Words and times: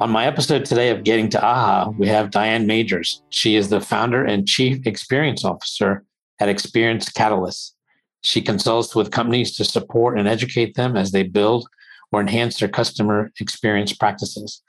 On 0.00 0.10
my 0.10 0.26
episode 0.26 0.64
today 0.64 0.90
of 0.90 1.02
Getting 1.02 1.28
to 1.30 1.42
AHA, 1.42 1.90
we 1.98 2.06
have 2.06 2.30
Diane 2.30 2.68
Magers. 2.68 3.20
She 3.30 3.56
is 3.56 3.68
the 3.68 3.80
founder 3.80 4.24
and 4.24 4.46
chief 4.46 4.86
experience 4.86 5.44
officer 5.44 6.04
at 6.38 6.48
Experience 6.48 7.08
Catalyst. 7.08 7.74
She 8.20 8.40
consults 8.40 8.94
with 8.94 9.10
companies 9.10 9.56
to 9.56 9.64
support 9.64 10.16
and 10.16 10.28
educate 10.28 10.76
them 10.76 10.96
as 10.96 11.10
they 11.10 11.24
build 11.24 11.66
or 12.12 12.20
enhance 12.20 12.60
their 12.60 12.68
customer 12.68 13.32
experience 13.40 13.92
practices. 13.92 14.62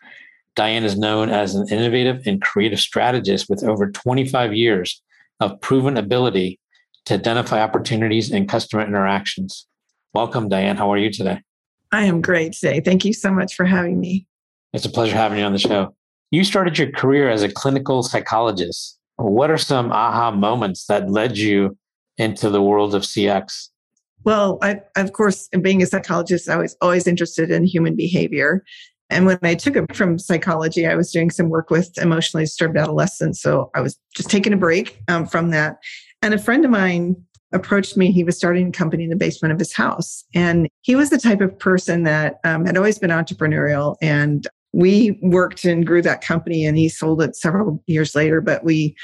Diane 0.55 0.83
is 0.83 0.97
known 0.97 1.29
as 1.29 1.53
an 1.53 1.67
innovative 1.69 2.23
and 2.25 2.41
creative 2.41 2.79
strategist 2.79 3.51
with 3.51 3.63
over 3.63 3.91
25 3.91 4.55
years 4.55 4.99
of 5.39 5.61
proven 5.61 5.95
ability 5.95 6.59
to 7.05 7.13
identify 7.13 7.61
opportunities 7.61 8.31
in 8.31 8.47
customer 8.47 8.83
interactions. 8.83 9.67
Welcome, 10.11 10.49
Diane. 10.49 10.77
How 10.77 10.91
are 10.91 10.97
you 10.97 11.11
today? 11.11 11.41
I 11.91 12.05
am 12.05 12.19
great 12.19 12.53
today. 12.53 12.79
Thank 12.79 13.05
you 13.05 13.13
so 13.13 13.31
much 13.31 13.53
for 13.53 13.65
having 13.65 13.99
me. 13.99 14.25
It's 14.73 14.85
a 14.85 14.89
pleasure 14.89 15.15
having 15.15 15.39
you 15.39 15.45
on 15.45 15.53
the 15.53 15.59
show. 15.59 15.95
You 16.31 16.43
started 16.43 16.77
your 16.77 16.91
career 16.91 17.29
as 17.29 17.41
a 17.41 17.49
clinical 17.49 18.03
psychologist. 18.03 18.99
What 19.17 19.49
are 19.49 19.57
some 19.57 19.91
aha 19.91 20.31
moments 20.31 20.85
that 20.85 21.09
led 21.09 21.37
you 21.37 21.77
into 22.17 22.49
the 22.49 22.61
world 22.61 22.93
of 22.93 23.01
CX? 23.01 23.69
Well, 24.25 24.59
I, 24.61 24.81
of 24.95 25.13
course, 25.13 25.47
being 25.61 25.81
a 25.81 25.85
psychologist, 25.85 26.49
I 26.49 26.57
was 26.57 26.75
always 26.81 27.07
interested 27.07 27.51
in 27.51 27.63
human 27.63 27.95
behavior. 27.95 28.63
And 29.09 29.25
when 29.25 29.39
I 29.41 29.55
took 29.55 29.75
it 29.75 29.95
from 29.95 30.19
psychology, 30.19 30.85
I 30.85 30.95
was 30.95 31.11
doing 31.11 31.31
some 31.31 31.49
work 31.49 31.71
with 31.71 31.97
emotionally 31.97 32.43
disturbed 32.43 32.77
adolescents. 32.77 33.41
So 33.41 33.71
I 33.73 33.81
was 33.81 33.97
just 34.15 34.29
taking 34.29 34.53
a 34.53 34.57
break 34.57 35.01
um, 35.07 35.25
from 35.25 35.49
that. 35.49 35.77
And 36.21 36.33
a 36.33 36.37
friend 36.37 36.63
of 36.63 36.69
mine 36.69 37.15
approached 37.51 37.97
me. 37.97 38.11
He 38.11 38.23
was 38.23 38.37
starting 38.37 38.67
a 38.67 38.71
company 38.71 39.05
in 39.05 39.09
the 39.09 39.15
basement 39.15 39.51
of 39.51 39.57
his 39.57 39.73
house. 39.73 40.23
And 40.35 40.69
he 40.81 40.95
was 40.95 41.09
the 41.09 41.17
type 41.17 41.41
of 41.41 41.57
person 41.57 42.03
that 42.03 42.39
um, 42.43 42.65
had 42.65 42.77
always 42.77 42.99
been 42.99 43.09
entrepreneurial 43.09 43.95
and 44.01 44.47
we 44.71 45.17
worked 45.21 45.65
and 45.65 45.85
grew 45.85 46.01
that 46.01 46.21
company 46.21 46.65
and 46.65 46.77
he 46.77 46.89
sold 46.89 47.21
it 47.21 47.35
several 47.35 47.83
years 47.87 48.15
later 48.15 48.39
but 48.41 48.63
we 48.63 48.95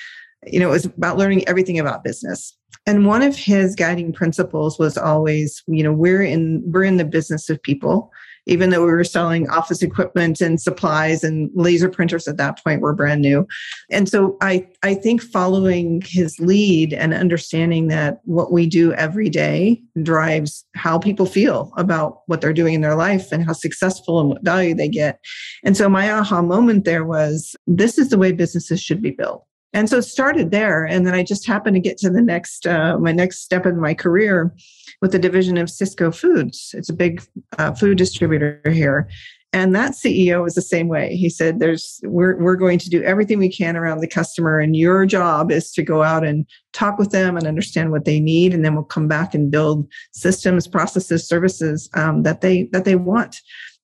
you 0.47 0.59
know 0.59 0.69
it 0.69 0.73
was 0.73 0.85
about 0.85 1.17
learning 1.17 1.47
everything 1.47 1.79
about 1.79 2.03
business. 2.03 2.55
And 2.87 3.07
one 3.07 3.23
of 3.23 3.35
his 3.35 3.75
guiding 3.75 4.13
principles 4.13 4.77
was 4.77 4.97
always 4.97 5.63
you 5.67 5.83
know 5.83 5.93
we're 5.93 6.23
in 6.23 6.63
we're 6.65 6.83
in 6.83 6.97
the 6.97 7.05
business 7.05 7.49
of 7.49 7.61
people 7.61 8.11
even 8.45 8.69
though 8.69 8.85
we 8.85 8.91
were 8.91 9.03
selling 9.03 9.49
office 9.49 9.81
equipment 9.81 10.41
and 10.41 10.61
supplies 10.61 11.23
and 11.23 11.49
laser 11.53 11.89
printers 11.89 12.27
at 12.27 12.37
that 12.37 12.63
point 12.63 12.81
were 12.81 12.93
brand 12.93 13.21
new. 13.21 13.47
And 13.89 14.07
so 14.07 14.37
I, 14.41 14.67
I 14.83 14.95
think 14.95 15.21
following 15.21 16.01
his 16.05 16.39
lead 16.39 16.93
and 16.93 17.13
understanding 17.13 17.87
that 17.87 18.19
what 18.25 18.51
we 18.51 18.67
do 18.67 18.93
every 18.93 19.29
day 19.29 19.81
drives 20.03 20.65
how 20.75 20.99
people 20.99 21.25
feel 21.25 21.71
about 21.77 22.21
what 22.27 22.41
they're 22.41 22.53
doing 22.53 22.75
in 22.75 22.81
their 22.81 22.95
life 22.95 23.31
and 23.31 23.43
how 23.43 23.53
successful 23.53 24.19
and 24.19 24.29
what 24.29 24.43
value 24.43 24.75
they 24.75 24.89
get. 24.89 25.19
And 25.63 25.75
so 25.75 25.89
my 25.89 26.11
aha 26.11 26.41
moment 26.41 26.85
there 26.85 27.05
was 27.05 27.55
this 27.67 27.97
is 27.97 28.09
the 28.09 28.17
way 28.17 28.31
businesses 28.31 28.81
should 28.81 29.01
be 29.01 29.11
built. 29.11 29.45
And 29.75 29.89
so 29.89 29.97
it 29.97 30.03
started 30.03 30.51
there. 30.51 30.85
And 30.85 31.05
then 31.05 31.13
I 31.13 31.21
just 31.21 31.45
happened 31.45 31.75
to 31.75 31.81
get 31.81 31.97
to 31.97 32.09
the 32.09 32.21
next, 32.21 32.65
uh, 32.65 32.97
my 32.97 33.11
next 33.11 33.39
step 33.39 33.65
in 33.65 33.77
my 33.77 33.93
career 33.93 34.55
with 35.01 35.11
the 35.11 35.19
division 35.19 35.57
of 35.57 35.67
Sysco 35.67 36.15
Foods. 36.15 36.73
It's 36.77 36.89
a 36.89 36.93
big 36.93 37.21
uh, 37.57 37.73
food 37.73 37.97
distributor 37.97 38.61
here. 38.71 39.09
And 39.51 39.75
that 39.75 39.91
CEO 39.91 40.43
was 40.43 40.55
the 40.55 40.61
same 40.61 40.87
way. 40.87 41.15
He 41.15 41.29
said, 41.29 41.59
"There's 41.59 42.01
we're 42.03 42.35
we're 42.37 42.57
going 42.57 42.77
to 42.79 42.89
do 42.89 43.01
everything 43.03 43.39
we 43.39 43.49
can 43.49 43.77
around 43.77 43.99
the 43.99 44.07
customer, 44.07 44.59
and 44.59 44.75
your 44.75 45.05
job 45.05 45.49
is 45.49 45.71
to 45.73 45.81
go 45.81 46.03
out 46.03 46.25
and 46.25 46.45
talk 46.73 46.97
with 46.97 47.11
them 47.11 47.37
and 47.37 47.47
understand 47.47 47.91
what 47.91 48.03
they 48.03 48.19
need, 48.19 48.53
and 48.53 48.65
then 48.65 48.75
we'll 48.75 48.83
come 48.83 49.07
back 49.07 49.33
and 49.33 49.49
build 49.49 49.87
systems, 50.11 50.67
processes, 50.67 51.25
services 51.25 51.89
um, 51.93 52.23
that 52.23 52.41
they 52.41 52.63
that 52.73 52.83
they 52.83 52.95
want." 52.95 53.37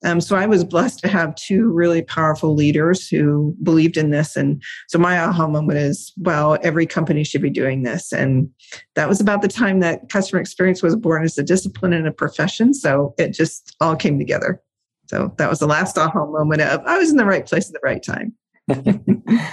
Um, 0.03 0.19
so 0.19 0.35
I 0.35 0.47
was 0.47 0.63
blessed 0.63 0.99
to 0.99 1.07
have 1.07 1.35
two 1.35 1.71
really 1.71 2.01
powerful 2.01 2.55
leaders 2.55 3.07
who 3.07 3.55
believed 3.61 3.97
in 3.97 4.09
this. 4.09 4.35
And 4.35 4.61
so 4.87 4.97
my 4.97 5.19
aha 5.19 5.47
moment 5.47 5.77
is, 5.77 6.11
well, 6.17 6.57
every 6.63 6.87
company 6.87 7.23
should 7.23 7.41
be 7.41 7.49
doing 7.51 7.83
this. 7.83 8.11
And 8.11 8.49
that 8.95 9.07
was 9.07 9.21
about 9.21 9.41
the 9.41 9.47
time 9.47 9.79
that 9.79 10.09
customer 10.09 10.41
experience 10.41 10.81
was 10.81 10.95
born 10.95 11.23
as 11.23 11.37
a 11.37 11.43
discipline 11.43 11.93
and 11.93 12.07
a 12.07 12.11
profession. 12.11 12.73
So 12.73 13.13
it 13.17 13.33
just 13.33 13.75
all 13.79 13.95
came 13.95 14.17
together. 14.17 14.61
So 15.07 15.33
that 15.37 15.49
was 15.49 15.59
the 15.59 15.67
last 15.67 15.97
aha 15.97 16.25
moment 16.25 16.61
of 16.61 16.81
I 16.85 16.97
was 16.97 17.11
in 17.11 17.17
the 17.17 17.25
right 17.25 17.45
place 17.45 17.67
at 17.67 17.73
the 17.73 17.79
right 17.83 18.01
time. 18.01 18.33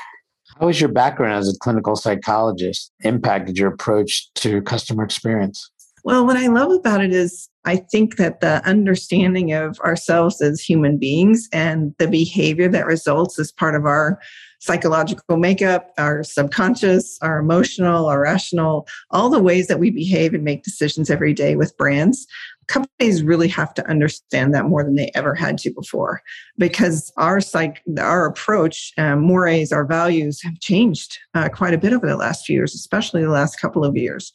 How 0.59 0.67
has 0.67 0.81
your 0.81 0.91
background 0.91 1.35
as 1.35 1.49
a 1.49 1.59
clinical 1.59 1.95
psychologist 1.95 2.93
impacted 3.05 3.59
your 3.59 3.73
approach 3.73 4.33
to 4.35 4.63
customer 4.63 5.05
experience? 5.05 5.71
Well, 6.05 6.27
what 6.27 6.37
I 6.37 6.47
love 6.47 6.71
about 6.71 7.03
it 7.03 7.13
is 7.13 7.49
I 7.65 7.77
think 7.77 8.17
that 8.17 8.41
the 8.41 8.65
understanding 8.67 9.53
of 9.53 9.79
ourselves 9.81 10.41
as 10.41 10.61
human 10.61 10.97
beings 10.97 11.49
and 11.53 11.95
the 11.99 12.09
behavior 12.09 12.69
that 12.69 12.87
results 12.87 13.39
as 13.39 13.53
part 13.53 13.75
of 13.75 13.85
our 13.85 14.19
psychological 14.61 15.37
makeup, 15.37 15.93
our 15.99 16.23
subconscious, 16.23 17.19
our 17.23 17.39
emotional, 17.39 18.07
our 18.07 18.23
rational, 18.23 18.89
all 19.11 19.31
the 19.31 19.43
ways 19.43 19.67
that 19.67 19.79
we 19.79 19.91
behave 19.91 20.35
and 20.35 20.45
make 20.45 20.63
decisions 20.63 21.11
every 21.11 21.33
day 21.33 21.57
with 21.57 21.77
brands. 21.77 22.27
Companies 22.69 23.23
really 23.23 23.49
have 23.49 23.75
to 23.75 23.89
understand 23.89 24.55
that 24.55 24.67
more 24.67 24.85
than 24.85 24.95
they 24.95 25.11
ever 25.15 25.35
had 25.35 25.59
to 25.59 25.73
before, 25.73 26.23
because 26.57 27.13
our 27.17 27.41
psych, 27.41 27.83
our 27.99 28.27
approach, 28.27 28.93
um, 28.99 29.21
mores, 29.21 29.73
our 29.73 29.85
values 29.85 30.43
have 30.43 30.59
changed 30.61 31.19
uh, 31.35 31.49
quite 31.49 31.75
a 31.75 31.79
bit 31.79 31.93
over 31.93 32.07
the 32.07 32.17
last 32.17 32.47
few 32.47 32.55
years, 32.55 32.75
especially 32.75 33.23
the 33.23 33.31
last 33.31 33.61
couple 33.61 33.85
of 33.85 33.97
years 33.97 34.33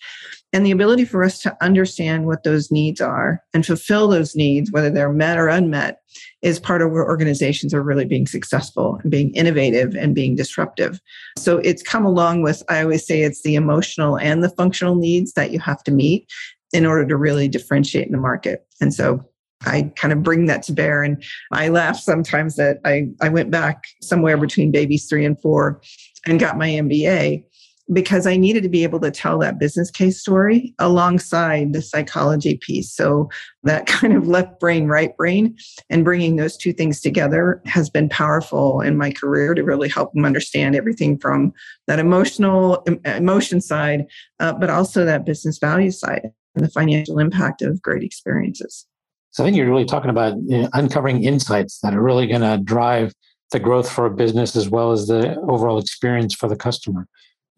and 0.53 0.63
the 0.63 0.71
ability 0.71 1.03
for 1.03 1.23
us 1.23 1.39
to 1.39 1.57
understand 1.61 2.27
what 2.27 2.43
those 2.43 2.71
needs 2.71 3.01
are 3.01 3.41
and 3.53 3.65
fulfill 3.65 4.07
those 4.07 4.35
needs, 4.35 4.71
whether 4.71 4.91
they're 4.91 5.11
met 5.11 5.39
or 5.39 5.47
unmet, 5.47 5.99
is 6.43 6.59
part 6.59 6.83
of 6.83 6.91
where 6.91 7.03
organizations 7.03 7.73
are 7.73 7.81
really 7.81 8.05
being 8.05 8.27
successful 8.27 8.99
and 9.01 9.11
being 9.11 9.33
innovative 9.33 9.95
and 9.95 10.13
being 10.13 10.35
disruptive. 10.35 11.01
So 11.39 11.57
it's 11.57 11.81
come 11.81 12.05
along 12.05 12.43
with, 12.43 12.61
I 12.69 12.83
always 12.83 13.05
say 13.05 13.23
it's 13.23 13.41
the 13.41 13.55
emotional 13.55 14.19
and 14.19 14.43
the 14.43 14.49
functional 14.49 14.95
needs 14.95 15.33
that 15.33 15.51
you 15.51 15.59
have 15.59 15.83
to 15.85 15.91
meet 15.91 16.27
in 16.73 16.85
order 16.85 17.07
to 17.07 17.15
really 17.15 17.47
differentiate 17.47 18.07
in 18.07 18.11
the 18.11 18.17
market. 18.17 18.65
And 18.81 18.93
so 18.93 19.23
I 19.65 19.91
kind 19.95 20.11
of 20.11 20.23
bring 20.23 20.47
that 20.47 20.63
to 20.63 20.73
bear. 20.73 21.03
And 21.03 21.23
I 21.51 21.69
laugh 21.69 21.97
sometimes 21.97 22.55
that 22.57 22.79
I, 22.83 23.07
I 23.21 23.29
went 23.29 23.51
back 23.51 23.85
somewhere 24.01 24.37
between 24.37 24.71
babies 24.71 25.07
three 25.07 25.25
and 25.25 25.39
four 25.39 25.81
and 26.25 26.39
got 26.39 26.57
my 26.57 26.69
MBA 26.69 27.45
because 27.91 28.25
I 28.25 28.37
needed 28.37 28.63
to 28.63 28.69
be 28.69 28.83
able 28.83 28.99
to 29.01 29.11
tell 29.11 29.37
that 29.39 29.59
business 29.59 29.91
case 29.91 30.19
story 30.19 30.73
alongside 30.79 31.73
the 31.73 31.81
psychology 31.81 32.57
piece. 32.57 32.93
So 32.93 33.29
that 33.63 33.87
kind 33.87 34.15
of 34.15 34.27
left 34.27 34.59
brain, 34.59 34.87
right 34.87 35.15
brain, 35.17 35.57
and 35.89 36.05
bringing 36.05 36.37
those 36.37 36.55
two 36.55 36.73
things 36.73 37.01
together 37.01 37.61
has 37.65 37.89
been 37.89 38.09
powerful 38.09 38.81
in 38.81 38.97
my 38.97 39.11
career 39.11 39.53
to 39.53 39.63
really 39.63 39.89
help 39.89 40.13
them 40.13 40.25
understand 40.25 40.75
everything 40.75 41.17
from 41.17 41.53
that 41.87 41.99
emotional 41.99 42.85
emotion 43.05 43.59
side, 43.59 44.05
uh, 44.39 44.53
but 44.53 44.69
also 44.69 45.05
that 45.05 45.25
business 45.25 45.57
value 45.57 45.91
side 45.91 46.29
and 46.55 46.63
the 46.63 46.69
financial 46.69 47.19
impact 47.19 47.61
of 47.61 47.81
great 47.81 48.03
experiences. 48.03 48.85
So 49.31 49.43
I 49.43 49.47
think 49.47 49.57
you're 49.57 49.69
really 49.69 49.85
talking 49.85 50.11
about 50.11 50.35
you 50.45 50.61
know, 50.61 50.69
uncovering 50.73 51.23
insights 51.23 51.79
that 51.79 51.95
are 51.95 52.01
really 52.01 52.27
going 52.27 52.41
to 52.41 52.59
drive 52.63 53.13
the 53.51 53.59
growth 53.59 53.89
for 53.89 54.05
a 54.05 54.11
business 54.11 54.55
as 54.55 54.69
well 54.69 54.91
as 54.91 55.07
the 55.07 55.39
overall 55.41 55.79
experience 55.79 56.33
for 56.35 56.47
the 56.47 56.55
customer. 56.55 57.07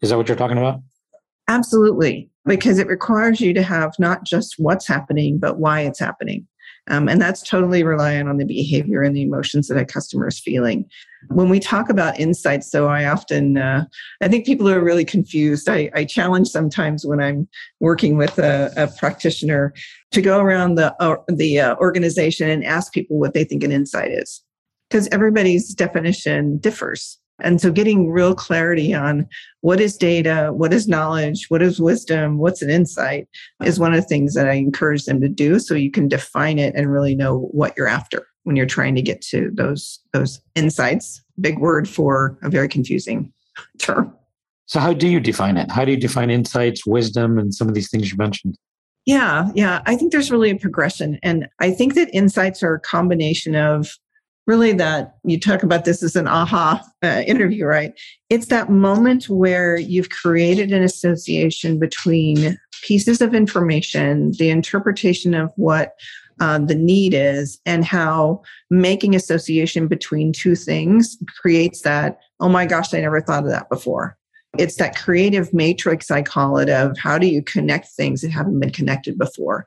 Is 0.02 0.10
that 0.10 0.16
what 0.16 0.28
you're 0.28 0.36
talking 0.36 0.58
about? 0.58 0.80
Absolutely, 1.48 2.28
because 2.44 2.78
it 2.78 2.86
requires 2.86 3.40
you 3.40 3.54
to 3.54 3.62
have 3.62 3.92
not 3.98 4.24
just 4.24 4.54
what's 4.58 4.86
happening, 4.86 5.38
but 5.38 5.58
why 5.58 5.80
it's 5.80 6.00
happening. 6.00 6.46
Um, 6.88 7.08
and 7.08 7.20
that's 7.20 7.42
totally 7.42 7.82
reliant 7.82 8.28
on 8.28 8.36
the 8.36 8.44
behavior 8.44 9.02
and 9.02 9.16
the 9.16 9.22
emotions 9.22 9.66
that 9.66 9.78
a 9.78 9.84
customer 9.84 10.28
is 10.28 10.38
feeling. 10.38 10.84
When 11.28 11.48
we 11.48 11.58
talk 11.58 11.88
about 11.88 12.20
insights, 12.20 12.70
though, 12.70 12.86
I 12.86 13.06
often, 13.06 13.58
uh, 13.58 13.86
I 14.20 14.28
think 14.28 14.46
people 14.46 14.68
are 14.68 14.82
really 14.82 15.04
confused. 15.04 15.68
I, 15.68 15.90
I 15.94 16.04
challenge 16.04 16.46
sometimes 16.46 17.04
when 17.04 17.20
I'm 17.20 17.48
working 17.80 18.16
with 18.16 18.38
a, 18.38 18.72
a 18.76 18.86
practitioner 18.98 19.72
to 20.12 20.22
go 20.22 20.38
around 20.38 20.76
the, 20.76 20.94
uh, 21.02 21.16
the 21.28 21.58
uh, 21.58 21.76
organization 21.76 22.48
and 22.48 22.64
ask 22.64 22.92
people 22.92 23.18
what 23.18 23.34
they 23.34 23.42
think 23.42 23.64
an 23.64 23.72
insight 23.72 24.12
is, 24.12 24.42
because 24.88 25.08
everybody's 25.08 25.74
definition 25.74 26.58
differs. 26.58 27.18
And 27.42 27.60
so 27.60 27.70
getting 27.70 28.10
real 28.10 28.34
clarity 28.34 28.94
on 28.94 29.26
what 29.60 29.80
is 29.80 29.96
data, 29.96 30.50
what 30.54 30.72
is 30.72 30.88
knowledge, 30.88 31.46
what 31.48 31.62
is 31.62 31.80
wisdom, 31.80 32.38
what's 32.38 32.62
an 32.62 32.70
insight 32.70 33.28
is 33.64 33.78
one 33.78 33.92
of 33.92 34.00
the 34.00 34.08
things 34.08 34.34
that 34.34 34.48
I 34.48 34.54
encourage 34.54 35.04
them 35.04 35.20
to 35.20 35.28
do 35.28 35.58
so 35.58 35.74
you 35.74 35.90
can 35.90 36.08
define 36.08 36.58
it 36.58 36.74
and 36.74 36.90
really 36.90 37.14
know 37.14 37.48
what 37.52 37.74
you're 37.76 37.88
after 37.88 38.26
when 38.44 38.56
you're 38.56 38.64
trying 38.64 38.94
to 38.94 39.02
get 39.02 39.20
to 39.20 39.50
those 39.52 40.00
those 40.12 40.40
insights 40.54 41.22
big 41.40 41.58
word 41.58 41.88
for 41.88 42.38
a 42.42 42.50
very 42.50 42.68
confusing 42.68 43.32
term. 43.78 44.14
So, 44.66 44.80
how 44.80 44.92
do 44.92 45.08
you 45.08 45.20
define 45.20 45.56
it? 45.56 45.70
How 45.70 45.84
do 45.84 45.92
you 45.92 45.96
define 45.96 46.30
insights, 46.30 46.86
wisdom, 46.86 47.38
and 47.38 47.54
some 47.54 47.68
of 47.68 47.74
these 47.74 47.90
things 47.90 48.10
you 48.10 48.16
mentioned? 48.16 48.56
Yeah, 49.04 49.50
yeah. 49.54 49.82
I 49.86 49.94
think 49.94 50.10
there's 50.10 50.32
really 50.32 50.50
a 50.50 50.56
progression. 50.56 51.20
And 51.22 51.48
I 51.60 51.70
think 51.70 51.94
that 51.94 52.12
insights 52.12 52.62
are 52.64 52.74
a 52.74 52.80
combination 52.80 53.54
of 53.54 53.88
really 54.46 54.72
that 54.72 55.16
you 55.24 55.38
talk 55.38 55.62
about 55.62 55.84
this 55.84 56.02
as 56.02 56.16
an 56.16 56.28
aha 56.28 56.80
uh, 57.02 57.22
interview, 57.26 57.66
right? 57.66 57.92
It's 58.30 58.46
that 58.46 58.70
moment 58.70 59.28
where 59.28 59.76
you've 59.76 60.10
created 60.10 60.72
an 60.72 60.82
association 60.82 61.78
between 61.78 62.58
pieces 62.82 63.20
of 63.20 63.34
information, 63.34 64.32
the 64.38 64.50
interpretation 64.50 65.34
of 65.34 65.52
what 65.56 65.94
uh, 66.40 66.58
the 66.58 66.74
need 66.74 67.14
is, 67.14 67.58
and 67.66 67.84
how 67.84 68.42
making 68.70 69.14
association 69.14 69.88
between 69.88 70.32
two 70.32 70.54
things 70.54 71.16
creates 71.40 71.82
that, 71.82 72.20
oh 72.40 72.48
my 72.48 72.66
gosh, 72.66 72.92
I 72.94 73.00
never 73.00 73.20
thought 73.20 73.44
of 73.44 73.50
that 73.50 73.68
before. 73.68 74.16
It's 74.58 74.76
that 74.76 74.96
creative 74.96 75.52
matrix, 75.52 76.10
I 76.10 76.22
call 76.22 76.58
it, 76.58 76.68
of 76.68 76.96
how 76.98 77.18
do 77.18 77.26
you 77.26 77.42
connect 77.42 77.88
things 77.88 78.20
that 78.20 78.30
haven't 78.30 78.60
been 78.60 78.70
connected 78.70 79.18
before. 79.18 79.66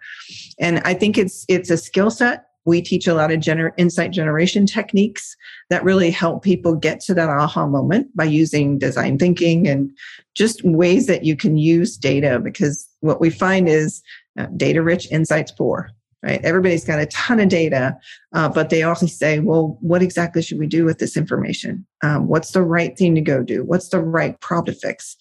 And 0.59 0.79
I 0.79 0.93
think 0.93 1.17
it's 1.17 1.45
it's 1.47 1.69
a 1.69 1.77
skill 1.77 2.09
set 2.09 2.45
we 2.69 2.81
teach 2.81 3.07
a 3.07 3.13
lot 3.13 3.31
of 3.31 3.39
gener- 3.39 3.73
insight 3.77 4.11
generation 4.11 4.65
techniques 4.65 5.35
that 5.69 5.83
really 5.83 6.11
help 6.11 6.43
people 6.43 6.75
get 6.75 6.99
to 7.01 7.13
that 7.13 7.29
aha 7.29 7.67
moment 7.67 8.15
by 8.15 8.23
using 8.23 8.77
design 8.77 9.17
thinking 9.17 9.67
and 9.67 9.91
just 10.35 10.63
ways 10.63 11.07
that 11.07 11.25
you 11.25 11.35
can 11.35 11.57
use 11.57 11.97
data 11.97 12.39
because 12.39 12.87
what 13.01 13.19
we 13.19 13.29
find 13.29 13.67
is 13.67 14.01
uh, 14.37 14.45
data 14.55 14.81
rich 14.81 15.11
insights 15.11 15.51
poor 15.51 15.89
right? 16.21 16.41
Everybody's 16.43 16.83
got 16.83 16.99
a 16.99 17.05
ton 17.07 17.39
of 17.39 17.49
data, 17.49 17.97
uh, 18.33 18.49
but 18.49 18.69
they 18.69 18.83
also 18.83 19.05
say, 19.05 19.39
well, 19.39 19.77
what 19.81 20.01
exactly 20.01 20.41
should 20.41 20.59
we 20.59 20.67
do 20.67 20.83
with 20.83 20.99
this 20.99 21.15
information? 21.15 21.85
Um, 22.03 22.27
what's 22.27 22.51
the 22.51 22.61
right 22.61 22.97
thing 22.97 23.15
to 23.15 23.21
go 23.21 23.41
do? 23.41 23.63
What's 23.63 23.89
the 23.89 24.01
right 24.01 24.39
problem 24.41 24.73
to 24.73 24.79
fix? 24.79 25.15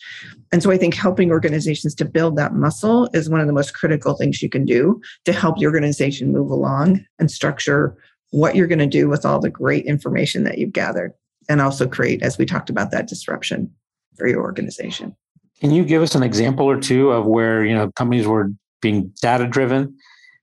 And 0.53 0.63
so 0.63 0.71
I 0.71 0.77
think 0.77 0.95
helping 0.95 1.31
organizations 1.31 1.95
to 1.97 2.05
build 2.05 2.37
that 2.37 2.55
muscle 2.55 3.09
is 3.13 3.31
one 3.31 3.41
of 3.41 3.47
the 3.47 3.53
most 3.53 3.75
critical 3.75 4.15
things 4.15 4.43
you 4.43 4.49
can 4.49 4.65
do 4.65 5.01
to 5.25 5.33
help 5.33 5.59
your 5.59 5.71
organization 5.71 6.33
move 6.33 6.51
along 6.51 7.05
and 7.19 7.31
structure 7.31 7.97
what 8.31 8.57
you're 8.57 8.67
going 8.67 8.79
to 8.79 8.87
do 8.87 9.09
with 9.09 9.25
all 9.25 9.41
the 9.41 9.51
great 9.51 9.87
information 9.87 10.45
that 10.45 10.59
you've 10.59 10.73
gathered 10.73 11.13
and 11.49 11.61
also 11.61 11.87
create, 11.87 12.23
as 12.23 12.37
we 12.37 12.45
talked 12.45 12.71
about, 12.71 12.91
that 12.91 13.09
disruption 13.09 13.71
for 14.17 14.27
your 14.27 14.43
organization. 14.43 15.17
Can 15.61 15.71
you 15.71 15.85
give 15.85 16.03
us 16.03 16.15
an 16.15 16.23
example 16.23 16.67
or 16.67 16.79
two 16.79 17.11
of 17.11 17.25
where, 17.25 17.65
you 17.65 17.75
know, 17.75 17.91
companies 17.93 18.27
were 18.27 18.51
being 18.81 19.13
data 19.21 19.47
driven 19.47 19.97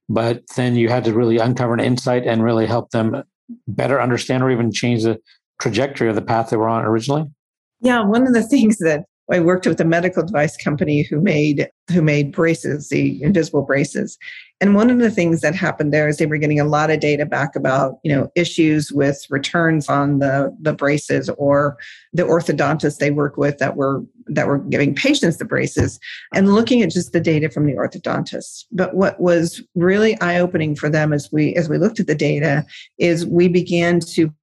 but 0.09 0.43
then 0.55 0.75
you 0.75 0.89
had 0.89 1.03
to 1.05 1.13
really 1.13 1.37
uncover 1.37 1.73
an 1.73 1.79
insight 1.79 2.25
and 2.25 2.43
really 2.43 2.65
help 2.65 2.91
them 2.91 3.23
better 3.67 4.01
understand 4.01 4.43
or 4.43 4.51
even 4.51 4.71
change 4.71 5.03
the 5.03 5.19
trajectory 5.61 6.09
of 6.09 6.15
the 6.15 6.21
path 6.21 6.49
they 6.49 6.57
were 6.57 6.69
on 6.69 6.85
originally? 6.85 7.25
Yeah 7.81 8.03
one 8.03 8.27
of 8.27 8.33
the 8.33 8.43
things 8.47 8.77
that 8.77 9.05
I 9.31 9.39
worked 9.39 9.65
with 9.65 9.79
a 9.81 9.85
medical 9.85 10.23
device 10.23 10.55
company 10.55 11.01
who 11.03 11.19
made 11.19 11.69
who 11.91 12.01
made 12.01 12.31
braces, 12.31 12.89
the 12.89 13.21
invisible 13.21 13.61
braces. 13.61 14.17
And 14.61 14.73
one 14.73 14.89
of 14.89 14.99
the 14.99 15.11
things 15.11 15.41
that 15.41 15.53
happened 15.53 15.93
there 15.93 16.07
is 16.07 16.17
they 16.17 16.25
were 16.25 16.37
getting 16.37 16.59
a 16.59 16.65
lot 16.65 16.89
of 16.89 16.99
data 16.99 17.25
back 17.25 17.55
about, 17.55 17.99
you 18.03 18.15
know, 18.15 18.31
issues 18.35 18.91
with 18.91 19.25
returns 19.29 19.89
on 19.89 20.19
the 20.19 20.55
the 20.59 20.73
braces 20.73 21.29
or 21.37 21.77
the 22.13 22.23
orthodontists 22.23 22.97
they 22.97 23.11
work 23.11 23.37
with 23.37 23.57
that 23.57 23.75
were 23.75 24.03
that 24.27 24.47
were 24.47 24.59
giving 24.59 24.95
patients 24.95 25.37
the 25.37 25.45
braces 25.45 25.99
and 26.33 26.53
looking 26.53 26.81
at 26.81 26.91
just 26.91 27.11
the 27.11 27.19
data 27.19 27.49
from 27.49 27.65
the 27.65 27.73
orthodontists. 27.73 28.65
But 28.71 28.95
what 28.95 29.19
was 29.19 29.61
really 29.75 30.19
eye-opening 30.21 30.75
for 30.75 30.89
them 30.89 31.13
as 31.13 31.29
we 31.31 31.55
as 31.55 31.67
we 31.67 31.77
looked 31.77 31.99
at 31.99 32.07
the 32.07 32.15
data 32.15 32.65
is 32.97 33.25
we 33.25 33.47
began 33.47 33.99
to 34.13 34.33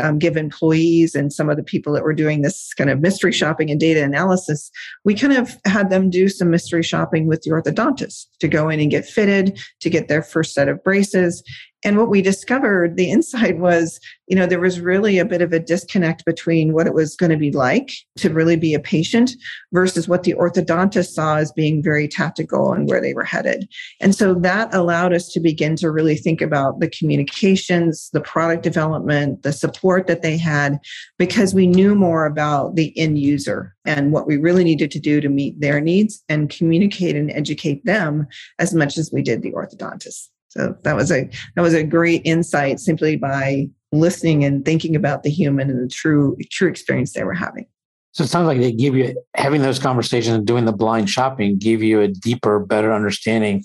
um, 0.00 0.18
give 0.18 0.36
employees 0.36 1.14
and 1.14 1.32
some 1.32 1.48
of 1.48 1.56
the 1.56 1.62
people 1.62 1.92
that 1.92 2.02
were 2.02 2.14
doing 2.14 2.42
this 2.42 2.74
kind 2.74 2.90
of 2.90 3.00
mystery 3.00 3.32
shopping 3.32 3.70
and 3.70 3.80
data 3.80 4.02
analysis, 4.02 4.70
we 5.04 5.14
kind 5.14 5.32
of 5.32 5.56
had 5.64 5.90
them 5.90 6.10
do 6.10 6.28
some 6.28 6.50
mystery 6.50 6.82
shopping 6.82 7.26
with 7.26 7.42
the 7.42 7.50
orthodontist 7.50 8.26
to 8.40 8.48
go 8.48 8.68
in 8.68 8.80
and 8.80 8.90
get 8.90 9.06
fitted, 9.06 9.58
to 9.80 9.90
get 9.90 10.08
their 10.08 10.22
first 10.22 10.54
set 10.54 10.68
of 10.68 10.82
braces. 10.82 11.42
And 11.84 11.98
what 11.98 12.08
we 12.08 12.22
discovered, 12.22 12.96
the 12.96 13.10
insight 13.10 13.58
was, 13.58 14.00
you 14.26 14.34
know, 14.34 14.46
there 14.46 14.60
was 14.60 14.80
really 14.80 15.18
a 15.18 15.24
bit 15.24 15.42
of 15.42 15.52
a 15.52 15.60
disconnect 15.60 16.24
between 16.24 16.72
what 16.72 16.86
it 16.86 16.94
was 16.94 17.14
going 17.14 17.30
to 17.30 17.36
be 17.36 17.52
like 17.52 17.92
to 18.16 18.30
really 18.30 18.56
be 18.56 18.72
a 18.72 18.80
patient 18.80 19.32
versus 19.72 20.08
what 20.08 20.22
the 20.22 20.32
orthodontist 20.32 21.12
saw 21.12 21.36
as 21.36 21.52
being 21.52 21.82
very 21.82 22.08
tactical 22.08 22.72
and 22.72 22.88
where 22.88 23.02
they 23.02 23.12
were 23.12 23.24
headed. 23.24 23.68
And 24.00 24.14
so 24.14 24.32
that 24.32 24.74
allowed 24.74 25.12
us 25.12 25.28
to 25.32 25.40
begin 25.40 25.76
to 25.76 25.90
really 25.90 26.16
think 26.16 26.40
about 26.40 26.80
the 26.80 26.88
communications, 26.88 28.08
the 28.14 28.20
product 28.22 28.62
development, 28.62 29.42
the 29.42 29.52
support 29.52 30.06
that 30.06 30.22
they 30.22 30.38
had, 30.38 30.78
because 31.18 31.54
we 31.54 31.66
knew 31.66 31.94
more 31.94 32.24
about 32.24 32.76
the 32.76 32.98
end 32.98 33.18
user 33.18 33.76
and 33.84 34.10
what 34.10 34.26
we 34.26 34.38
really 34.38 34.64
needed 34.64 34.90
to 34.92 35.00
do 35.00 35.20
to 35.20 35.28
meet 35.28 35.60
their 35.60 35.82
needs 35.82 36.24
and 36.30 36.48
communicate 36.48 37.14
and 37.14 37.30
educate 37.32 37.84
them 37.84 38.26
as 38.58 38.72
much 38.72 38.96
as 38.96 39.10
we 39.12 39.20
did 39.20 39.42
the 39.42 39.52
orthodontist. 39.52 40.28
So 40.56 40.76
that 40.82 40.94
was 40.94 41.10
a 41.10 41.28
that 41.56 41.62
was 41.62 41.74
a 41.74 41.82
great 41.82 42.22
insight 42.24 42.78
simply 42.78 43.16
by 43.16 43.68
listening 43.92 44.44
and 44.44 44.64
thinking 44.64 44.94
about 44.94 45.22
the 45.22 45.30
human 45.30 45.68
and 45.68 45.82
the 45.82 45.88
true 45.88 46.36
true 46.50 46.68
experience 46.68 47.12
they 47.12 47.24
were 47.24 47.34
having. 47.34 47.66
So 48.12 48.22
it 48.22 48.28
sounds 48.28 48.46
like 48.46 48.60
they 48.60 48.70
give 48.70 48.94
you 48.94 49.20
having 49.34 49.62
those 49.62 49.80
conversations 49.80 50.36
and 50.36 50.46
doing 50.46 50.64
the 50.64 50.72
blind 50.72 51.10
shopping 51.10 51.58
give 51.58 51.82
you 51.82 52.00
a 52.00 52.08
deeper, 52.08 52.60
better 52.60 52.92
understanding 52.92 53.64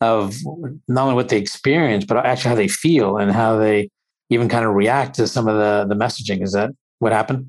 of 0.00 0.36
not 0.88 1.04
only 1.04 1.14
what 1.14 1.28
they 1.28 1.38
experience, 1.38 2.04
but 2.04 2.16
actually 2.18 2.48
how 2.48 2.56
they 2.56 2.68
feel 2.68 3.16
and 3.16 3.30
how 3.30 3.56
they 3.56 3.88
even 4.28 4.48
kind 4.48 4.64
of 4.64 4.74
react 4.74 5.14
to 5.14 5.28
some 5.28 5.46
of 5.46 5.56
the 5.56 5.86
the 5.88 5.94
messaging. 5.94 6.42
Is 6.42 6.52
that 6.52 6.70
what 6.98 7.12
happened? 7.12 7.46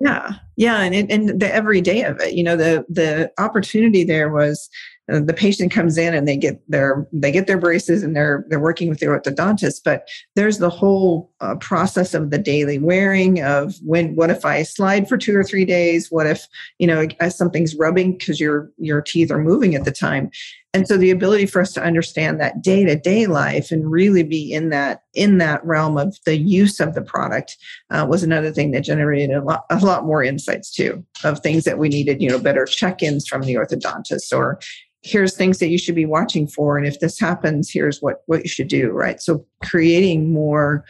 Yeah, 0.00 0.34
yeah, 0.56 0.80
and 0.80 0.94
it, 0.94 1.10
and 1.10 1.40
the 1.40 1.52
everyday 1.52 2.02
of 2.02 2.20
it. 2.20 2.34
You 2.34 2.42
know, 2.42 2.56
the 2.56 2.84
the 2.88 3.30
opportunity 3.38 4.02
there 4.02 4.32
was 4.32 4.68
the 5.08 5.34
patient 5.34 5.72
comes 5.72 5.98
in 5.98 6.14
and 6.14 6.28
they 6.28 6.36
get 6.36 6.60
their 6.70 7.06
they 7.12 7.32
get 7.32 7.46
their 7.46 7.58
braces 7.58 8.02
and 8.02 8.14
they're 8.14 8.44
they're 8.48 8.60
working 8.60 8.88
with 8.88 9.00
their 9.00 9.18
orthodontist 9.18 9.80
but 9.84 10.08
there's 10.36 10.58
the 10.58 10.70
whole 10.70 11.32
uh, 11.40 11.54
process 11.56 12.14
of 12.14 12.30
the 12.30 12.38
daily 12.38 12.78
wearing 12.78 13.42
of 13.42 13.74
when 13.82 14.14
what 14.14 14.30
if 14.30 14.44
i 14.44 14.62
slide 14.62 15.08
for 15.08 15.16
two 15.16 15.36
or 15.36 15.44
three 15.44 15.64
days? 15.64 16.10
What 16.10 16.26
if 16.26 16.46
you 16.78 16.86
know 16.86 17.06
something's 17.28 17.74
rubbing 17.74 18.16
because 18.16 18.40
your 18.40 18.70
your 18.78 19.00
teeth 19.00 19.30
are 19.30 19.42
moving 19.42 19.74
at 19.74 19.84
the 19.84 19.92
time? 19.92 20.30
And 20.74 20.86
so 20.86 20.98
the 20.98 21.10
ability 21.10 21.46
for 21.46 21.62
us 21.62 21.72
to 21.72 21.82
understand 21.82 22.38
that 22.40 22.62
day 22.62 22.84
to 22.84 22.94
day 22.94 23.26
life 23.26 23.70
and 23.70 23.90
really 23.90 24.22
be 24.22 24.52
in 24.52 24.68
that 24.68 25.02
in 25.14 25.38
that 25.38 25.64
realm 25.64 25.96
of 25.96 26.16
the 26.26 26.36
use 26.36 26.78
of 26.78 26.94
the 26.94 27.02
product 27.02 27.56
uh, 27.90 28.06
was 28.08 28.22
another 28.22 28.52
thing 28.52 28.70
that 28.72 28.82
generated 28.82 29.30
a 29.30 29.42
lot, 29.42 29.64
a 29.70 29.78
lot 29.78 30.04
more 30.04 30.22
insights 30.22 30.70
too 30.70 31.04
of 31.24 31.40
things 31.40 31.64
that 31.64 31.78
we 31.78 31.88
needed, 31.88 32.22
you 32.22 32.28
know, 32.28 32.38
better 32.38 32.66
check-ins 32.66 33.26
from 33.26 33.42
the 33.42 33.54
orthodontist 33.54 34.36
or 34.36 34.60
here's 35.08 35.36
things 35.36 35.58
that 35.58 35.68
you 35.68 35.78
should 35.78 35.94
be 35.94 36.06
watching 36.06 36.46
for 36.46 36.76
and 36.76 36.86
if 36.86 37.00
this 37.00 37.18
happens 37.18 37.70
here's 37.70 38.00
what 38.00 38.22
what 38.26 38.42
you 38.42 38.48
should 38.48 38.68
do 38.68 38.90
right? 38.90 39.20
So 39.20 39.44
creating 39.64 40.32
more 40.32 40.84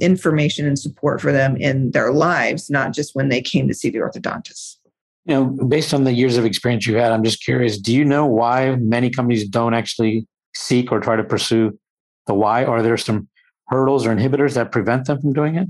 information 0.00 0.66
and 0.66 0.78
support 0.78 1.20
for 1.20 1.32
them 1.32 1.56
in 1.56 1.90
their 1.92 2.12
lives 2.12 2.70
not 2.70 2.92
just 2.92 3.14
when 3.14 3.28
they 3.28 3.40
came 3.40 3.68
to 3.68 3.74
see 3.74 3.90
the 3.90 3.98
orthodontist. 3.98 4.76
You 5.24 5.34
know 5.34 5.44
based 5.68 5.94
on 5.94 6.04
the 6.04 6.12
years 6.12 6.36
of 6.36 6.44
experience 6.44 6.86
you 6.86 6.96
had 6.96 7.12
i'm 7.12 7.24
just 7.24 7.42
curious 7.44 7.78
do 7.78 7.94
you 7.94 8.04
know 8.04 8.26
why 8.26 8.76
many 8.76 9.10
companies 9.10 9.48
don't 9.48 9.74
actually 9.74 10.26
seek 10.54 10.92
or 10.92 11.00
try 11.00 11.16
to 11.16 11.24
pursue 11.24 11.78
the 12.26 12.34
why? 12.34 12.64
Are 12.64 12.82
there 12.82 12.96
some 12.96 13.28
hurdles 13.68 14.06
or 14.06 14.14
inhibitors 14.14 14.54
that 14.54 14.70
prevent 14.70 15.06
them 15.06 15.20
from 15.20 15.32
doing 15.32 15.56
it? 15.56 15.68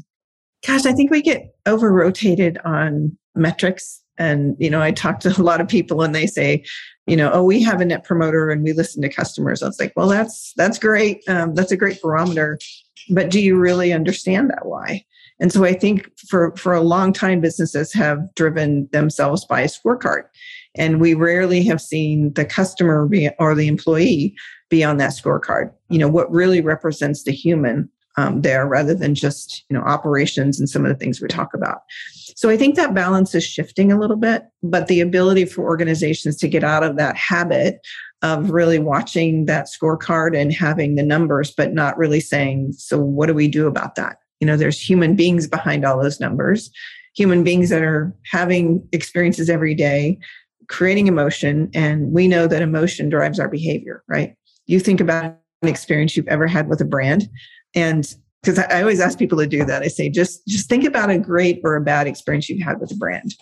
Gosh 0.67 0.87
i 0.87 0.93
think 0.93 1.11
we 1.11 1.23
get 1.23 1.55
over 1.67 1.93
rotated 1.93 2.59
on 2.65 3.17
metrics 3.35 4.03
and 4.19 4.57
you 4.59 4.71
know 4.71 4.81
i 4.81 4.91
talk 4.91 5.21
to 5.21 5.41
a 5.41 5.43
lot 5.43 5.61
of 5.61 5.69
people 5.69 6.03
and 6.03 6.15
they 6.15 6.27
say 6.27 6.65
you 7.07 7.17
know, 7.17 7.31
oh, 7.33 7.43
we 7.43 7.63
have 7.63 7.81
a 7.81 7.85
net 7.85 8.05
promoter 8.05 8.51
and 8.51 8.63
we 8.63 8.73
listen 8.73 9.03
to 9.03 9.09
customers. 9.09 9.63
I 9.63 9.67
was 9.67 9.81
like, 9.81 9.93
well, 9.97 10.09
that's 10.09 10.53
that's 10.57 10.79
great. 10.79 11.23
Um, 11.29 11.55
that's 11.55 11.73
a 11.73 11.77
great 11.77 12.01
barometer, 12.01 12.59
but 13.11 13.31
do 13.31 13.41
you 13.41 13.57
really 13.57 13.93
understand 13.93 14.51
that 14.51 14.67
why? 14.67 15.05
And 15.41 15.53
so 15.53 15.65
I 15.65 15.73
think 15.73 16.09
for 16.29 16.55
for 16.57 16.73
a 16.73 16.81
long 16.81 17.13
time, 17.13 17.41
businesses 17.41 17.93
have 17.95 18.33
driven 18.35 18.89
themselves 18.93 19.45
by 19.45 19.63
a 19.63 19.67
scorecard, 19.67 20.25
and 20.77 21.01
we 21.01 21.15
rarely 21.15 21.65
have 21.65 21.81
seen 21.81 22.33
the 22.35 22.45
customer 22.45 23.07
be, 23.07 23.29
or 23.41 23.55
the 23.55 23.67
employee 23.67 24.37
be 24.71 24.85
on 24.85 24.99
that 24.99 25.11
scorecard. 25.11 25.73
You 25.89 25.99
know, 25.99 26.09
what 26.09 26.31
really 26.31 26.61
represents 26.61 27.25
the 27.25 27.33
human 27.33 27.91
um, 28.17 28.43
there, 28.43 28.67
rather 28.67 28.95
than 28.95 29.15
just 29.15 29.65
you 29.69 29.77
know 29.77 29.83
operations 29.83 30.59
and 30.59 30.69
some 30.69 30.85
of 30.85 30.89
the 30.89 30.99
things 30.99 31.21
we 31.21 31.29
talk 31.29 31.55
about. 31.55 31.83
So 32.37 32.49
I 32.49 32.57
think 32.57 32.77
that 32.77 32.95
balance 32.95 33.35
is 33.35 33.45
shifting 33.45 33.93
a 33.93 33.99
little 33.99 34.17
bit, 34.17 34.45
but 34.63 34.87
the 34.89 35.01
ability 35.01 35.45
for 35.47 35.63
organizations 35.63 36.37
to 36.39 36.49
get 36.49 36.65
out 36.65 36.83
of 36.83 36.97
that 36.97 37.17
habit 37.17 37.81
of 38.23 38.51
really 38.51 38.79
watching 38.79 39.47
that 39.47 39.67
scorecard 39.67 40.37
and 40.41 40.53
having 40.53 40.95
the 40.95 41.03
numbers, 41.03 41.51
but 41.51 41.73
not 41.73 41.99
really 41.99 42.21
saying, 42.21 42.73
so 42.73 42.99
what 42.99 43.27
do 43.27 43.35
we 43.35 43.49
do 43.49 43.67
about 43.67 43.97
that? 43.97 44.19
You 44.41 44.47
know, 44.47 44.57
there's 44.57 44.81
human 44.81 45.17
beings 45.17 45.49
behind 45.49 45.85
all 45.85 46.01
those 46.01 46.21
numbers, 46.21 46.71
human 47.15 47.43
beings 47.43 47.69
that 47.71 47.83
are 47.83 48.15
having 48.31 48.87
experiences 48.93 49.51
every 49.51 49.75
day, 49.75 50.19
creating 50.69 51.09
emotion. 51.09 51.71
And 51.75 52.13
we 52.13 52.29
know 52.29 52.47
that 52.47 52.63
emotion 52.63 53.09
drives 53.09 53.41
our 53.41 53.49
behavior, 53.49 54.03
right? 54.09 54.35
You 54.67 54.79
think 54.79 55.01
about 55.01 55.37
an 55.63 55.69
experience 55.69 56.17
you've 56.17 56.29
ever 56.29 56.47
had 56.47 56.69
with 56.69 56.81
a 56.81 56.85
brand, 56.85 57.29
and 57.75 58.15
because 58.43 58.59
I 58.59 58.81
always 58.81 59.01
ask 59.01 59.19
people 59.19 59.39
to 59.39 59.47
do 59.47 59.65
that. 59.65 59.83
I 59.83 59.89
say, 59.89 60.09
just 60.09 60.47
just 60.47 60.69
think 60.69 60.85
about 60.85 61.11
a 61.11 61.19
great 61.19 61.61
or 61.65 61.77
a 61.77 61.81
bad 61.81 62.07
experience 62.07 62.49
you've 62.49 62.63
had 62.63 62.81
with 62.81 62.91
a 62.91 62.97
brand. 62.97 63.35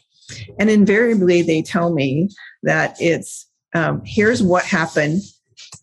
And 0.58 0.70
invariably 0.70 1.42
they 1.42 1.62
tell 1.62 1.92
me 1.92 2.28
that 2.62 2.96
it's 3.00 3.46
um, 3.74 4.02
here's 4.04 4.42
what 4.42 4.64
happened, 4.64 5.22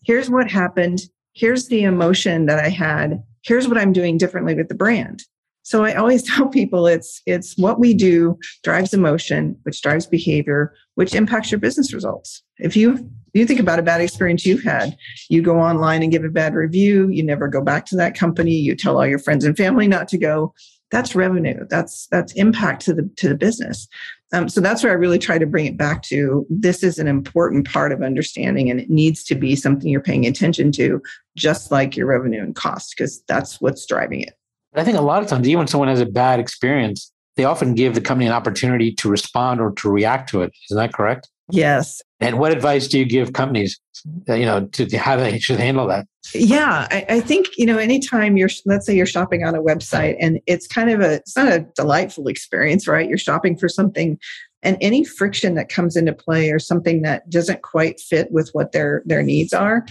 here's 0.04 0.30
what 0.30 0.50
happened, 0.50 1.00
here's 1.34 1.68
the 1.68 1.82
emotion 1.82 2.46
that 2.46 2.58
I 2.58 2.68
had, 2.68 3.22
here's 3.42 3.68
what 3.68 3.78
I'm 3.78 3.92
doing 3.92 4.18
differently 4.18 4.54
with 4.54 4.68
the 4.68 4.74
brand. 4.74 5.24
So 5.62 5.84
I 5.84 5.94
always 5.94 6.22
tell 6.34 6.48
people 6.48 6.86
it's 6.86 7.20
it's 7.26 7.56
what 7.58 7.80
we 7.80 7.94
do 7.94 8.38
drives 8.62 8.94
emotion, 8.94 9.58
which 9.64 9.82
drives 9.82 10.06
behavior, 10.06 10.74
which 10.94 11.14
impacts 11.14 11.50
your 11.50 11.60
business 11.60 11.92
results. 11.92 12.42
If 12.58 12.76
you 12.76 13.10
you 13.34 13.46
think 13.46 13.60
about 13.60 13.78
a 13.78 13.82
bad 13.82 14.00
experience 14.00 14.46
you've 14.46 14.64
had, 14.64 14.96
you 15.28 15.42
go 15.42 15.60
online 15.60 16.02
and 16.02 16.10
give 16.10 16.24
a 16.24 16.30
bad 16.30 16.54
review, 16.54 17.08
you 17.08 17.22
never 17.22 17.46
go 17.46 17.60
back 17.60 17.86
to 17.86 17.96
that 17.96 18.16
company, 18.16 18.52
you 18.52 18.74
tell 18.74 18.96
all 18.96 19.06
your 19.06 19.18
friends 19.18 19.44
and 19.44 19.56
family 19.56 19.86
not 19.86 20.08
to 20.08 20.18
go. 20.18 20.54
That's 20.90 21.14
revenue. 21.14 21.66
That's 21.68 22.06
that's 22.10 22.32
impact 22.32 22.82
to 22.86 22.94
the 22.94 23.10
to 23.16 23.28
the 23.28 23.34
business. 23.34 23.86
Um, 24.32 24.48
so 24.48 24.60
that's 24.60 24.82
where 24.82 24.92
I 24.92 24.96
really 24.96 25.18
try 25.18 25.38
to 25.38 25.46
bring 25.46 25.66
it 25.66 25.76
back 25.76 26.02
to. 26.04 26.46
This 26.50 26.82
is 26.82 26.98
an 26.98 27.08
important 27.08 27.66
part 27.70 27.92
of 27.92 28.02
understanding, 28.02 28.70
and 28.70 28.80
it 28.80 28.90
needs 28.90 29.24
to 29.24 29.34
be 29.34 29.56
something 29.56 29.88
you're 29.88 30.02
paying 30.02 30.26
attention 30.26 30.72
to, 30.72 31.00
just 31.36 31.70
like 31.70 31.96
your 31.96 32.06
revenue 32.06 32.42
and 32.42 32.54
cost, 32.54 32.94
because 32.96 33.22
that's 33.28 33.60
what's 33.60 33.86
driving 33.86 34.20
it. 34.22 34.34
I 34.74 34.84
think 34.84 34.98
a 34.98 35.02
lot 35.02 35.22
of 35.22 35.28
times, 35.28 35.48
even 35.48 35.58
when 35.58 35.66
someone 35.66 35.88
has 35.88 36.00
a 36.00 36.06
bad 36.06 36.40
experience, 36.40 37.10
they 37.36 37.44
often 37.44 37.74
give 37.74 37.94
the 37.94 38.00
company 38.00 38.26
an 38.26 38.32
opportunity 38.32 38.92
to 38.92 39.08
respond 39.08 39.60
or 39.60 39.72
to 39.72 39.90
react 39.90 40.28
to 40.30 40.42
it. 40.42 40.52
Isn't 40.70 40.76
that 40.76 40.92
correct? 40.92 41.28
Yes. 41.50 42.02
And 42.20 42.38
what 42.38 42.52
advice 42.52 42.88
do 42.88 42.98
you 42.98 43.04
give 43.04 43.32
companies, 43.32 43.80
uh, 44.28 44.34
you 44.34 44.44
know, 44.44 44.66
to 44.66 44.98
how 44.98 45.16
they 45.16 45.38
should 45.38 45.58
handle 45.58 45.86
that? 45.88 46.06
Yeah, 46.34 46.86
I, 46.90 47.06
I, 47.08 47.20
think 47.20 47.46
you 47.56 47.64
know, 47.64 47.78
anytime 47.78 48.36
you're, 48.36 48.50
let's 48.66 48.84
say 48.84 48.94
you're 48.94 49.06
shopping 49.06 49.44
on 49.44 49.54
a 49.54 49.62
website, 49.62 50.16
and 50.20 50.40
it's 50.46 50.66
kind 50.66 50.90
of 50.90 51.00
a, 51.00 51.14
it's 51.14 51.36
not 51.36 51.48
a 51.48 51.66
delightful 51.74 52.28
experience, 52.28 52.86
right? 52.86 53.08
You're 53.08 53.18
shopping 53.18 53.56
for 53.56 53.68
something, 53.68 54.18
and 54.62 54.76
any 54.80 55.04
friction 55.04 55.54
that 55.54 55.68
comes 55.68 55.96
into 55.96 56.12
play 56.12 56.50
or 56.50 56.58
something 56.58 57.02
that 57.02 57.30
doesn't 57.30 57.62
quite 57.62 58.00
fit 58.00 58.30
with 58.30 58.50
what 58.52 58.72
their 58.72 59.02
their 59.06 59.22
needs 59.22 59.54
are, 59.54 59.86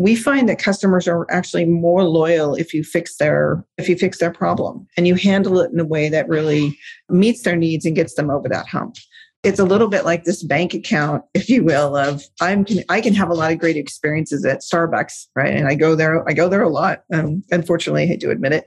we 0.00 0.14
find 0.14 0.48
that 0.48 0.58
customers 0.58 1.06
are 1.08 1.26
actually 1.30 1.66
more 1.66 2.04
loyal 2.04 2.54
if 2.54 2.72
you 2.72 2.84
fix 2.84 3.16
their 3.16 3.64
if 3.76 3.88
you 3.88 3.96
fix 3.96 4.18
their 4.18 4.32
problem 4.32 4.86
and 4.96 5.06
you 5.06 5.14
handle 5.14 5.60
it 5.60 5.72
in 5.72 5.80
a 5.80 5.84
way 5.84 6.08
that 6.08 6.28
really 6.28 6.78
meets 7.08 7.42
their 7.42 7.56
needs 7.56 7.84
and 7.84 7.96
gets 7.96 8.14
them 8.14 8.30
over 8.30 8.48
that 8.48 8.66
hump 8.66 8.96
it's 9.42 9.58
a 9.58 9.64
little 9.64 9.88
bit 9.88 10.04
like 10.04 10.24
this 10.24 10.42
bank 10.42 10.74
account 10.74 11.24
if 11.34 11.48
you 11.48 11.64
will 11.64 11.96
of 11.96 12.22
i'm 12.40 12.64
i 12.88 13.00
can 13.00 13.14
have 13.14 13.30
a 13.30 13.34
lot 13.34 13.52
of 13.52 13.58
great 13.58 13.76
experiences 13.76 14.44
at 14.44 14.60
starbucks 14.60 15.26
right 15.34 15.54
and 15.54 15.66
i 15.66 15.74
go 15.74 15.94
there 15.94 16.28
i 16.28 16.32
go 16.32 16.48
there 16.48 16.62
a 16.62 16.68
lot 16.68 17.04
um, 17.12 17.42
unfortunately 17.50 18.10
i 18.10 18.16
to 18.16 18.30
admit 18.30 18.52
it 18.52 18.66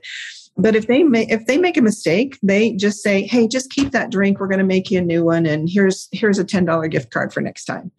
but 0.56 0.76
if 0.76 0.86
they 0.86 1.02
make 1.02 1.30
if 1.30 1.46
they 1.46 1.58
make 1.58 1.76
a 1.76 1.82
mistake 1.82 2.38
they 2.42 2.72
just 2.72 3.02
say 3.02 3.22
hey 3.22 3.46
just 3.46 3.70
keep 3.70 3.92
that 3.92 4.10
drink 4.10 4.40
we're 4.40 4.48
going 4.48 4.58
to 4.58 4.64
make 4.64 4.90
you 4.90 4.98
a 4.98 5.02
new 5.02 5.24
one 5.24 5.46
and 5.46 5.68
here's 5.70 6.08
here's 6.12 6.38
a 6.38 6.44
$10 6.44 6.90
gift 6.90 7.10
card 7.10 7.32
for 7.32 7.40
next 7.40 7.64
time 7.64 7.90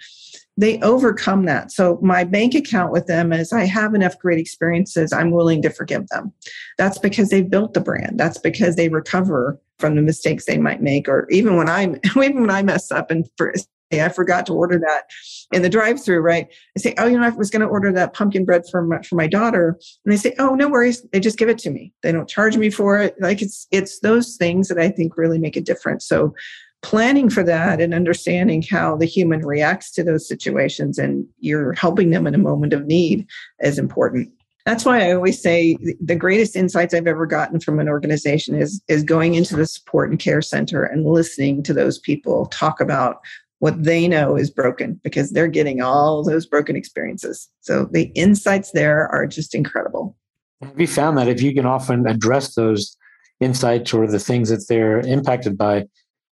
they 0.58 0.80
overcome 0.82 1.46
that. 1.46 1.72
So 1.72 2.00
my 2.02 2.24
bank 2.24 2.56
account 2.56 2.92
with 2.92 3.08
them 3.08 3.34
is 3.34 3.52
I 3.52 3.66
have 3.66 3.94
enough 3.94 4.18
great 4.20 4.40
experiences. 4.40 5.12
I'm 5.12 5.32
willing 5.32 5.62
to 5.64 5.70
forgive 5.70 6.08
them. 6.08 6.32
That's 6.78 6.98
because 6.98 7.30
they've 7.30 7.50
built 7.50 7.74
the 7.74 7.82
brand. 7.82 8.18
That's 8.18 8.38
because 8.38 8.76
they 8.76 8.88
recover 8.88 9.60
from 9.80 9.96
the 9.96 10.02
mistakes 10.02 10.46
they 10.46 10.58
might 10.58 10.82
make. 10.82 11.08
Or 11.08 11.28
even 11.30 11.58
when 11.58 11.70
I'm 11.70 12.00
even 12.16 12.42
when 12.42 12.52
I 12.52 12.64
mess 12.64 12.92
up 12.92 13.12
and 13.12 13.28
for, 13.38 13.54
say 13.92 14.02
I 14.04 14.10
forgot 14.10 14.46
to 14.48 14.54
order 14.54 14.80
that 14.80 15.04
in 15.52 15.62
the 15.62 15.70
drive-through, 15.70 16.20
right? 16.20 16.48
I 16.78 16.80
say, 16.80 16.96
oh, 16.98 17.06
you 17.06 17.18
know, 17.18 17.26
I 17.26 17.30
was 17.30 17.50
going 17.50 17.62
to 17.62 17.68
order 17.68 17.92
that 17.92 18.14
pumpkin 18.14 18.46
bread 18.46 18.64
for 18.72 18.82
my, 18.82 19.02
for 19.02 19.16
my 19.16 19.28
daughter, 19.28 19.78
and 20.04 20.12
they 20.12 20.18
say, 20.18 20.34
oh, 20.40 20.56
no 20.56 20.68
worries. 20.68 21.06
They 21.12 21.20
just 21.20 21.38
give 21.38 21.50
it 21.50 21.60
to 21.60 21.70
me. 21.70 21.94
They 22.02 22.12
don't 22.12 22.30
charge 22.30 22.58
me 22.58 22.70
for 22.70 23.00
it. 23.00 23.16
Like 23.20 23.42
it's 23.42 23.68
it's 23.72 24.00
those 24.00 24.38
things 24.38 24.68
that 24.70 24.80
I 24.80 24.90
think 24.90 25.18
really 25.18 25.40
make 25.40 25.56
a 25.56 25.62
difference. 25.62 26.08
So 26.08 26.34
planning 26.82 27.32
for 27.32 27.42
that 27.44 27.82
and 27.82 27.96
understanding 27.96 28.62
how 28.62 28.96
the 28.96 29.08
human 29.08 29.44
reacts 29.44 29.92
to 29.92 30.04
those 30.04 30.28
situations 30.28 31.00
and 31.00 31.26
you're 31.40 31.74
helping 31.74 32.12
them 32.12 32.28
in 32.28 32.36
a 32.36 32.40
moment 32.40 32.74
of 32.74 32.86
need 32.86 33.26
is 33.62 33.80
important 33.80 34.30
that's 34.66 34.86
why 34.86 35.02
i 35.02 35.12
always 35.12 35.42
say 35.42 35.78
the 36.02 36.16
greatest 36.16 36.56
insights 36.56 36.94
i've 36.94 37.08
ever 37.08 37.26
gotten 37.26 37.60
from 37.60 37.80
an 37.80 37.90
organization 37.90 38.56
is 38.56 38.82
is 38.88 39.04
going 39.04 39.36
into 39.36 39.56
the 39.56 39.66
support 39.66 40.10
and 40.10 40.20
care 40.20 40.42
center 40.42 40.84
and 40.84 41.06
listening 41.06 41.64
to 41.64 41.74
those 41.74 42.00
people 42.00 42.46
talk 42.48 42.80
about 42.80 43.22
what 43.60 43.84
they 43.84 44.08
know 44.08 44.36
is 44.36 44.52
broken 44.52 45.00
because 45.04 45.32
they're 45.32 45.48
getting 45.48 45.82
all 45.82 46.24
those 46.24 46.46
broken 46.46 46.76
experiences. 46.76 47.50
So 47.62 47.86
the 47.86 48.12
insights 48.16 48.72
there 48.72 49.08
are 49.08 49.26
just 49.26 49.56
incredible. 49.56 50.16
Have 50.62 50.80
you 50.80 50.88
found 50.88 51.18
that 51.18 51.28
if 51.28 51.42
you 51.42 51.54
can 51.54 51.66
often 51.66 52.08
address 52.08 52.56
those 52.56 52.98
insights 53.40 53.94
or 53.94 54.08
the 54.08 54.20
things 54.20 54.50
that 54.50 54.66
they're 54.68 55.00
impacted 55.00 55.58
by 55.58 55.86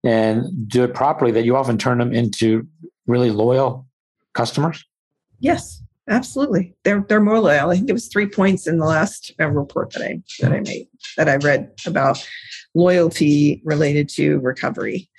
and 0.03 0.67
do 0.67 0.83
it 0.83 0.93
properly, 0.93 1.31
that 1.31 1.45
you 1.45 1.55
often 1.55 1.77
turn 1.77 1.99
them 1.99 2.11
into 2.11 2.67
really 3.07 3.29
loyal 3.29 3.87
customers? 4.33 4.83
Yes, 5.39 5.81
absolutely. 6.11 6.75
They're 6.83 7.05
they're 7.07 7.21
more 7.21 7.39
loyal. 7.39 7.69
I 7.69 7.75
think 7.75 7.89
it 7.89 7.93
was 7.93 8.07
three 8.07 8.27
points 8.27 8.67
in 8.67 8.77
the 8.77 8.85
last 8.85 9.31
uh, 9.39 9.47
report 9.47 9.93
that 9.93 10.03
I 10.03 10.21
that 10.39 10.51
I 10.51 10.59
made 10.59 10.87
that 11.17 11.29
I 11.29 11.37
read 11.37 11.71
about 11.85 12.27
loyalty 12.75 13.61
related 13.65 14.09
to 14.09 14.39
recovery. 14.39 15.09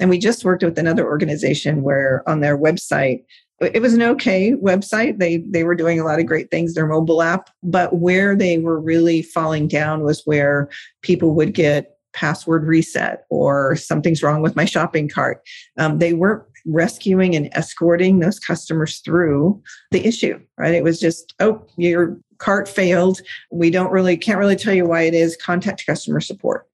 And 0.00 0.10
we 0.10 0.18
just 0.18 0.44
worked 0.44 0.62
with 0.62 0.78
another 0.78 1.04
organization 1.04 1.82
where 1.82 2.28
on 2.28 2.40
their 2.40 2.56
website 2.56 3.24
it 3.60 3.82
was 3.82 3.94
an 3.94 4.02
okay 4.02 4.52
website. 4.52 5.18
They 5.18 5.38
they 5.38 5.64
were 5.64 5.74
doing 5.74 5.98
a 5.98 6.04
lot 6.04 6.20
of 6.20 6.26
great 6.26 6.50
things, 6.50 6.74
their 6.74 6.86
mobile 6.86 7.22
app, 7.22 7.50
but 7.62 7.96
where 7.96 8.36
they 8.36 8.58
were 8.58 8.80
really 8.80 9.22
falling 9.22 9.66
down 9.66 10.04
was 10.04 10.22
where 10.24 10.68
people 11.02 11.34
would 11.34 11.54
get 11.54 11.98
password 12.12 12.66
reset 12.66 13.24
or 13.30 13.76
something's 13.76 14.22
wrong 14.22 14.42
with 14.42 14.56
my 14.56 14.64
shopping 14.64 15.08
cart. 15.08 15.42
Um, 15.76 15.98
they 15.98 16.14
weren't 16.14 16.42
rescuing 16.68 17.34
and 17.34 17.48
escorting 17.54 18.20
those 18.20 18.38
customers 18.38 18.98
through 18.98 19.60
the 19.90 20.06
issue, 20.06 20.38
right? 20.56 20.74
It 20.74 20.84
was 20.84 21.00
just, 21.00 21.34
oh, 21.40 21.66
your 21.76 22.18
cart 22.38 22.68
failed. 22.68 23.20
We 23.50 23.70
don't 23.70 23.90
really, 23.90 24.16
can't 24.16 24.38
really 24.38 24.56
tell 24.56 24.74
you 24.74 24.86
why 24.86 25.02
it 25.02 25.14
is. 25.14 25.36
Contact 25.36 25.84
customer 25.86 26.20
support 26.20 26.67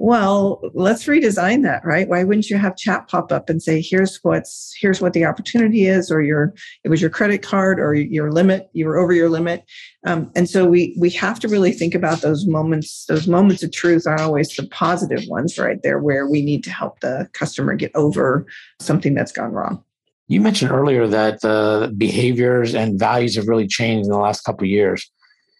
well 0.00 0.62
let's 0.72 1.04
redesign 1.04 1.62
that 1.62 1.84
right? 1.84 2.08
Why 2.08 2.24
wouldn't 2.24 2.48
you 2.48 2.56
have 2.56 2.74
chat 2.74 3.06
pop 3.06 3.30
up 3.30 3.50
and 3.50 3.62
say 3.62 3.82
here's 3.82 4.18
what's 4.22 4.74
here's 4.80 5.02
what 5.02 5.12
the 5.12 5.26
opportunity 5.26 5.84
is 5.84 6.10
or 6.10 6.22
your 6.22 6.54
it 6.84 6.88
was 6.88 7.02
your 7.02 7.10
credit 7.10 7.42
card 7.42 7.78
or 7.78 7.92
your 7.92 8.32
limit 8.32 8.70
you 8.72 8.86
were 8.86 8.96
over 8.96 9.12
your 9.12 9.28
limit. 9.28 9.62
Um, 10.06 10.32
and 10.34 10.48
so 10.48 10.66
we 10.66 10.96
we 10.98 11.10
have 11.10 11.38
to 11.40 11.48
really 11.48 11.72
think 11.72 11.94
about 11.94 12.22
those 12.22 12.46
moments 12.46 13.04
those 13.06 13.28
moments 13.28 13.62
of 13.62 13.72
truth 13.72 14.06
are 14.06 14.18
always 14.18 14.48
the 14.56 14.66
positive 14.68 15.22
ones 15.28 15.58
right 15.58 15.82
there 15.82 15.98
where 15.98 16.26
we 16.26 16.40
need 16.40 16.64
to 16.64 16.70
help 16.70 17.00
the 17.00 17.28
customer 17.34 17.74
get 17.74 17.92
over 17.94 18.46
something 18.80 19.12
that's 19.12 19.32
gone 19.32 19.52
wrong. 19.52 19.84
You 20.28 20.40
mentioned 20.40 20.70
earlier 20.70 21.08
that 21.08 21.42
the 21.42 21.92
behaviors 21.98 22.74
and 22.74 22.98
values 22.98 23.36
have 23.36 23.48
really 23.48 23.66
changed 23.66 24.06
in 24.06 24.12
the 24.12 24.18
last 24.18 24.44
couple 24.44 24.64
of 24.64 24.70
years. 24.70 25.10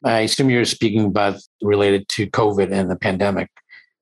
I 0.02 0.20
assume 0.20 0.48
you're 0.48 0.64
speaking 0.64 1.04
about 1.04 1.36
related 1.60 2.08
to 2.08 2.26
covid 2.28 2.72
and 2.72 2.90
the 2.90 2.96
pandemic 2.96 3.50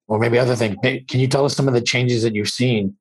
or 0.09 0.19
maybe 0.19 0.39
other 0.39 0.57
things. 0.57 0.77
Can 0.83 1.21
you 1.21 1.29
tell 1.29 1.45
us 1.45 1.55
some 1.55 1.69
of 1.69 1.75
the 1.75 1.81
changes 1.81 2.23
that 2.23 2.35
you've 2.35 2.49
seen 2.49 2.97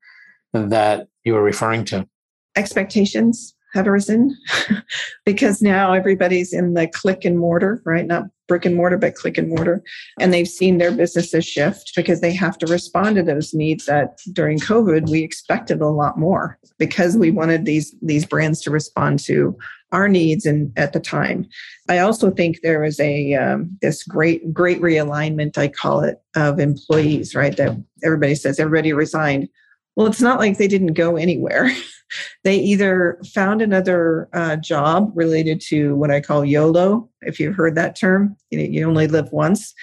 that 0.54 1.08
you 1.24 1.34
were 1.34 1.44
referring 1.44 1.86
to? 1.86 2.08
Expectations 2.56 3.56
have 3.74 3.88
arisen 3.88 4.36
because 5.26 5.62
now 5.62 5.94
everybody's 5.94 6.54
in 6.54 6.74
the 6.74 6.88
click 6.88 7.26
and 7.26 7.38
mortar, 7.38 7.82
right? 7.86 8.06
Not 8.06 8.24
brick 8.48 8.66
and 8.66 8.76
mortar, 8.76 8.98
but 8.98 9.16
click 9.16 9.38
and 9.38 9.50
mortar. 9.50 9.84
And 10.20 10.34
they've 10.34 10.48
seen 10.48 10.78
their 10.78 10.92
businesses 10.92 11.46
shift 11.46 11.92
because 11.96 12.22
they 12.22 12.34
have 12.34 12.58
to 12.60 12.66
respond 12.66 13.18
to 13.18 13.24
those 13.24 13.54
needs 13.54 13.86
that 13.86 14.20
during 14.32 14.60
COVID 14.60 15.10
we 15.10 15.22
expected 15.22 15.82
a 15.82 15.88
lot 15.88 16.18
more 16.18 16.58
because 16.80 17.18
we 17.18 17.30
wanted 17.30 17.66
these 17.66 17.94
these 18.02 18.26
brands 18.26 18.62
to 18.62 18.72
respond 18.72 19.20
to 19.20 19.56
our 19.92 20.08
needs 20.08 20.46
and 20.46 20.72
at 20.78 20.94
the 20.94 21.00
time. 21.00 21.48
I 21.90 22.00
also 22.00 22.32
think 22.32 22.60
there 22.62 22.82
was 22.82 23.00
a 23.00 23.34
um, 23.36 23.78
this 23.82 24.04
great 24.04 24.54
great 24.54 24.82
realignment 24.82 25.58
I 25.58 25.70
call 25.70 26.02
it 26.02 26.22
of 26.36 26.60
employees, 26.60 27.36
right? 27.36 27.56
That 27.56 27.78
everybody 28.04 28.36
says 28.36 28.60
everybody 28.60 28.94
resigned. 28.94 29.50
Well, 29.96 30.08
it's 30.08 30.22
not 30.22 30.40
like 30.40 30.58
they 30.58 30.68
didn't 30.68 30.94
go 30.94 31.16
anywhere. 31.16 31.72
they 32.44 32.58
either 32.58 33.20
found 33.34 33.62
another 33.62 34.30
uh, 34.34 34.56
job 34.58 35.12
related 35.16 35.62
to 35.70 35.96
what 35.96 36.12
I 36.12 36.22
call 36.22 36.46
YOLO, 36.46 37.10
if 37.22 37.40
you've 37.40 37.56
heard 37.56 37.76
that 37.76 37.96
term, 37.96 38.36
you, 38.52 38.60
know, 38.60 38.66
you 38.66 38.88
only 38.88 39.08
live 39.08 39.32
once, 39.32 39.74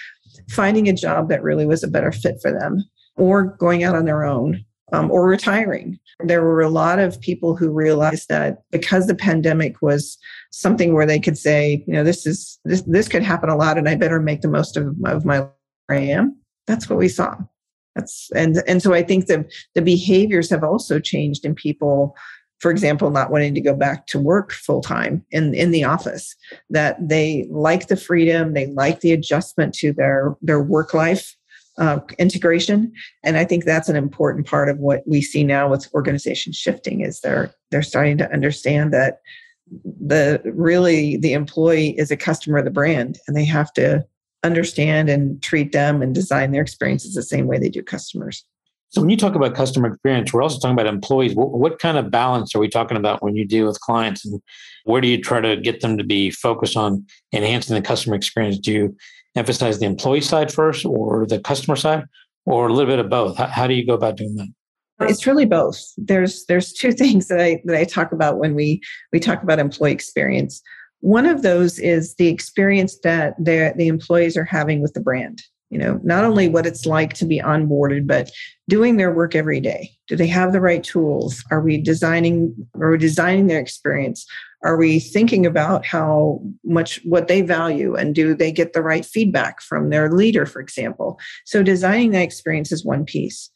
finding 0.49 0.87
a 0.87 0.93
job 0.93 1.29
that 1.29 1.43
really 1.43 1.65
was 1.65 1.83
a 1.83 1.87
better 1.87 2.11
fit 2.11 2.37
for 2.41 2.51
them, 2.51 2.83
or 3.17 3.43
going 3.57 3.83
out 3.83 3.95
on 3.95 4.05
their 4.05 4.23
own, 4.23 4.63
um, 4.91 5.09
or 5.11 5.27
retiring. 5.27 5.99
There 6.19 6.43
were 6.43 6.61
a 6.61 6.69
lot 6.69 6.99
of 6.99 7.19
people 7.19 7.55
who 7.55 7.71
realized 7.71 8.29
that 8.29 8.63
because 8.71 9.07
the 9.07 9.15
pandemic 9.15 9.81
was 9.81 10.17
something 10.51 10.93
where 10.93 11.05
they 11.05 11.19
could 11.19 11.37
say, 11.37 11.83
you 11.87 11.93
know, 11.93 12.03
this 12.03 12.25
is 12.25 12.59
this 12.65 12.81
this 12.83 13.07
could 13.07 13.23
happen 13.23 13.49
a 13.49 13.55
lot, 13.55 13.77
and 13.77 13.89
I 13.89 13.95
better 13.95 14.19
make 14.19 14.41
the 14.41 14.47
most 14.47 14.77
of, 14.77 14.95
of 15.05 15.25
my 15.25 15.39
where 15.87 15.99
I 15.99 16.01
am. 16.01 16.37
That's 16.67 16.89
what 16.89 16.99
we 16.99 17.09
saw. 17.09 17.35
That's 17.95 18.29
and 18.35 18.61
and 18.67 18.81
so 18.81 18.93
I 18.93 19.03
think 19.03 19.27
the 19.27 19.49
the 19.73 19.81
behaviors 19.81 20.49
have 20.49 20.63
also 20.63 20.99
changed 20.99 21.45
in 21.45 21.55
people 21.55 22.15
for 22.59 22.71
example, 22.71 23.11
not 23.11 23.31
wanting 23.31 23.53
to 23.53 23.61
go 23.61 23.75
back 23.75 24.07
to 24.07 24.19
work 24.19 24.51
full 24.51 24.81
time 24.81 25.23
in, 25.31 25.53
in 25.53 25.71
the 25.71 25.83
office, 25.83 26.35
that 26.69 26.97
they 26.99 27.45
like 27.51 27.87
the 27.87 27.97
freedom, 27.97 28.53
they 28.53 28.67
like 28.67 29.01
the 29.01 29.11
adjustment 29.11 29.73
to 29.75 29.91
their, 29.91 30.35
their 30.41 30.61
work 30.63 30.93
life 30.93 31.35
uh, 31.77 31.99
integration. 32.19 32.91
And 33.23 33.37
I 33.37 33.45
think 33.45 33.65
that's 33.65 33.89
an 33.89 33.95
important 33.95 34.47
part 34.47 34.69
of 34.69 34.79
what 34.79 35.03
we 35.05 35.21
see 35.21 35.43
now 35.43 35.69
with 35.69 35.89
organizations 35.93 36.55
shifting 36.55 37.01
is 37.01 37.21
they're 37.21 37.53
they're 37.71 37.81
starting 37.81 38.17
to 38.19 38.31
understand 38.31 38.93
that 38.93 39.19
the 39.83 40.41
really 40.45 41.17
the 41.17 41.33
employee 41.33 41.97
is 41.97 42.11
a 42.11 42.17
customer 42.17 42.59
of 42.59 42.65
the 42.65 42.71
brand 42.71 43.19
and 43.27 43.35
they 43.35 43.45
have 43.45 43.73
to 43.73 44.05
understand 44.43 45.09
and 45.09 45.41
treat 45.41 45.71
them 45.71 46.01
and 46.01 46.13
design 46.13 46.51
their 46.51 46.61
experiences 46.61 47.15
the 47.15 47.23
same 47.23 47.47
way 47.47 47.57
they 47.57 47.69
do 47.69 47.81
customers. 47.81 48.45
So 48.89 49.01
when 49.01 49.09
you 49.09 49.17
talk 49.17 49.35
about 49.35 49.55
customer 49.55 49.87
experience, 49.87 50.31
we're 50.31 50.43
also 50.43 50.59
talking 50.59 50.73
about 50.73 50.87
employees. 50.87 51.35
What, 51.35 51.51
what, 51.51 51.79
kind 51.79 51.97
of 51.97 52.11
balance 52.11 52.55
are 52.55 52.59
we 52.59 52.69
talking 52.69 52.95
about 52.95 53.21
when 53.21 53.35
you 53.35 53.43
deal 53.43 53.65
with 53.65 53.81
clients, 53.81 54.23
and 54.23 54.41
where 54.85 55.01
do 55.01 55.07
you 55.07 55.21
try 55.21 55.41
to 55.41 55.57
get 55.57 55.81
them 55.81 55.97
to 55.97 56.03
be 56.03 56.29
focused 56.29 56.77
on 56.77 57.05
enhancing 57.33 57.75
the 57.75 57.81
customer 57.81 58.15
experience? 58.15 58.57
Do 58.57 58.71
you 58.71 58.97
emphasize 59.35 59.79
the 59.79 59.85
employee 59.85 60.21
side 60.21 60.51
first, 60.51 60.85
or 60.85 61.25
the 61.25 61.39
customer 61.39 61.75
side, 61.75 62.05
or 62.45 62.67
a 62.67 62.73
little 62.73 62.91
bit 62.91 62.99
of 62.99 63.09
both? 63.09 63.37
How, 63.37 63.47
how 63.47 63.67
do 63.67 63.73
you 63.73 63.85
go 63.85 63.93
about 63.93 64.17
doing 64.17 64.35
that? 64.35 64.47
It's 65.01 65.27
really 65.27 65.45
both. 65.45 65.81
There's 65.97 66.45
there's 66.45 66.73
two 66.73 66.91
things 67.01 67.27
that 67.27 67.39
I 67.39 67.61
that 67.65 67.77
I 67.77 67.83
talk 67.83 68.11
about 68.11 68.37
when 68.37 68.55
we 68.55 68.81
we 69.11 69.19
talk 69.19 69.43
about 69.43 69.59
employee 69.59 69.91
experience. 69.91 70.61
One 71.01 71.25
of 71.25 71.41
those 71.41 71.79
is 71.79 72.15
the 72.15 72.27
experience 72.27 72.99
that 73.03 73.35
the 73.37 73.73
the 73.75 73.87
employees 73.87 74.37
are 74.37 74.45
having 74.45 74.81
with 74.81 74.93
the 74.93 75.01
brand 75.01 75.41
you 75.75 75.81
know 75.81 75.99
not 76.05 76.23
only 76.23 76.47
what 76.47 76.65
it's 76.65 76.85
like 76.85 77.13
to 77.15 77.25
be 77.25 77.41
onboarded 77.41 78.07
but 78.07 78.31
doing 78.69 78.95
their 78.95 79.13
work 79.13 79.35
every 79.35 79.59
day. 79.59 79.91
Do 80.07 80.15
they 80.15 80.27
have 80.27 80.53
the 80.53 80.61
right 80.61 80.81
tools? 80.81 81.43
Are 81.51 81.59
we 81.59 81.77
designing 81.77 82.55
are 82.79 82.91
we 82.91 82.97
designing 82.97 83.47
their 83.47 83.59
experience? 83.59 84.25
Are 84.63 84.77
we 84.77 84.99
thinking 85.01 85.45
about 85.45 85.85
how 85.85 86.41
much 86.63 87.01
what 87.03 87.27
they 87.27 87.41
value 87.41 87.93
and 87.93 88.15
do 88.15 88.33
they 88.33 88.53
get 88.53 88.71
the 88.71 88.81
right 88.81 89.05
feedback 89.05 89.61
from 89.61 89.89
their 89.89 90.09
leader 90.09 90.45
for 90.45 90.61
example? 90.61 91.19
So 91.45 91.61
designing 91.61 92.11
that 92.11 92.21
experience 92.21 92.71
is 92.71 92.85
one 92.85 93.03
piece 93.03 93.49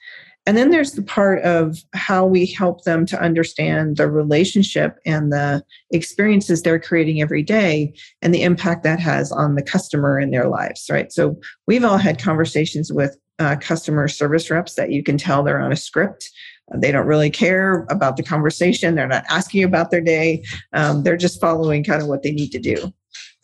and 0.49 0.57
then 0.57 0.71
there's 0.71 0.93
the 0.93 1.03
part 1.03 1.43
of 1.43 1.77
how 1.93 2.25
we 2.25 2.47
help 2.47 2.83
them 2.83 3.05
to 3.05 3.21
understand 3.21 3.97
the 3.97 4.09
relationship 4.09 4.97
and 5.05 5.31
the 5.31 5.63
experiences 5.91 6.63
they're 6.63 6.79
creating 6.79 7.21
every 7.21 7.43
day 7.43 7.93
and 8.23 8.33
the 8.33 8.41
impact 8.41 8.81
that 8.81 8.99
has 8.99 9.31
on 9.31 9.53
the 9.53 9.61
customer 9.61 10.19
in 10.19 10.31
their 10.31 10.47
lives, 10.47 10.87
right? 10.89 11.11
So 11.11 11.39
we've 11.67 11.83
all 11.83 11.99
had 11.99 12.19
conversations 12.19 12.91
with 12.91 13.15
uh, 13.37 13.57
customer 13.57 14.07
service 14.07 14.49
reps 14.49 14.73
that 14.73 14.91
you 14.91 15.03
can 15.03 15.19
tell 15.19 15.43
they're 15.43 15.61
on 15.61 15.71
a 15.71 15.75
script. 15.75 16.31
They 16.75 16.91
don't 16.91 17.05
really 17.05 17.29
care 17.29 17.85
about 17.91 18.17
the 18.17 18.23
conversation. 18.23 18.95
They're 18.95 19.07
not 19.07 19.25
asking 19.29 19.63
about 19.63 19.91
their 19.91 20.01
day. 20.01 20.43
Um, 20.73 21.03
they're 21.03 21.15
just 21.15 21.39
following 21.39 21.83
kind 21.83 22.01
of 22.01 22.07
what 22.07 22.23
they 22.23 22.31
need 22.31 22.51
to 22.53 22.59
do 22.59 22.91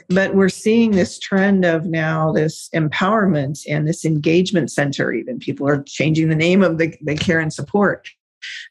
but 0.09 0.35
we're 0.35 0.49
seeing 0.49 0.91
this 0.91 1.19
trend 1.19 1.65
of 1.65 1.85
now 1.85 2.31
this 2.31 2.69
empowerment 2.73 3.59
and 3.69 3.87
this 3.87 4.05
engagement 4.05 4.71
center 4.71 5.11
even. 5.11 5.39
People 5.39 5.67
are 5.67 5.83
changing 5.83 6.29
the 6.29 6.35
name 6.35 6.63
of 6.63 6.77
the, 6.77 6.95
the 7.01 7.15
care 7.15 7.39
and 7.39 7.53
support. 7.53 8.09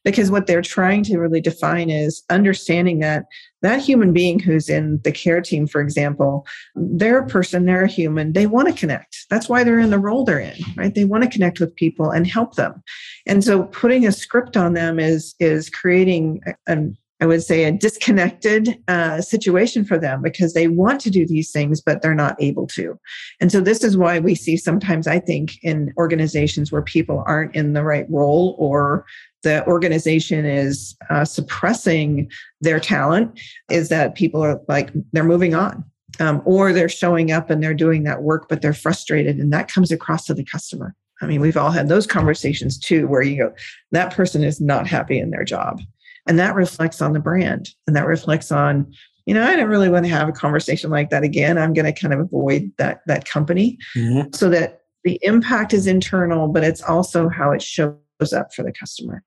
Because 0.05 0.31
what 0.31 0.47
they're 0.47 0.63
trying 0.63 1.03
to 1.05 1.19
really 1.19 1.41
define 1.41 1.91
is 1.91 2.23
understanding 2.31 3.01
that 3.01 3.25
that 3.61 3.81
human 3.81 4.13
being 4.13 4.39
who's 4.39 4.69
in 4.69 5.01
the 5.03 5.11
care 5.11 5.41
team 5.41 5.67
for 5.67 5.81
example 5.81 6.47
they're 6.77 7.19
a 7.19 7.27
person 7.27 7.65
they're 7.65 7.85
a 7.85 7.89
human 7.89 8.33
they 8.35 8.47
want 8.47 8.69
to 8.69 8.75
connect. 8.75 9.27
That's 9.31 9.49
why 9.49 9.65
they're 9.65 9.81
in 9.81 9.91
the 9.91 9.99
role 9.99 10.25
they're 10.25 10.39
in 10.39 10.57
right? 10.77 10.95
They 10.95 11.05
want 11.05 11.25
to 11.25 11.31
connect 11.31 11.59
with 11.59 11.75
people 11.75 12.11
and 12.11 12.25
help 12.25 12.55
them. 12.55 12.85
And 13.27 13.43
so 13.43 13.65
putting 13.65 14.07
a 14.07 14.13
script 14.13 14.57
on 14.57 14.75
them 14.75 15.01
is 15.01 15.35
is 15.41 15.71
creating 15.71 16.41
an 16.69 16.97
I 17.21 17.27
would 17.27 17.43
say, 17.43 17.65
a 17.65 17.73
disconnected 17.73 18.77
uh, 18.89 19.21
situation 19.21 19.85
for 19.85 19.99
them 19.99 20.21
because 20.21 20.53
they 20.53 20.67
want 20.69 21.01
to 21.03 21.11
do 21.11 21.27
these 21.27 21.53
things, 21.53 21.81
but 21.81 22.03
they're 22.03 22.15
not 22.15 22.37
able 22.41 22.67
to. 22.69 22.99
And 23.41 23.53
so, 23.53 23.61
this 23.61 23.85
is 23.85 23.97
why 23.97 24.19
we 24.19 24.35
see 24.35 24.57
sometimes, 24.57 25.07
I 25.07 25.21
think, 25.21 25.63
in 25.63 25.93
organizations 25.97 26.73
where 26.73 26.83
people 26.83 27.23
aren't 27.27 27.55
in 27.55 27.73
the 27.73 27.85
right 27.85 28.07
role 28.11 28.57
or 28.59 29.07
the 29.43 29.65
organization 29.67 30.45
is 30.45 30.97
uh, 31.11 31.25
suppressing 31.25 32.31
their 32.61 32.81
talent, 32.81 33.39
is 33.71 33.91
that 33.91 34.17
people 34.17 34.43
are 34.43 34.61
like, 34.69 34.91
they're 35.13 35.25
moving 35.25 35.55
on. 35.55 35.85
Um, 36.21 36.43
or 36.45 36.73
they're 36.73 36.89
showing 36.89 37.33
up 37.33 37.51
and 37.51 37.61
they're 37.61 37.75
doing 37.75 38.05
that 38.05 38.23
work, 38.23 38.49
but 38.49 38.63
they're 38.63 38.73
frustrated, 38.73 39.39
and 39.39 39.53
that 39.53 39.67
comes 39.67 39.91
across 39.91 40.27
to 40.27 40.35
the 40.35 40.45
customer. 40.45 40.95
I 41.21 41.27
mean, 41.27 41.41
we've 41.41 41.57
all 41.57 41.71
had 41.71 41.89
those 41.89 42.07
conversations 42.07 42.79
too, 42.79 43.09
where 43.09 43.23
you 43.23 43.37
go, 43.37 43.55
that 43.91 44.15
person 44.15 44.45
is 44.45 44.61
not 44.61 44.87
happy 44.87 45.19
in 45.19 45.31
their 45.31 45.45
job. 45.45 45.81
And 46.27 46.39
that 46.39 46.55
reflects 46.55 47.03
on 47.03 47.13
the 47.13 47.21
brand 47.21 47.71
and 47.87 47.95
that 47.97 48.07
reflects 48.07 48.51
on, 48.51 48.93
you 49.27 49.35
know, 49.35 49.45
I 49.45 49.57
don't 49.57 49.69
really 49.69 49.91
want 49.91 50.07
to 50.07 50.11
have 50.11 50.29
a 50.29 50.33
conversation 50.33 50.91
like 50.91 51.11
that 51.11 51.23
again. 51.23 51.59
I'm 51.59 51.73
going 51.73 51.93
to 51.93 51.99
kind 51.99 52.15
of 52.15 52.21
avoid 52.21 52.71
that 52.79 53.01
that 53.07 53.29
company 53.29 53.79
mm-hmm. 53.97 54.33
so 54.33 54.49
that 54.51 54.81
the 55.05 55.19
impact 55.23 55.75
is 55.75 55.87
internal, 55.87 56.49
but 56.49 56.65
it's 56.65 56.83
also 56.83 57.29
how 57.29 57.53
it 57.53 57.63
shows 57.63 57.97
up 58.35 58.55
for 58.55 58.63
the 58.63 58.73
customer 58.73 59.23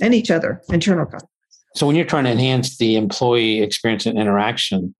and 0.00 0.14
each 0.14 0.30
other, 0.30 0.62
internal 0.68 1.06
customers. 1.06 1.28
So 1.74 1.86
when 1.86 1.96
you're 1.96 2.04
trying 2.04 2.24
to 2.24 2.30
enhance 2.30 2.76
the 2.76 2.96
employee 2.96 3.62
experience 3.62 4.04
and 4.04 4.18
interaction, 4.18 4.94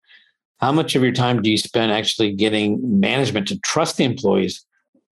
how 0.58 0.72
much 0.72 0.94
of 0.94 1.02
your 1.02 1.12
time 1.12 1.42
do 1.42 1.50
you 1.50 1.58
spend 1.58 1.92
actually 1.92 2.32
getting 2.32 2.78
management 3.00 3.48
to 3.48 3.58
trust 3.60 3.96
the 3.96 4.04
employees 4.04 4.64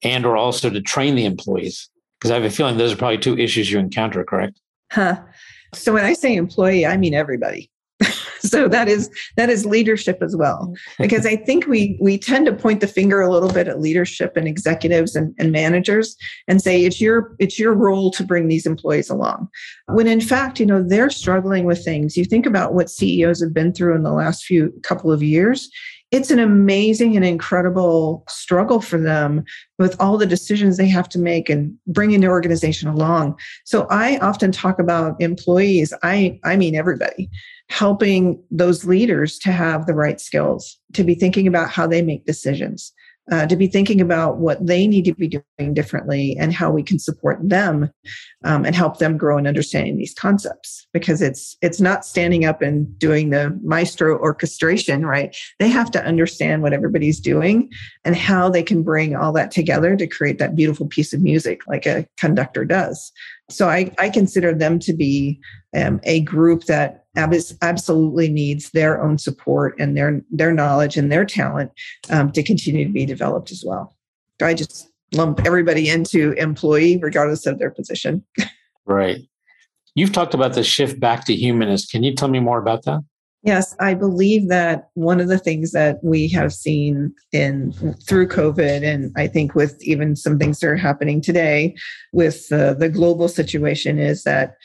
and 0.03 0.25
or 0.25 0.37
also 0.37 0.71
to 0.71 0.81
train 0.81 1.17
the 1.17 1.25
employees? 1.25 1.91
Because 2.19 2.31
I 2.31 2.35
have 2.35 2.45
a 2.45 2.51
feeling 2.51 2.77
those 2.77 2.93
are 2.93 2.97
probably 2.97 3.19
two 3.19 3.37
issues 3.37 3.71
you 3.71 3.79
encounter, 3.79 4.25
correct? 4.25 4.61
Huh. 4.93 5.21
So 5.75 5.93
when 5.93 6.05
I 6.05 6.13
say 6.13 6.35
employee, 6.35 6.87
I 6.87 6.97
mean 6.97 7.15
everybody. 7.15 7.71
so 8.41 8.69
that 8.69 8.89
is 8.89 9.11
that 9.37 9.51
is 9.51 9.67
leadership 9.67 10.19
as 10.23 10.35
well. 10.35 10.69
Mm-hmm. 10.73 11.03
Because 11.03 11.27
i 11.27 11.37
think 11.37 11.67
we 11.67 11.99
we 12.01 12.19
tend 12.19 12.47
to 12.47 12.53
point 12.53 12.81
the 12.81 12.87
finger 12.87 13.21
a 13.21 13.31
little 13.31 13.53
bit 13.53 13.69
at 13.69 13.81
leadership 13.81 14.37
and 14.37 14.49
executives 14.49 15.15
and, 15.15 15.35
and 15.39 15.53
managers 15.53 16.17
and 16.49 16.63
say 16.63 16.85
it's 16.85 17.01
your 17.01 17.37
it's 17.39 17.59
your 17.59 17.75
role 17.75 18.11
to 18.13 18.25
bring 18.25 18.49
these 18.49 18.67
employees 18.67 19.11
along. 19.11 19.49
When 19.89 20.07
in 20.07 20.21
fact 20.21 20.59
you 20.61 20.67
know 20.67 20.83
they're 20.83 21.11
struggling 21.11 21.65
with 21.65 21.85
things. 21.85 22.17
You 22.17 22.25
think 22.25 22.47
about 22.47 22.75
what 22.75 22.91
ceos 22.91 23.43
have 23.43 23.55
been 23.55 23.73
through 23.73 23.95
in 23.95 24.03
the 24.03 24.13
last 24.13 24.45
few 24.45 24.73
couple 24.83 25.13
of 25.13 25.23
years 25.23 25.71
it's 26.11 26.31
an 26.31 26.41
amazing 26.41 27.15
and 27.15 27.25
incredible 27.25 28.25
struggle 28.29 28.81
for 28.81 28.99
them 28.99 29.45
with 29.79 29.95
all 30.01 30.19
the 30.19 30.27
decisions 30.27 30.77
they 30.77 30.89
have 30.89 31.09
to 31.11 31.19
make 31.19 31.49
and 31.49 31.77
bringing 31.87 32.21
their 32.21 32.33
organization 32.33 32.89
along. 32.89 33.39
So 33.65 33.87
I 33.91 34.19
often 34.19 34.51
talk 34.51 34.79
about 34.79 35.21
employees, 35.21 35.95
I, 36.03 36.41
I 36.45 36.57
mean 36.57 36.75
everybody, 36.75 37.31
helping 37.69 38.43
those 38.51 38.85
leaders 38.85 39.39
to 39.39 39.53
have 39.53 39.87
the 39.87 39.95
right 39.95 40.21
skills, 40.21 40.79
to 40.95 41.05
be 41.05 41.15
thinking 41.15 41.47
about 41.47 41.71
how 41.71 41.87
they 41.87 42.03
make 42.03 42.27
decisions, 42.27 42.93
uh, 43.31 43.47
to 43.47 43.57
be 43.57 43.67
thinking 43.67 44.01
about 44.01 44.39
what 44.39 44.65
they 44.65 44.87
need 44.87 45.05
to 45.05 45.15
be 45.15 45.29
doing 45.29 45.75
differently 45.75 46.37
and 46.39 46.53
how 46.53 46.71
we 46.71 46.83
can 46.83 46.99
support 46.99 47.39
them 47.43 47.91
um, 48.45 48.65
and 48.65 48.75
help 48.75 48.99
them 48.99 49.17
grow 49.17 49.39
in 49.39 49.47
understanding 49.47 49.97
these 49.97 50.15
concepts. 50.15 50.87
Because 50.93 51.23
it's 51.23 51.57
it's 51.63 51.81
not 51.81 52.05
standing 52.05 52.45
up 52.45 52.63
and 52.63 52.99
doing 52.99 53.31
the 53.31 53.59
maestro 53.63 54.19
orchestration 54.19 55.07
right? 55.07 55.37
They 55.59 55.69
have 55.69 55.91
to 55.93 56.05
understand 56.05 56.63
what 56.63 56.73
everybody's 56.73 57.21
doing 57.21 57.71
and 58.05 58.17
how 58.17 58.49
they 58.49 58.63
can 58.63 58.83
bring 58.83 59.15
all 59.15 59.33
that 59.33 59.51
together 59.51 59.97
to 59.97 60.07
create 60.07 60.39
that 60.39 60.57
beautiful 60.57 60.87
piece 60.87 61.13
of 61.13 61.21
music 61.21 61.61
like 61.67 61.87
a 61.87 62.07
conductor 62.19 62.65
does 62.65 63.13
so 63.53 63.69
I, 63.69 63.93
I 63.99 64.09
consider 64.11 64.55
them 64.55 64.79
to 64.81 64.93
be 64.93 65.41
um, 65.77 66.01
a 66.05 66.21
group 66.21 66.65
that 66.65 67.05
abs- 67.17 67.57
absolutely 67.63 68.29
needs 68.29 68.71
their 68.71 69.03
own 69.03 69.19
support 69.19 69.75
and 69.79 69.97
their 69.97 70.23
their 70.31 70.53
knowledge 70.53 70.97
and 70.97 71.11
their 71.11 71.25
talent 71.25 71.71
um, 72.11 72.33
to 72.33 72.43
continue 72.43 72.85
to 72.87 72.93
be 72.93 73.07
developed 73.07 73.51
as 73.51 73.65
well. 73.67 73.97
So 74.41 74.47
I 74.47 74.55
just 74.55 74.91
lump 75.13 75.41
everybody 75.45 75.89
into 75.89 76.33
employee 76.33 76.99
regardless 76.99 77.47
of 77.47 77.59
their 77.59 77.71
position. 77.71 78.25
right. 78.87 79.21
You've 79.95 80.13
talked 80.13 80.35
about 80.35 80.55
the 80.55 80.63
shift 80.63 81.01
back 81.01 81.25
to 81.25 81.35
humanist. 81.35 81.91
Can 81.91 82.05
you 82.05 82.15
tell 82.15 82.29
me 82.29 82.39
more 82.39 82.59
about 82.59 82.85
that? 82.85 83.01
Yes, 83.43 83.75
I 83.81 83.95
believe 83.95 84.49
that 84.49 84.91
one 84.95 85.19
of 85.19 85.29
the 85.29 85.39
things 85.39 85.73
that 85.73 85.99
we 86.03 86.29
have 86.29 86.53
seen 86.53 87.15
in 87.33 87.73
through 88.07 88.29
COVID, 88.29 88.83
and 88.83 89.11
I 89.17 89.29
think 89.29 89.55
with 89.55 89.83
even 89.83 90.15
some 90.15 90.39
things 90.39 90.61
that 90.61 90.69
are 90.69 90.77
happening 90.77 91.23
today 91.23 91.75
with 92.13 92.53
uh, 92.53 92.75
the 92.75 92.91
global 92.91 93.29
situation, 93.29 93.99
is 93.99 94.25
that 94.25 94.57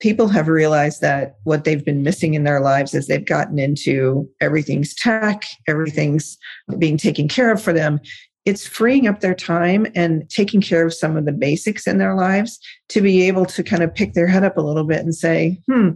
people 0.00 0.26
have 0.26 0.48
realized 0.48 1.00
that 1.00 1.36
what 1.44 1.62
they've 1.62 1.84
been 1.84 2.02
missing 2.02 2.34
in 2.34 2.42
their 2.42 2.60
lives 2.60 2.92
is 2.92 3.06
they've 3.06 3.24
gotten 3.24 3.60
into 3.60 4.28
everything's 4.40 4.94
tech, 4.96 5.44
everything's 5.68 6.36
being 6.76 6.96
taken 6.96 7.28
care 7.28 7.52
of 7.52 7.62
for 7.62 7.72
them, 7.72 8.00
it's 8.44 8.66
freeing 8.66 9.06
up 9.06 9.20
their 9.20 9.34
time 9.34 9.86
and 9.94 10.28
taking 10.28 10.60
care 10.60 10.84
of 10.84 10.92
some 10.92 11.16
of 11.16 11.24
the 11.24 11.32
basics 11.32 11.86
in 11.86 11.98
their 11.98 12.14
lives 12.14 12.58
to 12.90 13.00
be 13.00 13.22
able 13.22 13.46
to 13.46 13.62
kind 13.62 13.82
of 13.82 13.94
pick 13.94 14.12
their 14.12 14.26
head 14.26 14.44
up 14.44 14.58
a 14.58 14.62
little 14.62 14.84
bit 14.84 15.00
and 15.00 15.14
say, 15.14 15.58
hmm, 15.66 15.90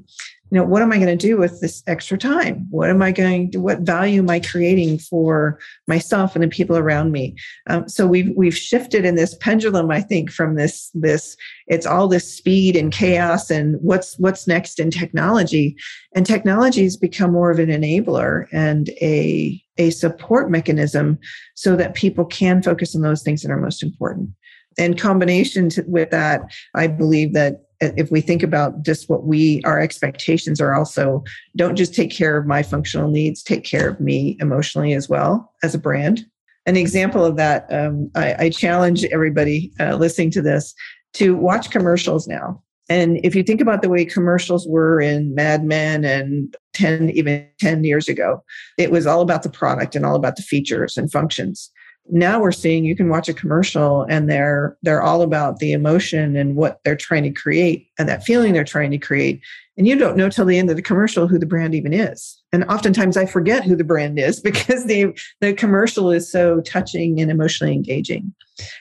you 0.50 0.58
know, 0.58 0.64
what 0.64 0.80
am 0.80 0.92
I 0.92 0.96
going 0.96 1.06
to 1.06 1.16
do 1.16 1.36
with 1.36 1.60
this 1.60 1.82
extra 1.86 2.16
time? 2.16 2.66
What 2.70 2.88
am 2.88 3.02
I 3.02 3.12
going 3.12 3.50
to, 3.50 3.60
what 3.60 3.80
value 3.80 4.20
am 4.20 4.30
I 4.30 4.40
creating 4.40 4.98
for 4.98 5.58
myself 5.86 6.34
and 6.34 6.42
the 6.42 6.48
people 6.48 6.76
around 6.76 7.12
me? 7.12 7.36
Um, 7.68 7.86
so 7.88 8.06
we've, 8.06 8.32
we've 8.34 8.56
shifted 8.56 9.04
in 9.04 9.14
this 9.14 9.34
pendulum, 9.34 9.90
I 9.90 10.00
think, 10.00 10.30
from 10.30 10.56
this, 10.56 10.90
this, 10.94 11.36
it's 11.66 11.86
all 11.86 12.08
this 12.08 12.32
speed 12.34 12.76
and 12.76 12.90
chaos 12.90 13.50
and 13.50 13.76
what's, 13.82 14.18
what's 14.18 14.46
next 14.46 14.80
in 14.80 14.90
technology. 14.90 15.76
And 16.14 16.24
technology 16.24 16.84
has 16.84 16.96
become 16.96 17.32
more 17.32 17.50
of 17.50 17.58
an 17.58 17.68
enabler 17.68 18.46
and 18.50 18.88
a, 19.02 19.62
a 19.76 19.90
support 19.90 20.50
mechanism 20.50 21.18
so 21.54 21.76
that 21.76 21.94
people 21.94 22.24
can 22.24 22.62
focus 22.62 22.96
on 22.96 23.02
those 23.02 23.22
things 23.22 23.42
that 23.42 23.50
are 23.50 23.60
most 23.60 23.82
important. 23.82 24.30
In 24.78 24.96
combination 24.96 25.68
to, 25.70 25.84
with 25.86 26.10
that, 26.10 26.42
I 26.74 26.86
believe 26.86 27.34
that 27.34 27.64
if 27.80 28.10
we 28.10 28.20
think 28.20 28.42
about 28.42 28.82
just 28.82 29.08
what 29.08 29.24
we 29.24 29.62
our 29.64 29.78
expectations 29.80 30.60
are 30.60 30.74
also 30.74 31.22
don't 31.56 31.76
just 31.76 31.94
take 31.94 32.10
care 32.10 32.36
of 32.36 32.46
my 32.46 32.62
functional 32.62 33.10
needs 33.10 33.42
take 33.42 33.64
care 33.64 33.88
of 33.88 34.00
me 34.00 34.36
emotionally 34.40 34.92
as 34.94 35.08
well 35.08 35.52
as 35.62 35.74
a 35.74 35.78
brand. 35.78 36.26
An 36.66 36.76
example 36.76 37.24
of 37.24 37.36
that 37.36 37.66
um, 37.72 38.10
I, 38.14 38.34
I, 38.38 38.50
challenge 38.50 39.04
everybody 39.06 39.72
uh, 39.80 39.94
listening 39.94 40.30
to 40.32 40.42
this 40.42 40.74
to 41.14 41.34
watch 41.34 41.70
commercials 41.70 42.28
now. 42.28 42.62
And 42.90 43.20
if 43.24 43.34
you 43.34 43.42
think 43.42 43.62
about 43.62 43.80
the 43.80 43.88
way 43.88 44.04
commercials 44.04 44.66
were 44.68 45.00
in 45.00 45.34
mad 45.34 45.64
men 45.64 46.04
and 46.04 46.54
10 46.74 47.10
even 47.10 47.46
10 47.60 47.84
years 47.84 48.08
ago 48.08 48.42
it 48.78 48.90
was 48.90 49.06
all 49.06 49.20
about 49.20 49.42
the 49.42 49.50
product 49.50 49.96
and 49.96 50.06
all 50.06 50.14
about 50.14 50.36
the 50.36 50.42
features 50.42 50.96
and 50.96 51.10
functions 51.10 51.70
now 52.10 52.40
we're 52.40 52.52
seeing 52.52 52.84
you 52.84 52.96
can 52.96 53.08
watch 53.08 53.28
a 53.28 53.34
commercial 53.34 54.02
and 54.08 54.30
they're 54.30 54.76
they're 54.82 55.02
all 55.02 55.22
about 55.22 55.58
the 55.58 55.72
emotion 55.72 56.36
and 56.36 56.56
what 56.56 56.80
they're 56.84 56.96
trying 56.96 57.22
to 57.24 57.30
create 57.30 57.88
and 57.98 58.08
that 58.08 58.24
feeling 58.24 58.52
they're 58.52 58.64
trying 58.64 58.90
to 58.90 58.98
create. 58.98 59.40
And 59.76 59.86
you 59.86 59.96
don't 59.96 60.16
know 60.16 60.28
till 60.28 60.44
the 60.44 60.58
end 60.58 60.70
of 60.70 60.76
the 60.76 60.82
commercial 60.82 61.28
who 61.28 61.38
the 61.38 61.46
brand 61.46 61.74
even 61.74 61.92
is. 61.92 62.40
And 62.52 62.64
oftentimes 62.64 63.16
i 63.16 63.26
forget 63.26 63.64
who 63.64 63.76
the 63.76 63.84
brand 63.84 64.18
is 64.18 64.40
because 64.48 64.86
the 64.86 65.18
the 65.40 65.52
commercial 65.52 66.10
is 66.10 66.30
so 66.30 66.60
touching 66.62 67.20
and 67.20 67.30
emotionally 67.30 67.72
engaging. 67.72 68.32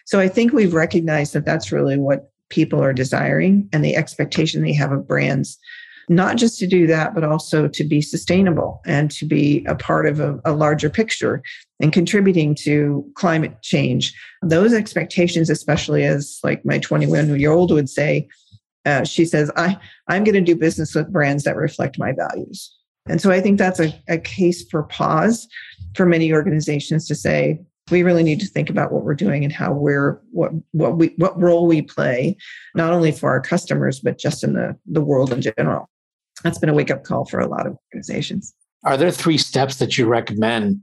So 0.05 0.19
i 0.19 0.27
think 0.27 0.53
we've 0.53 0.73
recognized 0.73 1.33
that 1.33 1.45
that's 1.45 1.71
really 1.71 1.97
what 1.97 2.31
people 2.49 2.81
are 2.81 2.93
desiring 2.93 3.67
and 3.73 3.83
the 3.83 3.95
expectation 3.95 4.61
they 4.61 4.73
have 4.73 4.91
of 4.91 5.07
brands 5.07 5.57
not 6.09 6.37
just 6.37 6.57
to 6.59 6.67
do 6.67 6.87
that, 6.87 7.13
but 7.13 7.23
also 7.23 7.67
to 7.67 7.83
be 7.83 8.01
sustainable 8.01 8.81
and 8.85 9.11
to 9.11 9.25
be 9.25 9.65
a 9.65 9.75
part 9.75 10.07
of 10.07 10.19
a, 10.19 10.39
a 10.45 10.53
larger 10.53 10.89
picture 10.89 11.43
and 11.79 11.93
contributing 11.93 12.55
to 12.55 13.05
climate 13.15 13.61
change. 13.61 14.13
Those 14.41 14.73
expectations, 14.73 15.49
especially 15.49 16.03
as 16.03 16.39
like 16.43 16.65
my 16.65 16.79
21 16.79 17.39
year 17.39 17.51
old 17.51 17.71
would 17.71 17.89
say, 17.89 18.27
uh, 18.85 19.03
she 19.03 19.25
says, 19.25 19.51
I, 19.55 19.77
I'm 20.07 20.23
going 20.23 20.35
to 20.35 20.41
do 20.41 20.55
business 20.55 20.95
with 20.95 21.11
brands 21.11 21.43
that 21.43 21.55
reflect 21.55 21.99
my 21.99 22.13
values. 22.13 22.73
And 23.07 23.21
so 23.21 23.31
I 23.31 23.41
think 23.41 23.57
that's 23.57 23.79
a, 23.79 23.93
a 24.07 24.17
case 24.17 24.67
for 24.69 24.83
pause 24.83 25.47
for 25.95 26.05
many 26.05 26.33
organizations 26.33 27.07
to 27.07 27.15
say, 27.15 27.59
we 27.89 28.03
really 28.03 28.23
need 28.23 28.41
to 28.41 28.47
think 28.47 28.69
about 28.69 28.91
what 28.91 29.03
we're 29.03 29.15
doing 29.15 29.45
and 29.45 29.53
how 29.53 29.71
we're 29.71 30.19
what 30.31 30.51
what 30.71 30.97
we 30.97 31.13
what 31.15 31.41
role 31.41 31.67
we 31.67 31.81
play 31.81 32.35
not 32.75 32.91
only 32.91 33.13
for 33.13 33.29
our 33.29 33.39
customers 33.39 34.01
but 34.01 34.17
just 34.17 34.43
in 34.43 34.51
the 34.51 34.77
the 34.87 34.99
world 34.99 35.31
in 35.31 35.41
general 35.41 35.89
that's 36.43 36.57
been 36.57 36.69
a 36.69 36.73
wake 36.73 36.91
up 36.91 37.03
call 37.03 37.25
for 37.25 37.39
a 37.39 37.47
lot 37.47 37.65
of 37.65 37.77
organizations. 37.87 38.53
Are 38.83 38.97
there 38.97 39.11
three 39.11 39.37
steps 39.37 39.77
that 39.77 39.97
you 39.97 40.05
recommend 40.05 40.81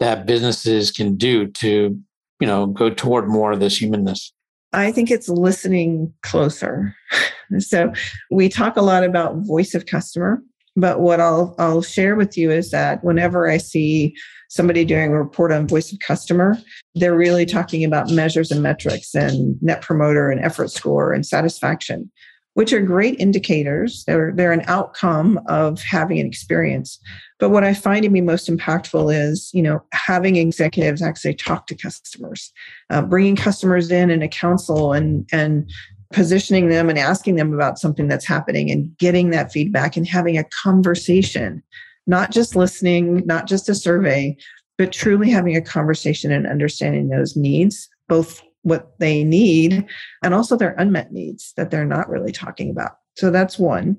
that 0.00 0.26
businesses 0.26 0.90
can 0.90 1.16
do 1.16 1.46
to, 1.46 1.98
you 2.40 2.46
know, 2.46 2.66
go 2.66 2.90
toward 2.90 3.28
more 3.28 3.52
of 3.52 3.60
this 3.60 3.78
humanness? 3.78 4.32
I 4.72 4.92
think 4.92 5.10
it's 5.10 5.28
listening 5.28 6.12
closer. 6.22 6.94
so 7.58 7.92
we 8.30 8.48
talk 8.48 8.76
a 8.76 8.82
lot 8.82 9.04
about 9.04 9.36
voice 9.46 9.74
of 9.74 9.86
customer, 9.86 10.42
but 10.76 11.00
what 11.00 11.20
I'll 11.20 11.54
I'll 11.58 11.82
share 11.82 12.16
with 12.16 12.38
you 12.38 12.50
is 12.50 12.70
that 12.70 13.02
whenever 13.04 13.48
I 13.48 13.58
see 13.58 14.14
somebody 14.48 14.84
doing 14.84 15.10
a 15.10 15.18
report 15.18 15.52
on 15.52 15.68
voice 15.68 15.92
of 15.92 15.98
customer, 16.00 16.56
they're 16.94 17.16
really 17.16 17.46
talking 17.46 17.84
about 17.84 18.10
measures 18.10 18.50
and 18.50 18.62
metrics 18.62 19.14
and 19.14 19.60
net 19.62 19.82
promoter 19.82 20.30
and 20.30 20.40
effort 20.44 20.70
score 20.70 21.12
and 21.12 21.26
satisfaction 21.26 22.10
which 22.54 22.72
are 22.72 22.80
great 22.80 23.18
indicators. 23.20 24.04
They're, 24.06 24.32
they're 24.34 24.52
an 24.52 24.64
outcome 24.66 25.40
of 25.46 25.80
having 25.82 26.18
an 26.18 26.26
experience. 26.26 26.98
But 27.38 27.50
what 27.50 27.64
I 27.64 27.74
find 27.74 28.02
to 28.02 28.10
be 28.10 28.20
most 28.20 28.50
impactful 28.50 29.14
is, 29.14 29.50
you 29.54 29.62
know, 29.62 29.82
having 29.92 30.36
executives 30.36 31.00
actually 31.00 31.34
talk 31.34 31.66
to 31.68 31.76
customers, 31.76 32.52
uh, 32.90 33.02
bringing 33.02 33.36
customers 33.36 33.90
in 33.90 34.10
in 34.10 34.22
a 34.22 34.28
council 34.28 34.92
and, 34.92 35.28
and 35.32 35.70
positioning 36.12 36.68
them 36.68 36.88
and 36.90 36.98
asking 36.98 37.36
them 37.36 37.54
about 37.54 37.78
something 37.78 38.08
that's 38.08 38.26
happening 38.26 38.70
and 38.70 38.96
getting 38.98 39.30
that 39.30 39.52
feedback 39.52 39.96
and 39.96 40.08
having 40.08 40.36
a 40.36 40.44
conversation, 40.44 41.62
not 42.06 42.32
just 42.32 42.56
listening, 42.56 43.24
not 43.26 43.46
just 43.46 43.68
a 43.68 43.74
survey, 43.74 44.36
but 44.76 44.92
truly 44.92 45.30
having 45.30 45.56
a 45.56 45.62
conversation 45.62 46.32
and 46.32 46.46
understanding 46.46 47.08
those 47.08 47.36
needs, 47.36 47.88
both 48.08 48.42
what 48.62 48.98
they 48.98 49.24
need 49.24 49.86
and 50.22 50.34
also 50.34 50.56
their 50.56 50.74
unmet 50.78 51.12
needs 51.12 51.52
that 51.56 51.70
they're 51.70 51.84
not 51.84 52.08
really 52.08 52.32
talking 52.32 52.70
about. 52.70 52.92
So 53.16 53.30
that's 53.30 53.58
one. 53.58 53.96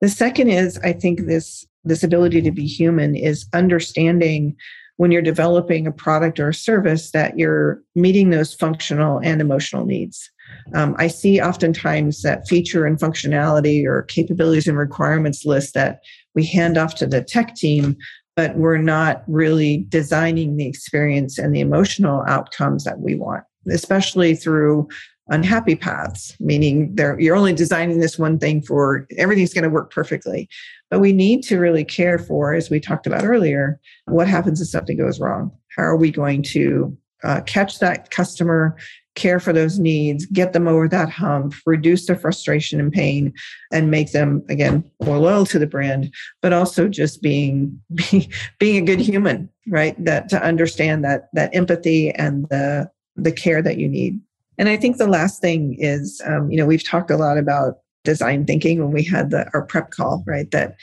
The 0.00 0.08
second 0.08 0.48
is 0.48 0.78
I 0.78 0.92
think 0.92 1.26
this 1.26 1.66
this 1.84 2.02
ability 2.02 2.40
to 2.42 2.50
be 2.50 2.66
human 2.66 3.14
is 3.14 3.46
understanding 3.52 4.56
when 4.96 5.10
you're 5.10 5.22
developing 5.22 5.86
a 5.86 5.92
product 5.92 6.40
or 6.40 6.48
a 6.48 6.54
service 6.54 7.10
that 7.10 7.38
you're 7.38 7.82
meeting 7.94 8.30
those 8.30 8.54
functional 8.54 9.20
and 9.22 9.40
emotional 9.40 9.84
needs. 9.84 10.30
Um, 10.74 10.94
I 10.98 11.08
see 11.08 11.40
oftentimes 11.40 12.22
that 12.22 12.48
feature 12.48 12.86
and 12.86 12.98
functionality 12.98 13.84
or 13.84 14.02
capabilities 14.02 14.68
and 14.68 14.78
requirements 14.78 15.44
list 15.44 15.74
that 15.74 16.00
we 16.34 16.46
hand 16.46 16.78
off 16.78 16.94
to 16.96 17.06
the 17.06 17.22
tech 17.22 17.54
team, 17.54 17.96
but 18.36 18.56
we're 18.56 18.78
not 18.78 19.24
really 19.26 19.84
designing 19.88 20.56
the 20.56 20.66
experience 20.66 21.38
and 21.38 21.54
the 21.54 21.60
emotional 21.60 22.24
outcomes 22.28 22.84
that 22.84 23.00
we 23.00 23.14
want 23.14 23.44
especially 23.70 24.34
through 24.34 24.88
unhappy 25.28 25.74
paths, 25.74 26.36
meaning 26.38 26.94
you're 27.18 27.36
only 27.36 27.54
designing 27.54 27.98
this 27.98 28.18
one 28.18 28.38
thing 28.38 28.60
for 28.62 29.06
everything's 29.16 29.54
going 29.54 29.64
to 29.64 29.70
work 29.70 29.90
perfectly. 29.90 30.48
But 30.90 31.00
we 31.00 31.12
need 31.12 31.42
to 31.44 31.58
really 31.58 31.84
care 31.84 32.18
for, 32.18 32.54
as 32.54 32.70
we 32.70 32.78
talked 32.78 33.06
about 33.06 33.24
earlier, 33.24 33.80
what 34.06 34.28
happens 34.28 34.60
if 34.60 34.68
something 34.68 34.98
goes 34.98 35.18
wrong? 35.18 35.50
How 35.76 35.84
are 35.84 35.96
we 35.96 36.10
going 36.10 36.42
to 36.44 36.96
uh, 37.24 37.40
catch 37.42 37.78
that 37.78 38.10
customer, 38.10 38.76
care 39.14 39.40
for 39.40 39.52
those 39.52 39.78
needs, 39.78 40.26
get 40.26 40.52
them 40.52 40.68
over 40.68 40.86
that 40.88 41.08
hump, 41.08 41.54
reduce 41.64 42.06
their 42.06 42.16
frustration 42.16 42.78
and 42.78 42.92
pain, 42.92 43.32
and 43.72 43.90
make 43.90 44.12
them 44.12 44.44
again 44.50 44.88
more 45.04 45.18
loyal 45.18 45.46
to 45.46 45.58
the 45.58 45.66
brand, 45.66 46.12
but 46.42 46.52
also 46.52 46.86
just 46.86 47.22
being 47.22 47.80
being, 47.94 48.30
being 48.58 48.82
a 48.82 48.86
good 48.86 49.00
human, 49.00 49.48
right? 49.68 49.96
That 50.04 50.28
to 50.30 50.42
understand 50.42 51.02
that 51.04 51.28
that 51.32 51.54
empathy 51.54 52.10
and 52.10 52.46
the 52.50 52.90
the 53.16 53.32
care 53.32 53.62
that 53.62 53.78
you 53.78 53.88
need. 53.88 54.20
And 54.58 54.68
I 54.68 54.76
think 54.76 54.96
the 54.96 55.08
last 55.08 55.40
thing 55.40 55.76
is, 55.78 56.20
um, 56.24 56.50
you 56.50 56.56
know, 56.56 56.66
we've 56.66 56.86
talked 56.86 57.10
a 57.10 57.16
lot 57.16 57.38
about 57.38 57.78
design 58.04 58.44
thinking 58.44 58.80
when 58.80 58.92
we 58.92 59.02
had 59.02 59.30
the 59.30 59.50
our 59.54 59.62
prep 59.62 59.90
call, 59.90 60.22
right? 60.26 60.50
That 60.50 60.76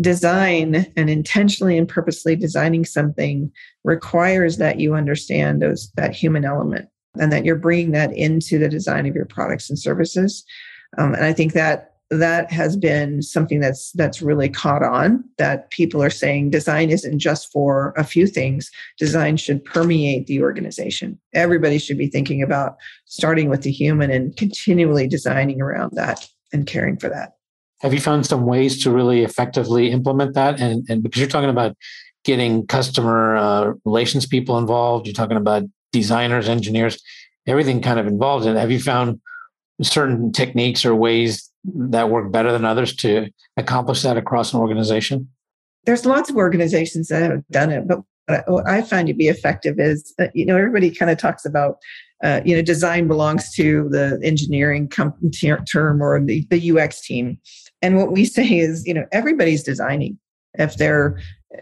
design 0.00 0.86
and 0.96 1.10
intentionally 1.10 1.76
and 1.76 1.88
purposely 1.88 2.36
designing 2.36 2.84
something 2.84 3.50
requires 3.84 4.56
that 4.58 4.78
you 4.78 4.94
understand 4.94 5.60
those 5.60 5.90
that 5.96 6.14
human 6.14 6.44
element 6.44 6.88
and 7.18 7.32
that 7.32 7.44
you're 7.44 7.56
bringing 7.56 7.90
that 7.90 8.12
into 8.12 8.58
the 8.58 8.68
design 8.68 9.06
of 9.06 9.16
your 9.16 9.26
products 9.26 9.68
and 9.68 9.78
services. 9.78 10.44
Um, 10.96 11.14
and 11.14 11.24
I 11.24 11.32
think 11.32 11.52
that 11.54 11.89
that 12.10 12.50
has 12.50 12.76
been 12.76 13.22
something 13.22 13.60
that's 13.60 13.92
that's 13.92 14.20
really 14.20 14.48
caught 14.48 14.82
on 14.82 15.24
that 15.38 15.70
people 15.70 16.02
are 16.02 16.10
saying 16.10 16.50
design 16.50 16.90
isn't 16.90 17.18
just 17.20 17.52
for 17.52 17.94
a 17.96 18.02
few 18.02 18.26
things. 18.26 18.70
Design 18.98 19.36
should 19.36 19.64
permeate 19.64 20.26
the 20.26 20.42
organization. 20.42 21.18
Everybody 21.34 21.78
should 21.78 21.98
be 21.98 22.08
thinking 22.08 22.42
about 22.42 22.76
starting 23.04 23.48
with 23.48 23.62
the 23.62 23.70
human 23.70 24.10
and 24.10 24.36
continually 24.36 25.06
designing 25.06 25.60
around 25.60 25.92
that 25.94 26.28
and 26.52 26.66
caring 26.66 26.96
for 26.96 27.08
that. 27.08 27.34
Have 27.80 27.94
you 27.94 28.00
found 28.00 28.26
some 28.26 28.44
ways 28.44 28.82
to 28.82 28.90
really 28.90 29.22
effectively 29.22 29.90
implement 29.90 30.34
that? 30.34 30.60
And, 30.60 30.84
and 30.90 31.02
because 31.02 31.20
you're 31.20 31.28
talking 31.28 31.48
about 31.48 31.76
getting 32.24 32.66
customer 32.66 33.36
uh, 33.36 33.72
relations 33.84 34.26
people 34.26 34.58
involved 34.58 35.06
you're 35.06 35.14
talking 35.14 35.38
about 35.38 35.62
designers 35.90 36.50
engineers 36.50 37.02
everything 37.46 37.80
kind 37.80 37.98
of 37.98 38.06
involved 38.06 38.46
in 38.46 38.56
it. 38.56 38.60
Have 38.60 38.70
you 38.70 38.80
found 38.80 39.20
certain 39.82 40.30
techniques 40.32 40.84
or 40.84 40.94
ways 40.94 41.49
that 41.64 42.10
work 42.10 42.32
better 42.32 42.52
than 42.52 42.64
others 42.64 42.94
to 42.96 43.28
accomplish 43.56 44.02
that 44.02 44.16
across 44.16 44.52
an 44.52 44.60
organization? 44.60 45.28
There's 45.84 46.04
lots 46.04 46.30
of 46.30 46.36
organizations 46.36 47.08
that 47.08 47.30
have 47.30 47.46
done 47.50 47.70
it, 47.70 47.88
but 47.88 48.00
what 48.46 48.68
I 48.68 48.82
find 48.82 49.08
to 49.08 49.14
be 49.14 49.28
effective 49.28 49.78
is, 49.78 50.14
uh, 50.18 50.28
you 50.34 50.46
know, 50.46 50.56
everybody 50.56 50.90
kind 50.90 51.10
of 51.10 51.18
talks 51.18 51.44
about, 51.44 51.78
uh, 52.22 52.40
you 52.44 52.54
know, 52.54 52.62
design 52.62 53.08
belongs 53.08 53.52
to 53.54 53.88
the 53.90 54.20
engineering 54.22 54.88
com- 54.88 55.14
term 55.70 56.02
or 56.02 56.24
the, 56.24 56.46
the 56.50 56.78
UX 56.78 57.00
team. 57.00 57.38
And 57.82 57.96
what 57.96 58.12
we 58.12 58.24
say 58.36 58.58
is, 58.58 58.86
you 58.86 58.94
know, 58.94 59.06
everybody's 59.12 59.62
designing. 59.62 60.18
If 60.54 60.76
they're, 60.76 61.18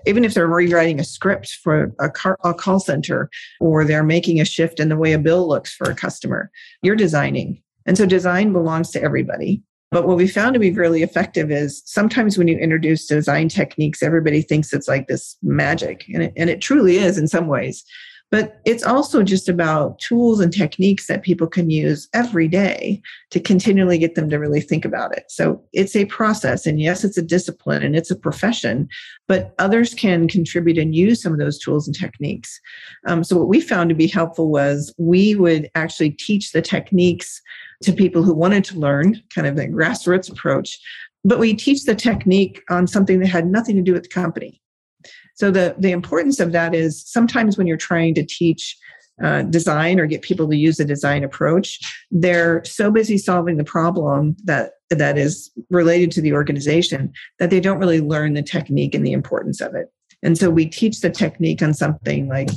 even 0.07 0.25
if 0.25 0.35
they're 0.35 0.47
rewriting 0.47 1.01
a 1.01 1.05
script 1.05 1.59
for 1.63 1.95
a, 1.99 2.11
car, 2.11 2.39
a 2.45 2.55
call 2.55 2.81
center 2.81 3.31
or 3.61 3.85
they're 3.85 4.05
making 4.05 4.41
a 4.41 4.45
shift 4.45 4.81
in 4.81 4.89
the 4.89 4.97
way 4.97 5.13
a 5.13 5.19
bill 5.19 5.47
looks 5.49 5.75
for 5.75 5.91
a 5.91 5.95
customer, 5.95 6.51
you're 6.83 6.97
designing. 6.97 7.63
And 7.87 7.97
so 7.97 8.07
design 8.07 8.53
belongs 8.53 8.91
to 8.91 9.03
everybody. 9.03 9.63
But 9.91 10.07
what 10.07 10.19
we 10.19 10.29
found 10.29 10.55
to 10.55 10.61
be 10.61 10.71
really 10.71 11.03
effective 11.03 11.51
is 11.51 11.83
sometimes 11.87 12.37
when 12.37 12.49
you 12.49 12.59
introduce 12.59 13.07
design 13.07 13.49
techniques, 13.49 14.03
everybody 14.03 14.43
thinks 14.43 14.73
it's 14.73 14.89
like 14.89 15.07
this 15.07 15.37
magic, 15.43 16.05
and 16.13 16.25
it, 16.25 16.33
and 16.37 16.51
it 16.51 16.61
truly 16.61 16.99
is 16.99 17.17
in 17.17 17.27
some 17.27 17.47
ways. 17.47 17.85
But 18.31 18.61
it's 18.67 18.83
also 18.83 19.23
just 19.23 19.49
about 19.49 19.99
tools 20.01 20.41
and 20.41 20.53
techniques 20.53 21.07
that 21.07 21.23
people 21.23 21.47
can 21.47 21.71
use 21.71 22.09
every 22.13 22.47
day 22.47 23.01
to 23.31 23.41
continually 23.41 23.97
get 23.97 24.15
them 24.15 24.29
to 24.29 24.39
really 24.39 24.61
think 24.61 24.85
about 24.85 25.17
it. 25.17 25.25
So 25.29 25.63
it's 25.73 25.97
a 25.97 26.05
process. 26.07 26.67
And 26.67 26.79
yes, 26.79 27.05
it's 27.05 27.17
a 27.17 27.23
discipline 27.23 27.83
and 27.83 27.97
it's 27.97 28.11
a 28.11 28.17
profession, 28.17 28.89
but 29.29 29.55
others 29.59 29.95
can 29.95 30.29
contribute 30.29 30.77
and 30.77 30.95
use 30.95 31.23
some 31.23 31.33
of 31.33 31.39
those 31.39 31.59
tools 31.59 31.87
and 31.87 31.97
techniques. 31.99 32.61
Um, 33.07 33.25
so 33.25 33.39
what 33.39 33.49
we 33.49 33.61
found 33.61 33.89
to 33.89 33.95
be 33.95 34.07
helpful 34.07 34.51
was 34.51 34.95
we 34.99 35.35
would 35.35 35.71
actually 35.75 36.11
teach 36.11 36.53
the 36.53 36.63
techniques 36.63 37.41
to 37.83 37.93
people 37.93 38.23
who 38.23 38.35
wanted 38.35 38.65
to 38.65 38.79
learn, 38.79 39.23
kind 39.35 39.47
of 39.47 39.57
the 39.57 39.69
grassroots 39.69 40.31
approach. 40.31 40.79
But 41.25 41.39
we 41.39 41.55
teach 41.55 41.85
the 41.85 41.95
technique 41.95 42.63
on 42.69 42.87
something 42.87 43.21
that 43.21 43.29
had 43.29 43.47
nothing 43.47 43.77
to 43.77 43.83
do 43.83 43.93
with 43.93 44.05
the 44.05 44.09
company. 44.09 44.61
So 45.39 45.53
the, 45.53 45.77
the 45.79 45.93
importance 45.93 46.41
of 46.41 46.51
that 46.51 46.75
is 46.75 47.01
sometimes 47.07 47.57
when 47.57 47.69
you're 47.69 47.77
trying 47.77 48.13
to 48.15 48.27
teach 48.27 48.77
uh, 49.23 49.43
design 49.43 50.01
or 50.01 50.07
get 50.07 50.23
people 50.23 50.49
to 50.49 50.57
use 50.57 50.81
a 50.81 50.85
design 50.85 51.23
approach, 51.23 51.79
they're 52.11 52.65
so 52.65 52.91
busy 52.91 53.19
solving 53.19 53.57
the 53.57 53.63
problem 53.65 54.37
that 54.45 54.73
that 54.91 55.17
is 55.17 55.49
related 55.71 56.11
to 56.11 56.21
the 56.21 56.33
organization 56.33 57.13
that 57.39 57.51
they 57.51 57.61
don't 57.61 57.79
really 57.79 58.01
learn 58.01 58.35
the 58.35 58.43
technique 58.43 58.97
and 58.97 59.07
the 59.07 59.13
importance 59.13 59.61
of 59.61 59.77
it. 59.77 59.93
And 60.25 60.37
so 60.37 60.51
we 60.51 60.67
teach 60.67 61.03
the 61.03 61.11
technique 61.11 61.63
on 61.63 61.73
something 61.73 62.27
like 62.27 62.51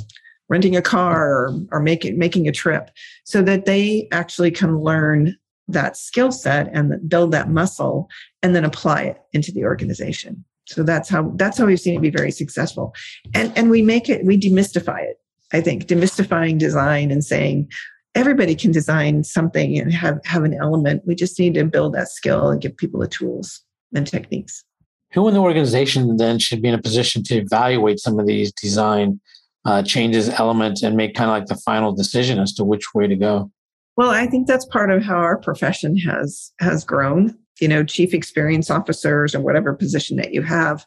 renting 0.48 0.74
a 0.74 0.82
car 0.82 1.30
or, 1.30 1.60
or 1.70 1.80
making 1.80 2.18
making 2.18 2.48
a 2.48 2.52
trip 2.52 2.90
so 3.22 3.42
that 3.42 3.64
they 3.64 4.08
actually 4.10 4.50
can 4.50 4.80
learn 4.80 5.36
that 5.68 5.96
skill 5.96 6.32
set 6.32 6.68
and 6.72 7.08
build 7.08 7.30
that 7.30 7.48
muscle 7.48 8.08
and 8.42 8.56
then 8.56 8.64
apply 8.64 9.02
it 9.02 9.22
into 9.32 9.52
the 9.52 9.64
organization. 9.64 10.44
So 10.72 10.82
that's 10.82 11.08
how 11.08 11.32
that's 11.36 11.58
how 11.58 11.66
we've 11.66 11.80
seen 11.80 11.96
it 11.96 12.02
be 12.02 12.10
very 12.10 12.30
successful. 12.30 12.94
And 13.34 13.52
and 13.56 13.70
we 13.70 13.82
make 13.82 14.08
it 14.08 14.24
we 14.24 14.38
demystify 14.38 15.02
it. 15.02 15.18
I 15.52 15.60
think 15.60 15.84
demystifying 15.86 16.58
design 16.58 17.10
and 17.10 17.24
saying 17.24 17.70
everybody 18.14 18.54
can 18.54 18.72
design 18.72 19.24
something 19.24 19.78
and 19.78 19.92
have 19.92 20.20
have 20.24 20.44
an 20.44 20.54
element. 20.54 21.02
We 21.06 21.14
just 21.14 21.38
need 21.38 21.54
to 21.54 21.64
build 21.64 21.94
that 21.94 22.08
skill 22.08 22.50
and 22.50 22.60
give 22.60 22.76
people 22.76 23.00
the 23.00 23.08
tools 23.08 23.60
and 23.94 24.06
techniques. 24.06 24.64
Who 25.12 25.28
in 25.28 25.34
the 25.34 25.40
organization 25.40 26.16
then 26.16 26.38
should 26.38 26.62
be 26.62 26.68
in 26.68 26.74
a 26.74 26.80
position 26.80 27.22
to 27.24 27.36
evaluate 27.36 28.00
some 28.00 28.18
of 28.18 28.26
these 28.26 28.50
design 28.52 29.20
uh, 29.66 29.82
changes, 29.82 30.30
elements, 30.30 30.82
and 30.82 30.96
make 30.96 31.14
kind 31.14 31.30
of 31.30 31.36
like 31.36 31.46
the 31.46 31.62
final 31.62 31.92
decision 31.92 32.38
as 32.38 32.54
to 32.54 32.64
which 32.64 32.94
way 32.94 33.06
to 33.06 33.14
go? 33.14 33.50
Well, 33.96 34.10
I 34.10 34.26
think 34.26 34.46
that's 34.46 34.64
part 34.64 34.90
of 34.90 35.02
how 35.02 35.16
our 35.16 35.36
profession 35.36 35.98
has 35.98 36.50
has 36.60 36.82
grown 36.82 37.36
you 37.62 37.68
know, 37.68 37.84
chief 37.84 38.12
experience 38.12 38.70
officers 38.70 39.36
or 39.36 39.40
whatever 39.40 39.72
position 39.72 40.16
that 40.16 40.34
you 40.34 40.42
have, 40.42 40.84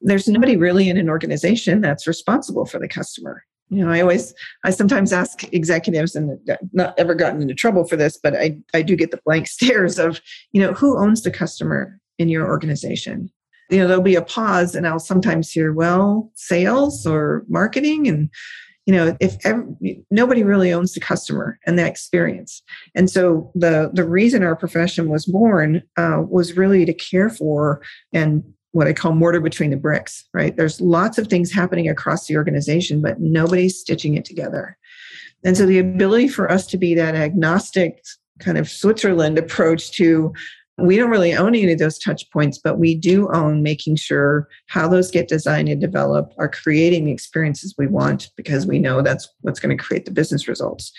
there's 0.00 0.26
nobody 0.26 0.56
really 0.56 0.88
in 0.88 0.96
an 0.96 1.08
organization 1.08 1.80
that's 1.80 2.08
responsible 2.08 2.66
for 2.66 2.80
the 2.80 2.88
customer. 2.88 3.44
You 3.68 3.84
know, 3.84 3.92
I 3.92 4.00
always, 4.00 4.34
I 4.64 4.70
sometimes 4.70 5.12
ask 5.12 5.44
executives, 5.54 6.16
and 6.16 6.40
not 6.72 6.98
ever 6.98 7.14
gotten 7.14 7.40
into 7.40 7.54
trouble 7.54 7.86
for 7.86 7.94
this, 7.94 8.18
but 8.20 8.34
I, 8.34 8.58
I 8.74 8.82
do 8.82 8.96
get 8.96 9.12
the 9.12 9.20
blank 9.24 9.46
stares 9.58 10.00
of, 10.00 10.20
you 10.50 10.60
know, 10.60 10.72
who 10.72 10.98
owns 10.98 11.22
the 11.22 11.30
customer 11.30 12.00
in 12.18 12.28
your 12.28 12.48
organization? 12.48 13.30
You 13.70 13.78
know, 13.78 13.86
there'll 13.86 14.02
be 14.02 14.16
a 14.16 14.22
pause, 14.22 14.74
and 14.74 14.88
I'll 14.88 14.98
sometimes 14.98 15.52
hear, 15.52 15.72
well, 15.72 16.32
sales 16.34 17.06
or 17.06 17.44
marketing, 17.48 18.08
and 18.08 18.28
you 18.86 18.92
know 18.92 19.16
if 19.20 19.36
nobody 20.10 20.42
really 20.42 20.72
owns 20.72 20.92
the 20.92 21.00
customer 21.00 21.58
and 21.66 21.78
that 21.78 21.88
experience. 21.88 22.62
And 22.94 23.10
so 23.10 23.50
the 23.54 23.90
the 23.92 24.04
reason 24.04 24.42
our 24.42 24.56
profession 24.56 25.08
was 25.08 25.26
born 25.26 25.82
uh, 25.96 26.22
was 26.28 26.56
really 26.56 26.84
to 26.84 26.94
care 26.94 27.30
for 27.30 27.82
and 28.12 28.42
what 28.72 28.86
i 28.86 28.92
call 28.92 29.12
mortar 29.12 29.40
between 29.40 29.70
the 29.70 29.76
bricks 29.76 30.24
right? 30.32 30.56
There's 30.56 30.80
lots 30.80 31.18
of 31.18 31.28
things 31.28 31.52
happening 31.52 31.88
across 31.88 32.26
the 32.26 32.36
organization 32.36 33.02
but 33.02 33.20
nobody's 33.20 33.78
stitching 33.78 34.14
it 34.14 34.24
together. 34.24 34.76
And 35.44 35.56
so 35.56 35.66
the 35.66 35.78
ability 35.78 36.28
for 36.28 36.50
us 36.50 36.66
to 36.68 36.78
be 36.78 36.94
that 36.94 37.14
agnostic 37.14 38.02
kind 38.40 38.58
of 38.58 38.68
switzerland 38.68 39.38
approach 39.38 39.92
to 39.92 40.32
we 40.78 40.96
don't 40.96 41.10
really 41.10 41.34
own 41.34 41.54
any 41.54 41.72
of 41.72 41.78
those 41.78 41.98
touch 41.98 42.28
points, 42.30 42.58
but 42.58 42.78
we 42.78 42.94
do 42.94 43.28
own 43.32 43.62
making 43.62 43.96
sure 43.96 44.48
how 44.68 44.88
those 44.88 45.10
get 45.10 45.28
designed 45.28 45.68
and 45.68 45.80
developed 45.80 46.34
are 46.38 46.48
creating 46.48 47.04
the 47.04 47.12
experiences 47.12 47.74
we 47.76 47.86
want 47.86 48.30
because 48.36 48.66
we 48.66 48.78
know 48.78 49.02
that's 49.02 49.28
what's 49.42 49.60
going 49.60 49.76
to 49.76 49.82
create 49.82 50.06
the 50.06 50.10
business 50.10 50.48
results. 50.48 50.92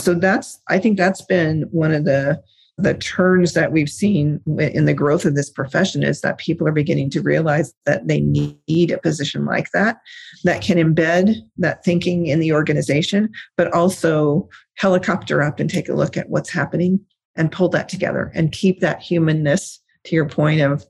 So 0.00 0.14
that's, 0.14 0.60
I 0.68 0.78
think 0.78 0.96
that's 0.96 1.22
been 1.22 1.62
one 1.70 1.92
of 1.92 2.04
the 2.04 2.42
the 2.82 2.94
turns 2.94 3.52
that 3.52 3.72
we've 3.72 3.90
seen 3.90 4.40
in 4.58 4.86
the 4.86 4.94
growth 4.94 5.24
of 5.24 5.34
this 5.34 5.50
profession 5.50 6.02
is 6.02 6.22
that 6.22 6.38
people 6.38 6.66
are 6.66 6.72
beginning 6.72 7.10
to 7.10 7.20
realize 7.20 7.74
that 7.84 8.08
they 8.08 8.20
need 8.20 8.90
a 8.90 8.98
position 8.98 9.44
like 9.44 9.70
that 9.72 9.98
that 10.44 10.62
can 10.62 10.78
embed 10.78 11.34
that 11.58 11.84
thinking 11.84 12.26
in 12.26 12.40
the 12.40 12.52
organization 12.52 13.28
but 13.56 13.72
also 13.74 14.48
helicopter 14.76 15.42
up 15.42 15.60
and 15.60 15.68
take 15.68 15.88
a 15.88 15.94
look 15.94 16.16
at 16.16 16.30
what's 16.30 16.50
happening 16.50 16.98
and 17.40 17.50
pull 17.50 17.70
that 17.70 17.88
together 17.88 18.30
and 18.34 18.52
keep 18.52 18.80
that 18.80 19.00
humanness 19.00 19.80
to 20.04 20.14
your 20.14 20.28
point 20.28 20.60
of 20.60 20.84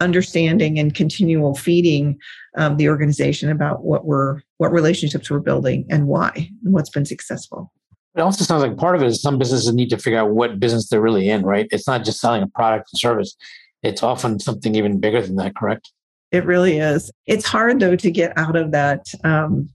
understanding 0.00 0.78
and 0.78 0.94
continual 0.94 1.54
feeding 1.56 2.16
um, 2.56 2.76
the 2.76 2.88
organization 2.88 3.50
about 3.50 3.84
what 3.84 4.06
we're 4.06 4.40
what 4.58 4.70
relationships 4.70 5.30
we're 5.30 5.40
building 5.40 5.84
and 5.90 6.06
why 6.06 6.30
and 6.64 6.72
what's 6.72 6.90
been 6.90 7.04
successful. 7.04 7.72
It 8.14 8.20
also 8.20 8.44
sounds 8.44 8.62
like 8.62 8.76
part 8.76 8.94
of 8.94 9.02
it 9.02 9.08
is 9.08 9.20
some 9.20 9.36
businesses 9.36 9.72
need 9.74 9.90
to 9.90 9.98
figure 9.98 10.18
out 10.18 10.30
what 10.30 10.60
business 10.60 10.88
they're 10.88 11.00
really 11.00 11.28
in 11.28 11.42
right? 11.42 11.66
It's 11.72 11.88
not 11.88 12.04
just 12.04 12.20
selling 12.20 12.42
a 12.42 12.46
product 12.46 12.88
and 12.92 13.00
service. 13.00 13.36
It's 13.82 14.02
often 14.02 14.38
something 14.38 14.76
even 14.76 15.00
bigger 15.00 15.20
than 15.20 15.36
that 15.36 15.56
correct? 15.56 15.90
It 16.30 16.44
really 16.44 16.78
is. 16.78 17.10
It's 17.26 17.46
hard 17.46 17.80
though 17.80 17.96
to 17.96 18.10
get 18.12 18.32
out 18.38 18.54
of 18.54 18.70
that 18.70 19.06
um, 19.24 19.70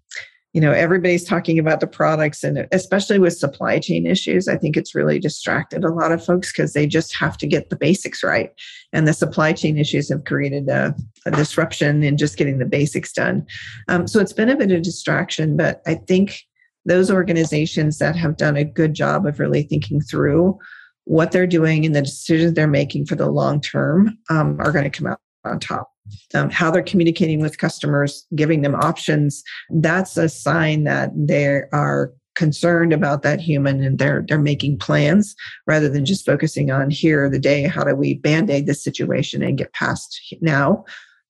you 0.54 0.62
know 0.62 0.72
everybody's 0.72 1.24
talking 1.24 1.58
about 1.58 1.80
the 1.80 1.88
products 1.88 2.44
and 2.44 2.68
especially 2.72 3.20
with 3.20 3.38
supply 3.38 3.80
chain 3.80 4.06
issues 4.06 4.48
i 4.48 4.58
think 4.58 4.76
it's 4.76 4.96
really 4.96 5.20
distracted 5.20 5.84
a 5.84 5.94
lot 5.94 6.12
of 6.12 6.24
folks 6.24 6.52
because 6.52 6.74
they 6.74 6.86
just 6.86 7.16
have 7.16 7.38
to 7.38 7.48
get 7.48 7.70
the 7.70 7.76
basics 7.76 8.24
right. 8.24 8.52
And 8.94 9.08
the 9.08 9.14
supply 9.14 9.54
chain 9.54 9.78
issues 9.78 10.10
have 10.10 10.26
created 10.26 10.68
a, 10.68 10.94
a 11.26 11.32
disruption 11.32 12.04
in 12.04 12.18
just 12.18 12.38
getting 12.38 12.58
the 12.58 12.66
basics 12.66 13.14
done. 13.14 13.46
Um, 13.88 14.06
so 14.06 14.20
it's 14.20 14.34
been 14.34 14.50
a 14.50 14.58
bit 14.58 14.72
of 14.72 14.82
distraction 14.82 15.56
but 15.56 15.82
i 15.86 15.96
think 15.96 16.42
those 16.86 17.12
organizations 17.12 18.00
that 18.00 18.16
have 18.16 18.38
done 18.38 18.58
a 18.58 18.64
good 18.64 18.94
job 18.94 19.26
of 19.26 19.40
really 19.40 19.64
thinking 19.64 20.02
through 20.02 20.58
what 21.06 21.32
they're 21.32 21.48
doing 21.48 21.86
and 21.86 21.96
the 21.96 22.02
decisions 22.02 22.54
they're 22.54 22.68
making 22.68 23.06
for 23.06 23.16
the 23.16 23.30
long 23.30 23.62
term 23.62 24.18
um, 24.30 24.60
are 24.60 24.72
going 24.72 24.84
to 24.84 24.90
come 24.90 25.08
out 25.08 25.20
on 25.46 25.60
top 25.60 25.92
um, 26.34 26.50
how 26.50 26.72
they're 26.72 26.84
communicating 26.84 27.40
with 27.40 27.58
customers, 27.58 28.26
giving 28.36 28.62
them 28.62 28.76
options, 28.76 29.44
that's 29.70 30.18
a 30.18 30.30
sign 30.30 30.84
that 30.86 31.12
they 31.16 31.64
are 31.72 32.14
concerned 32.36 32.94
about 32.94 33.24
that 33.24 33.42
human 33.42 33.84
and 33.84 34.00
they're 34.00 34.24
they're 34.28 34.40
making 34.40 34.78
plans 34.78 35.36
rather 35.68 35.90
than 35.90 36.06
just 36.06 36.26
focusing 36.26 36.72
on 36.72 36.90
here 36.90 37.30
the 37.30 37.38
day 37.38 37.64
how 37.64 37.84
do 37.84 37.94
we 37.94 38.14
band-aid 38.14 38.66
this 38.66 38.82
situation 38.82 39.44
and 39.44 39.58
get 39.58 39.74
past 39.74 40.20
now? 40.40 40.86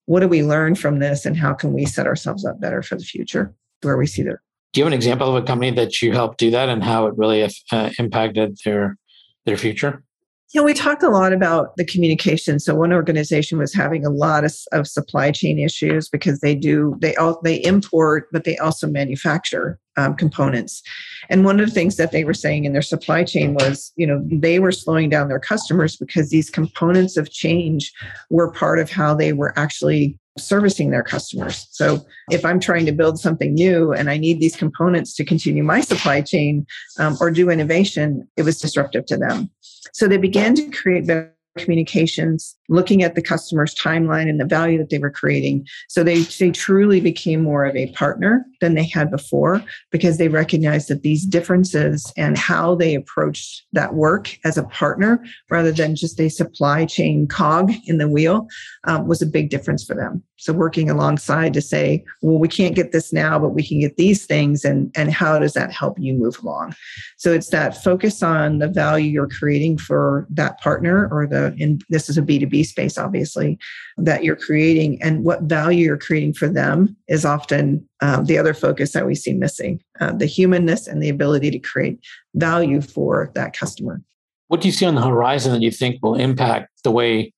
What 0.06 0.20
do 0.20 0.28
we 0.28 0.44
learn 0.44 0.76
from 0.76 1.00
this 1.00 1.26
and 1.26 1.36
how 1.36 1.54
can 1.54 1.74
we 1.74 1.86
set 1.86 2.06
ourselves 2.06 2.46
up 2.46 2.62
better 2.62 2.84
for 2.84 2.96
the 2.96 3.04
future? 3.04 3.54
Where 3.82 3.98
we 3.98 4.06
see 4.06 4.22
there 4.22 4.44
do 4.74 4.80
you 4.80 4.86
have 4.86 4.94
an 4.94 4.98
example 4.98 5.36
of 5.36 5.44
a 5.44 5.46
company 5.46 5.72
that 5.72 6.02
you 6.02 6.14
helped 6.14 6.38
do 6.38 6.52
that 6.52 6.70
and 6.70 6.84
how 6.84 7.08
it 7.08 7.18
really 7.18 7.48
uh, 7.72 7.90
impacted 8.00 8.58
their 8.64 8.98
their 9.46 9.58
future 9.58 10.04
you 10.54 10.60
know, 10.60 10.66
we 10.66 10.74
talked 10.74 11.02
a 11.02 11.10
lot 11.10 11.32
about 11.32 11.78
the 11.78 11.86
communication. 11.86 12.60
So 12.60 12.76
one 12.76 12.92
organization 12.92 13.58
was 13.58 13.74
having 13.74 14.06
a 14.06 14.10
lot 14.10 14.44
of, 14.44 14.54
of 14.74 14.86
supply 14.86 15.32
chain 15.32 15.58
issues 15.58 16.10
because 16.10 16.42
they 16.42 16.56
do 16.56 16.98
they 17.00 17.16
all 17.16 17.40
they 17.42 17.56
import, 17.64 18.28
but 18.34 18.44
they 18.44 18.58
also 18.58 18.88
manufacture 18.88 19.80
um, 19.96 20.16
components. 20.16 20.82
And 21.30 21.46
one 21.46 21.60
of 21.60 21.68
the 21.68 21.72
things 21.72 21.96
that 21.98 22.12
they 22.12 22.26
were 22.26 22.34
saying 22.34 22.66
in 22.66 22.74
their 22.74 22.82
supply 22.82 23.24
chain 23.24 23.54
was, 23.54 23.94
you 23.96 24.06
know, 24.06 24.22
they 24.30 24.60
were 24.60 24.72
slowing 24.74 25.10
down 25.10 25.30
their 25.30 25.40
customers 25.40 25.96
because 25.96 26.30
these 26.30 26.50
components 26.50 27.16
of 27.16 27.32
change 27.32 27.94
were 28.30 28.52
part 28.52 28.80
of 28.80 28.90
how 28.90 29.14
they 29.14 29.32
were 29.32 29.58
actually 29.58 30.18
servicing 30.38 30.92
their 30.92 31.04
customers. 31.04 31.68
So 31.72 32.06
if 32.30 32.46
I'm 32.46 32.60
trying 32.60 32.86
to 32.86 32.92
build 32.94 33.20
something 33.20 33.54
new 33.54 33.92
and 33.92 34.10
I 34.10 34.18
need 34.18 34.40
these 34.40 34.56
components 34.56 35.14
to 35.16 35.26
continue 35.26 35.64
my 35.64 35.82
supply 35.82 36.22
chain 36.22 36.66
um, 37.00 37.18
or 37.20 37.32
do 37.32 37.50
innovation, 37.50 38.28
it 38.38 38.44
was 38.44 38.60
disruptive 38.60 39.06
to 39.08 39.18
them. 39.18 39.50
So 39.94 40.08
they 40.08 40.18
began 40.18 40.56
to 40.56 40.70
create 40.70 41.08
better 41.08 41.36
communications 41.58 42.56
looking 42.72 43.04
at 43.04 43.16
the 43.16 43.22
customer's 43.22 43.76
timeline 43.76 44.30
and 44.30 44.40
the 44.40 44.46
value 44.46 44.78
that 44.78 44.90
they 44.90 44.98
were 44.98 45.12
creating. 45.12 45.68
So 45.90 46.04
they, 46.04 46.22
they 46.22 46.52
truly 46.52 47.02
became 47.02 47.44
more 47.44 47.66
of 47.66 47.76
a 47.76 47.92
partner 47.92 48.46
than 48.62 48.76
they 48.76 48.86
had 48.86 49.12
before 49.12 49.62
because 49.92 50.18
they 50.18 50.30
recognized 50.30 50.88
that 50.88 51.04
these 51.04 51.26
differences 51.26 52.14
and 52.16 52.38
how 52.38 52.76
they 52.76 52.96
approached 52.96 53.64
that 53.74 53.94
work 53.94 54.38
as 54.46 54.58
a 54.58 54.64
partner 54.64 55.22
rather 55.50 55.74
than 55.74 55.98
just 55.98 56.20
a 56.20 56.30
supply 56.30 56.86
chain 56.86 57.28
cog 57.28 57.72
in 57.86 57.98
the 57.98 58.08
wheel 58.08 58.48
um, 58.86 59.06
was 59.06 59.22
a 59.22 59.26
big 59.26 59.50
difference 59.50 59.84
for 59.84 59.94
them. 59.94 60.24
So 60.38 60.54
working 60.54 60.90
alongside 60.90 61.54
to 61.54 61.62
say, 61.62 62.04
well, 62.24 62.40
we 62.40 62.48
can't 62.48 62.74
get 62.74 62.92
this 62.92 63.14
now, 63.14 63.38
but 63.38 63.50
we 63.50 63.68
can 63.68 63.80
get 63.80 63.98
these 63.98 64.26
things. 64.26 64.66
And, 64.66 64.92
and 64.96 65.12
how 65.12 65.38
does 65.38 65.54
that 65.54 65.72
help 65.72 66.00
you 66.00 66.14
move 66.14 66.40
along? 66.42 66.74
So 67.18 67.32
it's 67.32 67.50
that 67.50 67.84
focus 67.84 68.24
on 68.24 68.58
the 68.58 68.68
value 68.68 69.12
you're 69.12 69.28
creating 69.28 69.78
for 69.78 70.26
that 70.32 70.60
partner 70.60 71.08
or 71.12 71.28
the, 71.28 71.56
and 71.60 71.84
this 71.90 72.10
is 72.10 72.18
a 72.18 72.24
B2B 72.24 72.61
space, 72.64 72.98
obviously, 72.98 73.58
that 73.98 74.24
you're 74.24 74.36
creating 74.36 75.02
and 75.02 75.24
what 75.24 75.44
value 75.44 75.86
you're 75.86 75.98
creating 75.98 76.34
for 76.34 76.48
them 76.48 76.96
is 77.08 77.26
often 77.26 77.88
um, 78.02 78.26
the 78.26 78.38
other 78.38 78.54
focus 78.54 78.92
that 78.92 79.06
we 79.06 79.16
see 79.16 79.34
missing 79.34 79.82
uh, 80.00 80.12
the 80.12 80.26
humanness 80.26 80.88
and 80.88 81.02
the 81.02 81.10
ability 81.10 81.52
to 81.52 81.60
create 81.60 82.00
value 82.36 82.82
for 82.82 83.32
that 83.36 83.58
customer. 83.58 84.02
What 84.48 84.62
do 84.62 84.68
you 84.68 84.74
see 84.74 84.86
on 84.86 84.96
the 84.96 85.02
horizon 85.02 85.54
that 85.54 85.62
you 85.62 85.72
think 85.72 86.02
will 86.04 86.16
impact 86.16 86.70
the 86.84 86.92
way 86.92 87.34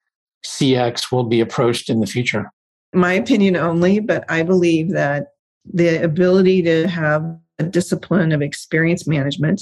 CX 0.45 1.11
will 1.11 1.23
be 1.23 1.41
approached 1.41 1.89
in 1.89 1.99
the 1.99 2.07
future? 2.07 2.51
My 2.93 3.13
opinion 3.13 3.55
only, 3.55 3.99
but 3.99 4.23
I 4.29 4.43
believe 4.43 4.91
that 4.91 5.27
the 5.71 6.03
ability 6.03 6.61
to 6.63 6.87
have 6.87 7.23
a 7.59 7.63
discipline 7.63 8.31
of 8.31 8.41
experience 8.41 9.07
management 9.07 9.61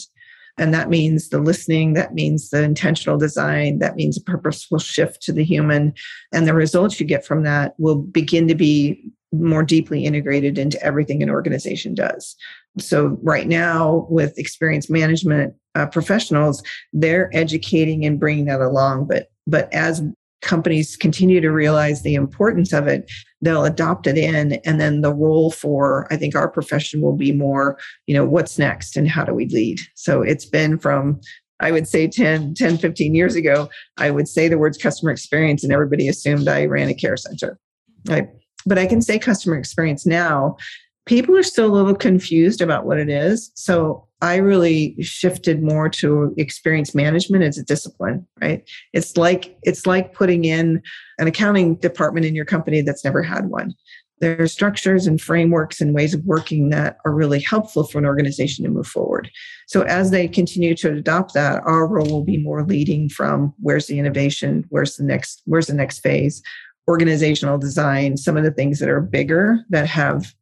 and 0.61 0.75
that 0.75 0.89
means 0.89 1.29
the 1.29 1.39
listening, 1.39 1.93
that 1.93 2.13
means 2.13 2.51
the 2.51 2.61
intentional 2.61 3.17
design, 3.17 3.79
that 3.79 3.95
means 3.95 4.15
a 4.15 4.21
purposeful 4.21 4.77
shift 4.77 5.19
to 5.23 5.33
the 5.33 5.43
human, 5.43 5.91
and 6.31 6.47
the 6.47 6.53
results 6.53 6.99
you 6.99 7.05
get 7.07 7.25
from 7.25 7.41
that 7.41 7.73
will 7.79 7.95
begin 7.95 8.47
to 8.47 8.53
be 8.53 9.03
more 9.31 9.63
deeply 9.63 10.05
integrated 10.05 10.59
into 10.59 10.79
everything 10.83 11.23
an 11.23 11.31
organization 11.31 11.95
does. 11.95 12.35
So, 12.77 13.17
right 13.23 13.47
now, 13.47 14.05
with 14.07 14.37
experience 14.37 14.87
management 14.87 15.55
uh, 15.73 15.87
professionals, 15.87 16.61
they're 16.93 17.35
educating 17.35 18.05
and 18.05 18.19
bringing 18.19 18.45
that 18.45 18.61
along. 18.61 19.07
But 19.07 19.31
but 19.47 19.73
as 19.73 20.03
companies 20.43 20.95
continue 20.95 21.41
to 21.41 21.49
realize 21.49 22.03
the 22.03 22.13
importance 22.13 22.71
of 22.71 22.85
it, 22.85 23.11
they'll 23.41 23.65
adopt 23.65 24.07
it 24.07 24.17
in. 24.17 24.53
And 24.65 24.79
then 24.79 25.01
the 25.01 25.13
role 25.13 25.51
for, 25.51 26.07
I 26.11 26.17
think, 26.17 26.35
our 26.35 26.47
profession 26.47 27.01
will 27.01 27.15
be 27.15 27.31
more, 27.31 27.77
you 28.07 28.13
know, 28.13 28.25
what's 28.25 28.59
next 28.59 28.95
and 28.95 29.07
how 29.07 29.23
do 29.23 29.33
we 29.33 29.47
lead? 29.47 29.79
So 29.95 30.21
it's 30.21 30.45
been 30.45 30.77
from, 30.77 31.19
I 31.59 31.71
would 31.71 31.87
say 31.87 32.07
10, 32.07 32.55
10, 32.55 32.77
15 32.77 33.15
years 33.15 33.35
ago, 33.35 33.69
I 33.97 34.11
would 34.11 34.27
say 34.27 34.47
the 34.47 34.57
words 34.57 34.77
customer 34.77 35.11
experience 35.11 35.63
and 35.63 35.73
everybody 35.73 36.07
assumed 36.07 36.47
I 36.47 36.65
ran 36.65 36.89
a 36.89 36.93
care 36.93 37.17
center. 37.17 37.59
Right. 38.07 38.29
But 38.65 38.77
I 38.77 38.85
can 38.85 39.01
say 39.01 39.17
customer 39.19 39.57
experience 39.57 40.05
now. 40.05 40.57
People 41.05 41.35
are 41.35 41.43
still 41.43 41.65
a 41.65 41.73
little 41.73 41.95
confused 41.95 42.61
about 42.61 42.85
what 42.85 42.99
it 42.99 43.09
is. 43.09 43.51
So 43.55 44.07
I 44.21 44.35
really 44.35 44.95
shifted 45.01 45.63
more 45.63 45.89
to 45.89 46.33
experience 46.37 46.93
management 46.93 47.43
as 47.43 47.57
a 47.57 47.63
discipline, 47.63 48.27
right? 48.39 48.63
It's 48.93 49.17
like 49.17 49.57
it's 49.63 49.87
like 49.87 50.13
putting 50.13 50.45
in 50.45 50.81
an 51.17 51.27
accounting 51.27 51.75
department 51.75 52.27
in 52.27 52.35
your 52.35 52.45
company 52.45 52.81
that's 52.81 53.03
never 53.03 53.23
had 53.23 53.49
one. 53.49 53.73
There 54.19 54.39
are 54.39 54.47
structures 54.47 55.07
and 55.07 55.19
frameworks 55.19 55.81
and 55.81 55.95
ways 55.95 56.13
of 56.13 56.23
working 56.23 56.69
that 56.69 56.97
are 57.05 57.11
really 57.11 57.39
helpful 57.39 57.83
for 57.83 57.97
an 57.97 58.05
organization 58.05 58.63
to 58.63 58.69
move 58.69 58.85
forward. 58.85 59.31
So 59.67 59.81
as 59.81 60.11
they 60.11 60.27
continue 60.27 60.75
to 60.75 60.93
adopt 60.93 61.33
that, 61.33 61.63
our 61.65 61.87
role 61.87 62.07
will 62.07 62.23
be 62.23 62.37
more 62.37 62.63
leading 62.63 63.09
from 63.09 63.55
where's 63.59 63.87
the 63.87 63.97
innovation, 63.97 64.65
where's 64.69 64.95
the 64.95 65.03
next, 65.03 65.41
where's 65.45 65.65
the 65.65 65.73
next 65.73 65.99
phase, 66.01 66.43
organizational 66.87 67.57
design, 67.57 68.15
some 68.15 68.37
of 68.37 68.43
the 68.43 68.51
things 68.51 68.77
that 68.77 68.89
are 68.89 69.01
bigger 69.01 69.65
that 69.69 69.87
have 69.87 70.35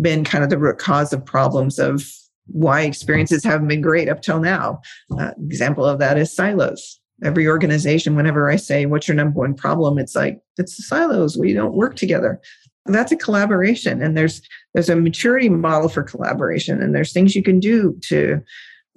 been 0.00 0.24
kind 0.24 0.44
of 0.44 0.50
the 0.50 0.58
root 0.58 0.78
cause 0.78 1.12
of 1.12 1.24
problems 1.24 1.78
of 1.78 2.04
why 2.46 2.82
experiences 2.82 3.42
haven't 3.42 3.68
been 3.68 3.80
great 3.80 4.08
up 4.08 4.22
till 4.22 4.40
now. 4.40 4.80
Uh, 5.18 5.32
example 5.44 5.84
of 5.84 5.98
that 5.98 6.18
is 6.18 6.34
silos. 6.34 7.00
Every 7.24 7.48
organization, 7.48 8.14
whenever 8.14 8.50
I 8.50 8.56
say, 8.56 8.86
What's 8.86 9.08
your 9.08 9.14
number 9.14 9.40
one 9.40 9.54
problem? 9.54 9.98
It's 9.98 10.14
like, 10.14 10.38
it's 10.58 10.76
the 10.76 10.82
silos. 10.82 11.36
We 11.36 11.54
don't 11.54 11.74
work 11.74 11.96
together. 11.96 12.40
That's 12.84 13.10
a 13.10 13.16
collaboration. 13.16 14.02
And 14.02 14.16
there's 14.16 14.42
there's 14.74 14.88
a 14.88 14.96
maturity 14.96 15.48
model 15.48 15.88
for 15.88 16.02
collaboration. 16.02 16.80
And 16.82 16.94
there's 16.94 17.12
things 17.12 17.34
you 17.34 17.42
can 17.42 17.58
do 17.58 17.98
to 18.02 18.40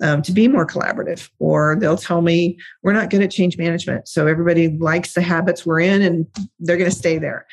um, 0.02 0.22
to 0.22 0.32
be 0.32 0.48
more 0.48 0.68
collaborative. 0.68 1.30
Or 1.40 1.78
they'll 1.80 1.98
tell 1.98 2.22
me, 2.22 2.58
we're 2.84 2.94
not 2.94 3.10
good 3.10 3.22
at 3.22 3.32
change 3.32 3.58
management. 3.58 4.08
So 4.08 4.28
everybody 4.28 4.78
likes 4.78 5.14
the 5.14 5.22
habits 5.22 5.66
we're 5.66 5.80
in 5.80 6.02
and 6.02 6.28
they're 6.60 6.78
going 6.78 6.90
to 6.90 6.96
stay 6.96 7.18
there 7.18 7.46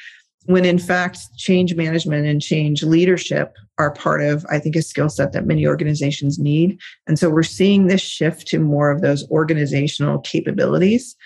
when 0.46 0.64
in 0.64 0.78
fact 0.78 1.18
change 1.36 1.74
management 1.74 2.26
and 2.26 2.40
change 2.40 2.82
leadership 2.82 3.56
are 3.78 3.90
part 3.90 4.22
of 4.22 4.46
i 4.50 4.58
think 4.58 4.76
a 4.76 4.82
skill 4.82 5.08
set 5.08 5.32
that 5.32 5.46
many 5.46 5.66
organizations 5.66 6.38
need. 6.38 6.78
And 7.06 7.18
so 7.18 7.28
we're 7.30 7.42
seeing 7.42 7.86
this 7.86 8.00
shift 8.00 8.46
to 8.48 8.58
more 8.58 8.90
of 8.90 9.00
those 9.00 9.28
organizational 9.30 10.18
capabilities 10.20 11.16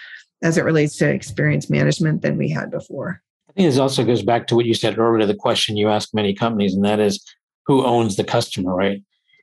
as 0.43 0.57
it 0.57 0.65
relates 0.65 0.97
to 0.97 1.09
experience 1.09 1.69
management 1.69 2.23
than 2.23 2.39
we 2.39 2.49
had 2.49 2.71
before. 2.71 3.23
I 3.49 3.53
think 3.53 3.69
this 3.69 3.79
also 3.79 4.05
goes 4.05 4.23
back 4.23 4.47
to 4.47 4.57
what 4.57 4.65
you 4.65 4.75
said 4.75 4.99
earlier 4.99 5.27
the 5.27 5.35
question 5.35 5.77
you 5.77 5.89
ask 5.89 6.15
many 6.15 6.35
companies 6.35 6.75
and 6.75 6.85
that 6.85 7.01
is 7.01 7.25
who 7.67 7.85
owns 7.85 8.17
the 8.17 8.25
customer 8.25 8.75
right? 8.75 9.03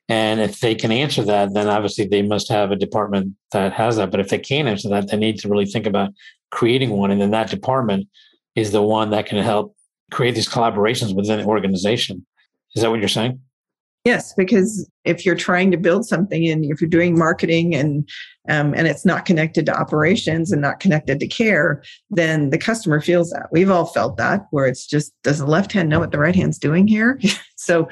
And 0.09 0.39
if 0.39 0.61
they 0.61 0.73
can 0.73 0.91
answer 0.91 1.23
that 1.23 1.53
then 1.53 1.67
obviously 1.67 2.07
they 2.07 2.21
must 2.21 2.49
have 2.49 2.71
a 2.71 2.75
department 2.75 3.35
that 3.51 3.73
has 3.73 3.97
that. 3.97 4.11
But 4.11 4.19
if 4.19 4.29
they 4.29 4.39
can't 4.39 4.67
answer 4.67 4.89
that 4.89 5.09
they 5.09 5.17
need 5.17 5.39
to 5.39 5.49
really 5.49 5.65
think 5.65 5.85
about 5.85 6.11
creating 6.49 6.91
one 6.91 7.11
and 7.11 7.21
then 7.21 7.31
that 7.31 7.49
department 7.49 8.07
is 8.57 8.71
the 8.71 8.81
one 8.81 9.11
that 9.11 9.27
can 9.27 9.37
help 9.37 9.75
create 10.11 10.35
these 10.35 10.49
collaborations 10.49 11.15
within 11.15 11.39
the 11.39 11.45
organization. 11.45 12.25
Is 12.75 12.81
that 12.81 12.89
what 12.89 12.99
you're 12.99 13.07
saying? 13.07 13.39
Yes, 14.03 14.33
because 14.33 14.89
if 15.03 15.25
you're 15.25 15.35
trying 15.35 15.69
to 15.71 15.77
build 15.77 16.07
something 16.07 16.47
and 16.47 16.65
if 16.65 16.81
you're 16.81 16.89
doing 16.89 17.17
marketing 17.17 17.75
and 17.75 18.09
um, 18.49 18.73
and 18.73 18.87
it's 18.87 19.05
not 19.05 19.25
connected 19.25 19.65
to 19.65 19.77
operations 19.77 20.51
and 20.51 20.61
not 20.61 20.79
connected 20.79 21.19
to 21.19 21.27
care, 21.27 21.83
then 22.09 22.49
the 22.49 22.57
customer 22.57 23.01
feels 23.01 23.29
that. 23.31 23.47
We've 23.51 23.69
all 23.69 23.85
felt 23.85 24.17
that, 24.17 24.47
where 24.51 24.65
it's 24.65 24.87
just 24.87 25.13
does 25.23 25.39
the 25.39 25.45
left 25.45 25.73
hand 25.73 25.89
know 25.89 25.99
what 25.99 26.11
the 26.11 26.19
right 26.19 26.35
hand's 26.35 26.57
doing 26.57 26.87
here? 26.87 27.19
so 27.57 27.89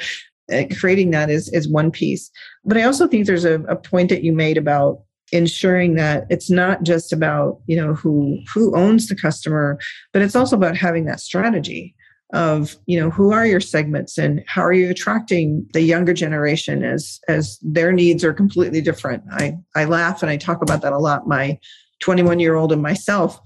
uh, 0.51 0.63
creating 0.80 1.12
that 1.12 1.30
is 1.30 1.49
is 1.49 1.67
one 1.69 1.91
piece. 1.91 2.32
But 2.63 2.78
I 2.78 2.84
also 2.84 3.08
think 3.08 3.28
there's 3.28 3.45
a, 3.45 3.62
a 3.63 3.75
point 3.75 4.10
that 4.10 4.23
you 4.23 4.32
made 4.32 4.58
about 4.58 5.01
ensuring 5.32 5.96
that 5.96 6.26
it's 6.30 6.50
not 6.50 6.84
just 6.84 7.12
about 7.12 7.60
you 7.68 7.76
know 7.76 7.94
who 7.94 8.40
who 8.54 8.76
owns 8.76 9.08
the 9.08 9.16
customer 9.16 9.78
but 10.14 10.22
it's 10.22 10.36
also 10.36 10.56
about 10.56 10.78
having 10.78 11.06
that 11.06 11.20
strategy 11.20 11.96
of 12.34 12.76
you 12.86 13.00
know 13.00 13.10
who 13.10 13.32
are 13.32 13.46
your 13.46 13.60
segments 13.60 14.18
and 14.18 14.44
how 14.48 14.62
are 14.62 14.74
you 14.74 14.90
attracting 14.90 15.66
the 15.74 15.82
younger 15.82 16.14
generation 16.14 16.84
as 16.84 17.20
as 17.28 17.60
their 17.62 17.92
needs 17.92 18.24
are 18.24 18.34
completely 18.34 18.82
different. 18.82 19.24
I 19.32 19.58
i 19.76 19.86
laugh 19.86 20.22
and 20.22 20.30
i 20.30 20.38
talk 20.38 20.62
about 20.62 20.82
that 20.82 20.94
a 20.94 21.00
lot. 21.00 21.28
My 21.28 21.60
21 22.00 22.40
year 22.40 22.56
old 22.56 22.72
and 22.72 22.82
myself 22.82 23.40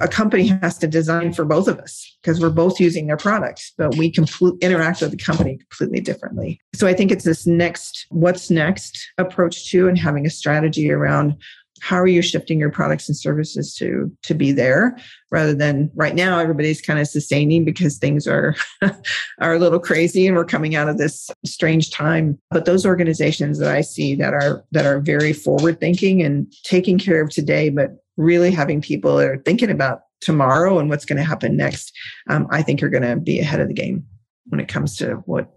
a 0.00 0.08
company 0.08 0.46
has 0.46 0.78
to 0.78 0.86
design 0.86 1.32
for 1.32 1.44
both 1.44 1.68
of 1.68 1.78
us 1.78 2.16
because 2.22 2.40
we're 2.40 2.50
both 2.50 2.80
using 2.80 3.06
their 3.06 3.16
products, 3.16 3.72
but 3.78 3.96
we 3.96 4.10
complete, 4.10 4.54
interact 4.60 5.00
with 5.00 5.10
the 5.10 5.16
company 5.16 5.58
completely 5.70 6.00
differently. 6.00 6.60
So 6.74 6.86
I 6.86 6.94
think 6.94 7.10
it's 7.10 7.24
this 7.24 7.46
next, 7.46 8.06
what's 8.10 8.50
next 8.50 8.98
approach 9.18 9.70
to 9.70 9.88
and 9.88 9.98
having 9.98 10.26
a 10.26 10.30
strategy 10.30 10.90
around 10.90 11.36
how 11.80 11.96
are 11.96 12.06
you 12.06 12.22
shifting 12.22 12.58
your 12.58 12.70
products 12.70 13.08
and 13.08 13.16
services 13.16 13.74
to 13.76 14.10
to 14.22 14.34
be 14.34 14.52
there 14.52 14.98
rather 15.30 15.54
than 15.54 15.90
right 15.94 16.14
now 16.14 16.38
everybody's 16.38 16.80
kind 16.80 16.98
of 16.98 17.06
sustaining 17.06 17.64
because 17.64 17.98
things 17.98 18.26
are 18.26 18.54
are 19.40 19.54
a 19.54 19.58
little 19.58 19.78
crazy 19.78 20.26
and 20.26 20.36
we're 20.36 20.44
coming 20.44 20.74
out 20.74 20.88
of 20.88 20.98
this 20.98 21.30
strange 21.44 21.90
time 21.90 22.38
but 22.50 22.64
those 22.64 22.84
organizations 22.84 23.58
that 23.58 23.74
i 23.74 23.80
see 23.80 24.14
that 24.14 24.34
are 24.34 24.64
that 24.72 24.86
are 24.86 25.00
very 25.00 25.32
forward 25.32 25.78
thinking 25.80 26.22
and 26.22 26.52
taking 26.64 26.98
care 26.98 27.22
of 27.22 27.30
today 27.30 27.68
but 27.68 27.90
really 28.18 28.50
having 28.50 28.82
people 28.82 29.16
that 29.16 29.28
are 29.28 29.42
thinking 29.44 29.70
about 29.70 30.00
tomorrow 30.20 30.78
and 30.78 30.90
what's 30.90 31.06
going 31.06 31.16
to 31.16 31.24
happen 31.24 31.56
next, 31.56 31.96
um, 32.28 32.46
I 32.50 32.60
think 32.60 32.80
you're 32.80 32.90
going 32.90 33.04
to 33.04 33.16
be 33.16 33.40
ahead 33.40 33.60
of 33.60 33.68
the 33.68 33.74
game 33.74 34.04
when 34.46 34.60
it 34.60 34.68
comes 34.68 34.96
to 34.98 35.14
what. 35.26 35.48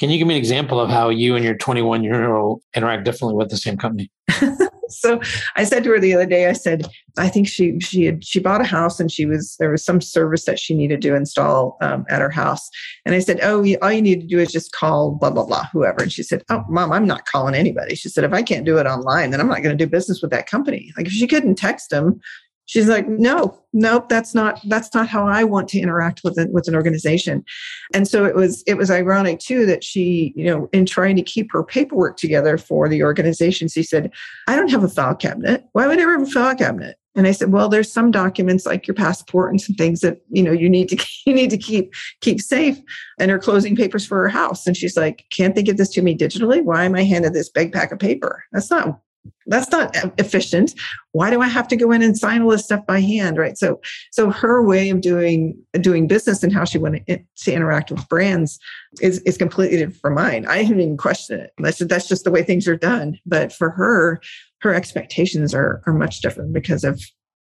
Can 0.00 0.10
you 0.10 0.18
give 0.18 0.28
me 0.28 0.34
an 0.34 0.38
example 0.38 0.80
of 0.80 0.88
how 0.88 1.08
you 1.08 1.34
and 1.34 1.44
your 1.44 1.56
21 1.56 2.04
year 2.04 2.32
old 2.34 2.62
interact 2.74 3.04
differently 3.04 3.34
with 3.34 3.50
the 3.50 3.56
same 3.56 3.76
company? 3.76 4.10
so 4.88 5.20
I 5.56 5.64
said 5.64 5.84
to 5.84 5.90
her 5.90 6.00
the 6.00 6.14
other 6.14 6.26
day, 6.26 6.48
I 6.48 6.52
said, 6.52 6.86
I 7.16 7.28
think 7.28 7.48
she 7.48 7.78
she 7.80 8.04
had 8.04 8.24
she 8.24 8.38
bought 8.40 8.60
a 8.60 8.64
house 8.64 9.00
and 9.00 9.10
she 9.10 9.26
was 9.26 9.56
there 9.58 9.70
was 9.70 9.84
some 9.84 10.00
service 10.00 10.44
that 10.44 10.58
she 10.58 10.74
needed 10.74 11.02
to 11.02 11.14
install 11.14 11.76
um, 11.80 12.04
at 12.08 12.20
her 12.20 12.30
house, 12.30 12.68
and 13.04 13.14
I 13.14 13.18
said, 13.18 13.40
oh, 13.42 13.64
all 13.82 13.92
you 13.92 14.02
need 14.02 14.20
to 14.20 14.26
do 14.26 14.38
is 14.38 14.52
just 14.52 14.72
call 14.72 15.12
blah 15.12 15.30
blah 15.30 15.44
blah 15.44 15.66
whoever, 15.72 16.02
and 16.02 16.12
she 16.12 16.22
said, 16.22 16.42
oh, 16.50 16.64
mom, 16.68 16.92
I'm 16.92 17.06
not 17.06 17.26
calling 17.26 17.54
anybody. 17.54 17.94
She 17.94 18.08
said, 18.08 18.24
if 18.24 18.32
I 18.32 18.42
can't 18.42 18.66
do 18.66 18.78
it 18.78 18.86
online, 18.86 19.30
then 19.30 19.40
I'm 19.40 19.48
not 19.48 19.62
going 19.62 19.76
to 19.76 19.84
do 19.84 19.90
business 19.90 20.22
with 20.22 20.30
that 20.30 20.48
company. 20.48 20.92
Like 20.96 21.06
if 21.06 21.12
she 21.12 21.26
couldn't 21.26 21.56
text 21.56 21.90
them, 21.90 22.20
she's 22.68 22.86
like 22.86 23.08
no 23.08 23.58
nope 23.72 24.08
that's 24.08 24.34
not 24.34 24.60
that's 24.68 24.94
not 24.94 25.08
how 25.08 25.26
i 25.26 25.42
want 25.42 25.68
to 25.68 25.80
interact 25.80 26.20
with 26.22 26.38
it 26.38 26.52
with 26.52 26.68
an 26.68 26.74
organization 26.74 27.44
and 27.92 28.06
so 28.06 28.24
it 28.24 28.36
was 28.36 28.62
it 28.66 28.74
was 28.74 28.90
ironic 28.90 29.40
too 29.40 29.66
that 29.66 29.82
she 29.82 30.32
you 30.36 30.44
know 30.44 30.68
in 30.72 30.86
trying 30.86 31.16
to 31.16 31.22
keep 31.22 31.50
her 31.50 31.64
paperwork 31.64 32.16
together 32.16 32.56
for 32.56 32.88
the 32.88 33.02
organization 33.02 33.66
she 33.66 33.82
said 33.82 34.12
i 34.46 34.54
don't 34.54 34.70
have 34.70 34.84
a 34.84 34.88
file 34.88 35.16
cabinet 35.16 35.64
why 35.72 35.86
would 35.86 35.98
i 35.98 36.02
ever 36.02 36.18
have 36.18 36.28
a 36.28 36.30
file 36.30 36.54
cabinet 36.54 36.96
And 37.16 37.26
I 37.26 37.32
said, 37.32 37.50
well, 37.50 37.68
there's 37.68 37.92
some 37.92 38.12
documents 38.12 38.64
like 38.64 38.86
your 38.86 38.94
passport 38.94 39.50
and 39.50 39.60
some 39.60 39.74
things 39.74 40.02
that, 40.02 40.20
you 40.28 40.40
know, 40.40 40.52
you 40.52 40.70
need 40.70 40.88
to, 40.90 40.96
you 41.26 41.34
need 41.34 41.50
to 41.50 41.58
keep, 41.58 41.92
keep 42.20 42.40
safe 42.40 42.78
and 43.18 43.28
her 43.28 43.40
closing 43.40 43.74
papers 43.74 44.06
for 44.06 44.18
her 44.18 44.28
house. 44.28 44.68
And 44.68 44.76
she's 44.76 44.96
like, 44.96 45.24
can't 45.36 45.56
they 45.56 45.64
give 45.64 45.78
this 45.78 45.90
to 45.94 46.02
me 46.02 46.16
digitally? 46.16 46.62
Why 46.62 46.84
am 46.84 46.94
I 46.94 47.02
handed 47.02 47.32
this 47.32 47.48
big 47.48 47.72
pack 47.72 47.90
of 47.90 47.98
paper? 47.98 48.44
That's 48.52 48.70
not 48.70 49.00
that's 49.46 49.70
not 49.70 49.96
efficient. 50.18 50.74
Why 51.12 51.30
do 51.30 51.40
i 51.40 51.48
have 51.48 51.68
to 51.68 51.76
go 51.76 51.90
in 51.92 52.02
and 52.02 52.16
sign 52.16 52.42
all 52.42 52.50
this 52.50 52.64
stuff 52.64 52.86
by 52.86 53.00
hand 53.00 53.38
right? 53.38 53.56
So 53.56 53.80
so 54.12 54.30
her 54.30 54.62
way 54.62 54.90
of 54.90 55.00
doing 55.00 55.58
doing 55.80 56.06
business 56.06 56.42
and 56.42 56.52
how 56.52 56.64
she 56.64 56.78
wanted 56.78 57.24
to 57.36 57.52
interact 57.52 57.90
with 57.90 58.08
brands 58.08 58.58
is 59.00 59.20
is 59.22 59.36
completely 59.36 59.78
different 59.78 60.00
from 60.00 60.14
mine. 60.14 60.46
I 60.46 60.62
didn't 60.62 60.80
even 60.80 60.96
question 60.96 61.40
it. 61.40 61.52
That's, 61.58 61.78
that's 61.78 62.08
just 62.08 62.24
the 62.24 62.30
way 62.30 62.42
things 62.42 62.68
are 62.68 62.76
done. 62.76 63.18
But 63.26 63.52
for 63.52 63.70
her 63.70 64.20
her 64.60 64.74
expectations 64.74 65.54
are 65.54 65.82
are 65.86 65.94
much 65.94 66.20
different 66.20 66.52
because 66.52 66.84
of 66.84 67.02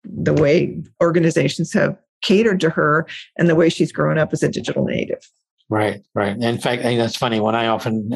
the 0.04 0.34
way 0.34 0.82
organizations 1.02 1.72
have 1.72 1.96
catered 2.22 2.60
to 2.60 2.70
her 2.70 3.06
and 3.36 3.48
the 3.48 3.54
way 3.54 3.68
she's 3.68 3.92
grown 3.92 4.18
up 4.18 4.32
as 4.32 4.42
a 4.42 4.48
digital 4.48 4.84
native 4.84 5.22
Right, 5.70 6.00
right. 6.14 6.34
In 6.36 6.58
fact, 6.58 6.82
that's 6.82 7.16
funny. 7.16 7.40
When 7.40 7.54
I 7.54 7.66
often 7.66 8.10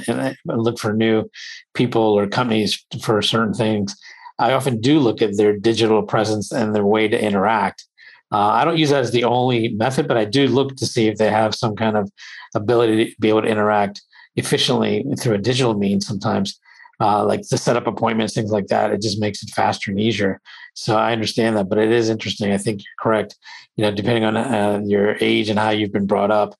look 0.46 0.78
for 0.78 0.94
new 0.94 1.28
people 1.74 2.02
or 2.02 2.26
companies 2.26 2.82
for 3.02 3.20
certain 3.20 3.52
things, 3.52 3.94
I 4.38 4.52
often 4.52 4.80
do 4.80 4.98
look 4.98 5.20
at 5.20 5.36
their 5.36 5.58
digital 5.58 6.02
presence 6.02 6.50
and 6.50 6.74
their 6.74 6.86
way 6.86 7.08
to 7.08 7.22
interact. 7.22 7.84
Uh, 8.32 8.38
I 8.48 8.64
don't 8.64 8.78
use 8.78 8.88
that 8.88 9.02
as 9.02 9.10
the 9.10 9.24
only 9.24 9.68
method, 9.74 10.08
but 10.08 10.16
I 10.16 10.24
do 10.24 10.48
look 10.48 10.76
to 10.76 10.86
see 10.86 11.08
if 11.08 11.18
they 11.18 11.30
have 11.30 11.54
some 11.54 11.76
kind 11.76 11.98
of 11.98 12.10
ability 12.54 13.04
to 13.04 13.20
be 13.20 13.28
able 13.28 13.42
to 13.42 13.48
interact 13.48 14.00
efficiently 14.36 15.04
through 15.20 15.34
a 15.34 15.38
digital 15.38 15.74
means 15.74 16.06
sometimes. 16.06 16.58
Uh, 17.00 17.24
like 17.26 17.42
to 17.48 17.58
set 17.58 17.76
up 17.76 17.86
appointments, 17.86 18.32
things 18.32 18.52
like 18.52 18.68
that. 18.68 18.92
It 18.92 19.02
just 19.02 19.20
makes 19.20 19.42
it 19.42 19.50
faster 19.50 19.90
and 19.90 20.00
easier. 20.00 20.40
So 20.74 20.96
I 20.96 21.12
understand 21.12 21.56
that, 21.56 21.68
but 21.68 21.78
it 21.78 21.90
is 21.90 22.08
interesting. 22.08 22.52
I 22.52 22.58
think 22.58 22.80
you're 22.80 22.94
correct. 23.00 23.36
You 23.76 23.84
know, 23.84 23.90
depending 23.90 24.24
on 24.24 24.36
uh, 24.36 24.80
your 24.86 25.16
age 25.20 25.50
and 25.50 25.58
how 25.58 25.70
you've 25.70 25.92
been 25.92 26.06
brought 26.06 26.30
up, 26.30 26.54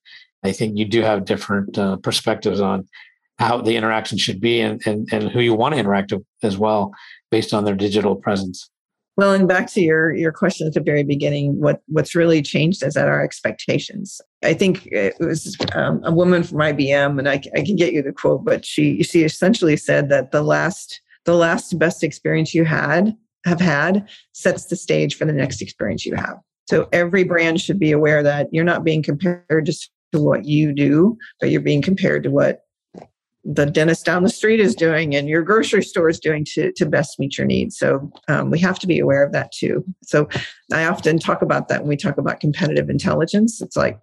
I 0.44 0.52
think 0.52 0.76
you 0.76 0.84
do 0.84 1.02
have 1.02 1.24
different 1.24 1.78
uh, 1.78 1.96
perspectives 1.96 2.60
on 2.60 2.88
how 3.38 3.60
the 3.60 3.76
interaction 3.76 4.18
should 4.18 4.40
be 4.40 4.60
and, 4.60 4.80
and, 4.86 5.08
and 5.12 5.30
who 5.30 5.40
you 5.40 5.54
want 5.54 5.74
to 5.74 5.80
interact 5.80 6.12
with 6.12 6.22
as 6.42 6.58
well 6.58 6.92
based 7.30 7.54
on 7.54 7.64
their 7.64 7.74
digital 7.74 8.16
presence. 8.16 8.68
Well, 9.16 9.34
and 9.34 9.46
back 9.46 9.70
to 9.72 9.82
your 9.82 10.14
your 10.14 10.32
question 10.32 10.66
at 10.66 10.72
the 10.72 10.80
very 10.80 11.02
beginning, 11.04 11.60
what 11.60 11.82
what's 11.86 12.14
really 12.14 12.40
changed 12.40 12.82
is 12.82 12.94
that 12.94 13.08
our 13.08 13.22
expectations. 13.22 14.22
I 14.42 14.54
think 14.54 14.86
it 14.86 15.14
was 15.20 15.54
um, 15.74 16.00
a 16.02 16.10
woman 16.10 16.42
from 16.42 16.58
IBM, 16.58 17.18
and 17.18 17.28
I, 17.28 17.42
I 17.54 17.62
can 17.62 17.76
get 17.76 17.92
you 17.92 18.02
the 18.02 18.12
quote, 18.12 18.42
but 18.42 18.64
she 18.64 19.02
she 19.02 19.22
essentially 19.22 19.76
said 19.76 20.08
that 20.08 20.30
the 20.30 20.42
last 20.42 21.02
the 21.26 21.34
last 21.34 21.78
best 21.78 22.02
experience 22.02 22.54
you 22.54 22.64
had 22.64 23.14
have 23.44 23.60
had 23.60 24.08
sets 24.32 24.66
the 24.66 24.76
stage 24.76 25.16
for 25.16 25.26
the 25.26 25.32
next 25.32 25.60
experience 25.60 26.06
you 26.06 26.14
have. 26.14 26.38
So 26.70 26.88
every 26.92 27.24
brand 27.24 27.60
should 27.60 27.78
be 27.78 27.92
aware 27.92 28.22
that 28.22 28.48
you're 28.50 28.64
not 28.64 28.82
being 28.82 29.02
compared 29.02 29.66
just 29.66 29.90
to 30.12 30.20
what 30.20 30.44
you 30.44 30.72
do, 30.72 31.16
but 31.40 31.50
you're 31.50 31.60
being 31.60 31.82
compared 31.82 32.22
to 32.24 32.30
what 32.30 32.60
the 33.44 33.66
dentist 33.66 34.04
down 34.04 34.22
the 34.22 34.28
street 34.28 34.60
is 34.60 34.74
doing 34.74 35.16
and 35.16 35.28
your 35.28 35.42
grocery 35.42 35.82
store 35.82 36.08
is 36.08 36.20
doing 36.20 36.44
to, 36.44 36.72
to 36.72 36.86
best 36.86 37.18
meet 37.18 37.36
your 37.36 37.46
needs. 37.46 37.76
So 37.76 38.10
um, 38.28 38.50
we 38.50 38.58
have 38.60 38.78
to 38.78 38.86
be 38.86 39.00
aware 39.00 39.24
of 39.24 39.32
that 39.32 39.50
too. 39.50 39.84
So 40.02 40.28
I 40.72 40.84
often 40.84 41.18
talk 41.18 41.42
about 41.42 41.68
that 41.68 41.80
when 41.80 41.88
we 41.88 41.96
talk 41.96 42.18
about 42.18 42.38
competitive 42.38 42.88
intelligence. 42.88 43.60
It's 43.60 43.76
like 43.76 43.98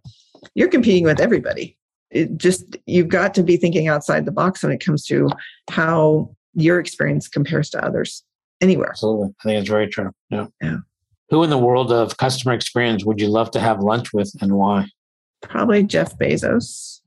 you're 0.56 0.68
competing 0.68 1.06
with 1.06 1.22
everybody. 1.22 1.78
It 2.12 2.38
just 2.38 2.76
you've 2.86 3.08
got 3.08 3.34
to 3.36 3.44
be 3.44 3.56
thinking 3.56 3.88
outside 3.88 4.26
the 4.26 4.32
box 4.32 4.62
when 4.62 4.74
it 4.74 4.84
comes 4.84 5.06
to 5.06 5.30
how 5.70 6.36
your 6.54 6.80
experience 6.80 7.28
compares 7.28 7.70
to 7.70 7.86
others 7.86 8.24
anywhere. 8.60 8.90
Absolutely. 8.90 9.30
I 9.40 9.44
think 9.44 9.60
it's 9.62 9.70
very 9.70 9.88
true. 9.88 10.12
Yeah. 10.30 10.48
Yeah. 10.62 10.78
Who 11.30 11.44
in 11.44 11.50
the 11.50 11.58
world 11.58 11.92
of 11.92 12.18
customer 12.18 12.54
experience 12.54 13.06
would 13.06 13.22
you 13.22 13.28
love 13.28 13.52
to 13.52 13.60
have 13.60 13.80
lunch 13.80 14.12
with 14.12 14.34
and 14.42 14.54
why? 14.54 14.88
Probably 15.42 15.84
Jeff 15.84 16.18
Bezos, 16.18 17.00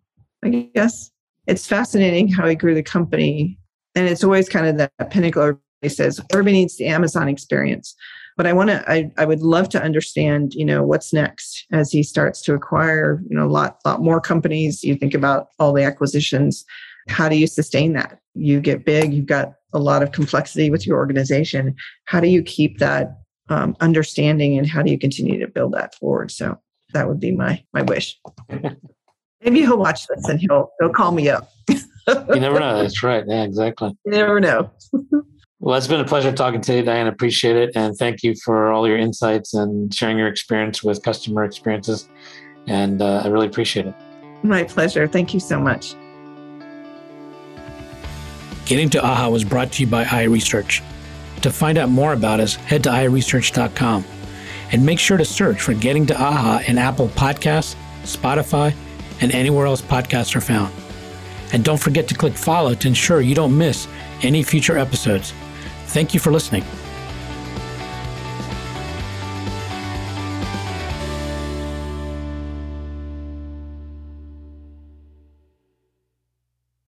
I 0.42 0.70
guess. 0.74 1.10
It's 1.46 1.66
fascinating 1.66 2.28
how 2.28 2.48
he 2.48 2.54
grew 2.54 2.74
the 2.74 2.82
company. 2.82 3.58
And 3.94 4.08
it's 4.08 4.24
always 4.24 4.48
kind 4.48 4.66
of 4.66 4.76
that 4.78 5.10
pinnacle. 5.10 5.58
He 5.80 5.88
says 5.88 6.20
everybody 6.30 6.58
needs 6.58 6.76
the 6.76 6.86
Amazon 6.86 7.28
experience. 7.28 7.94
But 8.36 8.46
I 8.46 8.52
want 8.52 8.70
to, 8.70 8.90
I, 8.90 9.10
I 9.18 9.26
would 9.26 9.40
love 9.40 9.68
to 9.70 9.82
understand, 9.82 10.54
you 10.54 10.64
know, 10.64 10.82
what's 10.82 11.12
next 11.12 11.66
as 11.70 11.92
he 11.92 12.02
starts 12.02 12.40
to 12.42 12.54
acquire, 12.54 13.22
you 13.28 13.36
know, 13.36 13.46
a 13.46 13.50
lot, 13.50 13.78
lot 13.84 14.00
more 14.00 14.20
companies. 14.20 14.82
You 14.82 14.94
think 14.94 15.14
about 15.14 15.48
all 15.58 15.72
the 15.72 15.82
acquisitions. 15.82 16.64
How 17.08 17.28
do 17.28 17.36
you 17.36 17.46
sustain 17.46 17.92
that? 17.92 18.18
You 18.34 18.60
get 18.60 18.86
big, 18.86 19.12
you've 19.12 19.26
got 19.26 19.54
a 19.74 19.78
lot 19.78 20.02
of 20.02 20.12
complexity 20.12 20.70
with 20.70 20.86
your 20.86 20.96
organization. 20.96 21.74
How 22.06 22.20
do 22.20 22.28
you 22.28 22.42
keep 22.42 22.78
that 22.78 23.18
um, 23.48 23.76
understanding 23.80 24.56
and 24.56 24.66
how 24.66 24.82
do 24.82 24.90
you 24.90 24.98
continue 24.98 25.38
to 25.38 25.48
build 25.48 25.74
that 25.74 25.94
forward? 25.96 26.30
So 26.30 26.58
that 26.93 27.09
would 27.09 27.20
be 27.20 27.32
my 27.32 27.62
my 27.72 27.82
wish. 27.82 28.20
Maybe 29.45 29.61
he'll 29.61 29.78
watch 29.78 30.07
this 30.07 30.28
and 30.28 30.40
he'll 30.40 30.70
he'll 30.80 30.90
call 30.90 31.12
me 31.12 31.28
up. 31.28 31.51
you 31.68 31.80
never 32.40 32.61
know. 32.61 32.80
That's 32.80 33.03
right. 33.03 33.24
Yeah, 33.26 33.43
exactly. 33.43 33.97
You 34.05 34.12
never 34.12 34.40
know. 34.40 34.70
well, 35.61 35.76
it's 35.76 35.86
been 35.86 36.01
a 36.01 36.05
pleasure 36.05 36.32
talking 36.32 36.61
to 36.61 36.76
you, 36.76 36.82
Diane. 36.82 37.07
Appreciate 37.07 37.57
it, 37.57 37.72
and 37.74 37.97
thank 37.97 38.22
you 38.22 38.34
for 38.45 38.70
all 38.72 38.86
your 38.86 38.99
insights 38.99 39.55
and 39.55 39.93
sharing 39.93 40.18
your 40.18 40.28
experience 40.28 40.82
with 40.82 41.03
customer 41.03 41.45
experiences. 41.45 42.09
And 42.68 43.03
uh, 43.03 43.22
I 43.24 43.28
really 43.28 43.47
appreciate 43.47 43.86
it. 43.86 43.95
My 44.43 44.64
pleasure. 44.64 45.07
Thank 45.07 45.34
you 45.34 45.40
so 45.40 45.59
much. 45.59 45.95
Getting 48.66 48.90
to 48.90 49.03
AHA 49.03 49.28
was 49.28 49.45
brought 49.45 49.72
to 49.72 49.82
you 49.82 49.88
by 49.88 50.05
iResearch. 50.05 50.82
To 51.43 51.51
find 51.51 51.76
out 51.76 51.88
more 51.88 52.12
about 52.12 52.38
us, 52.38 52.55
head 52.55 52.84
to 52.84 52.90
iResearch.com 52.90 54.05
and 54.72 54.84
make 54.84 54.98
sure 54.98 55.16
to 55.16 55.24
search 55.24 55.60
for 55.60 55.74
Getting 55.74 56.06
to 56.06 56.20
AHA 56.20 56.62
in 56.66 56.78
Apple 56.78 57.08
Podcasts, 57.08 57.76
Spotify, 58.02 58.74
and 59.20 59.32
anywhere 59.32 59.66
else 59.66 59.82
podcasts 59.82 60.34
are 60.34 60.40
found. 60.40 60.72
And 61.52 61.62
don't 61.62 61.80
forget 61.80 62.08
to 62.08 62.14
click 62.14 62.32
follow 62.32 62.74
to 62.74 62.88
ensure 62.88 63.20
you 63.20 63.34
don't 63.34 63.56
miss 63.56 63.86
any 64.22 64.42
future 64.42 64.78
episodes. 64.78 65.32
Thank 65.86 66.14
you 66.14 66.20
for 66.20 66.32
listening. 66.32 66.64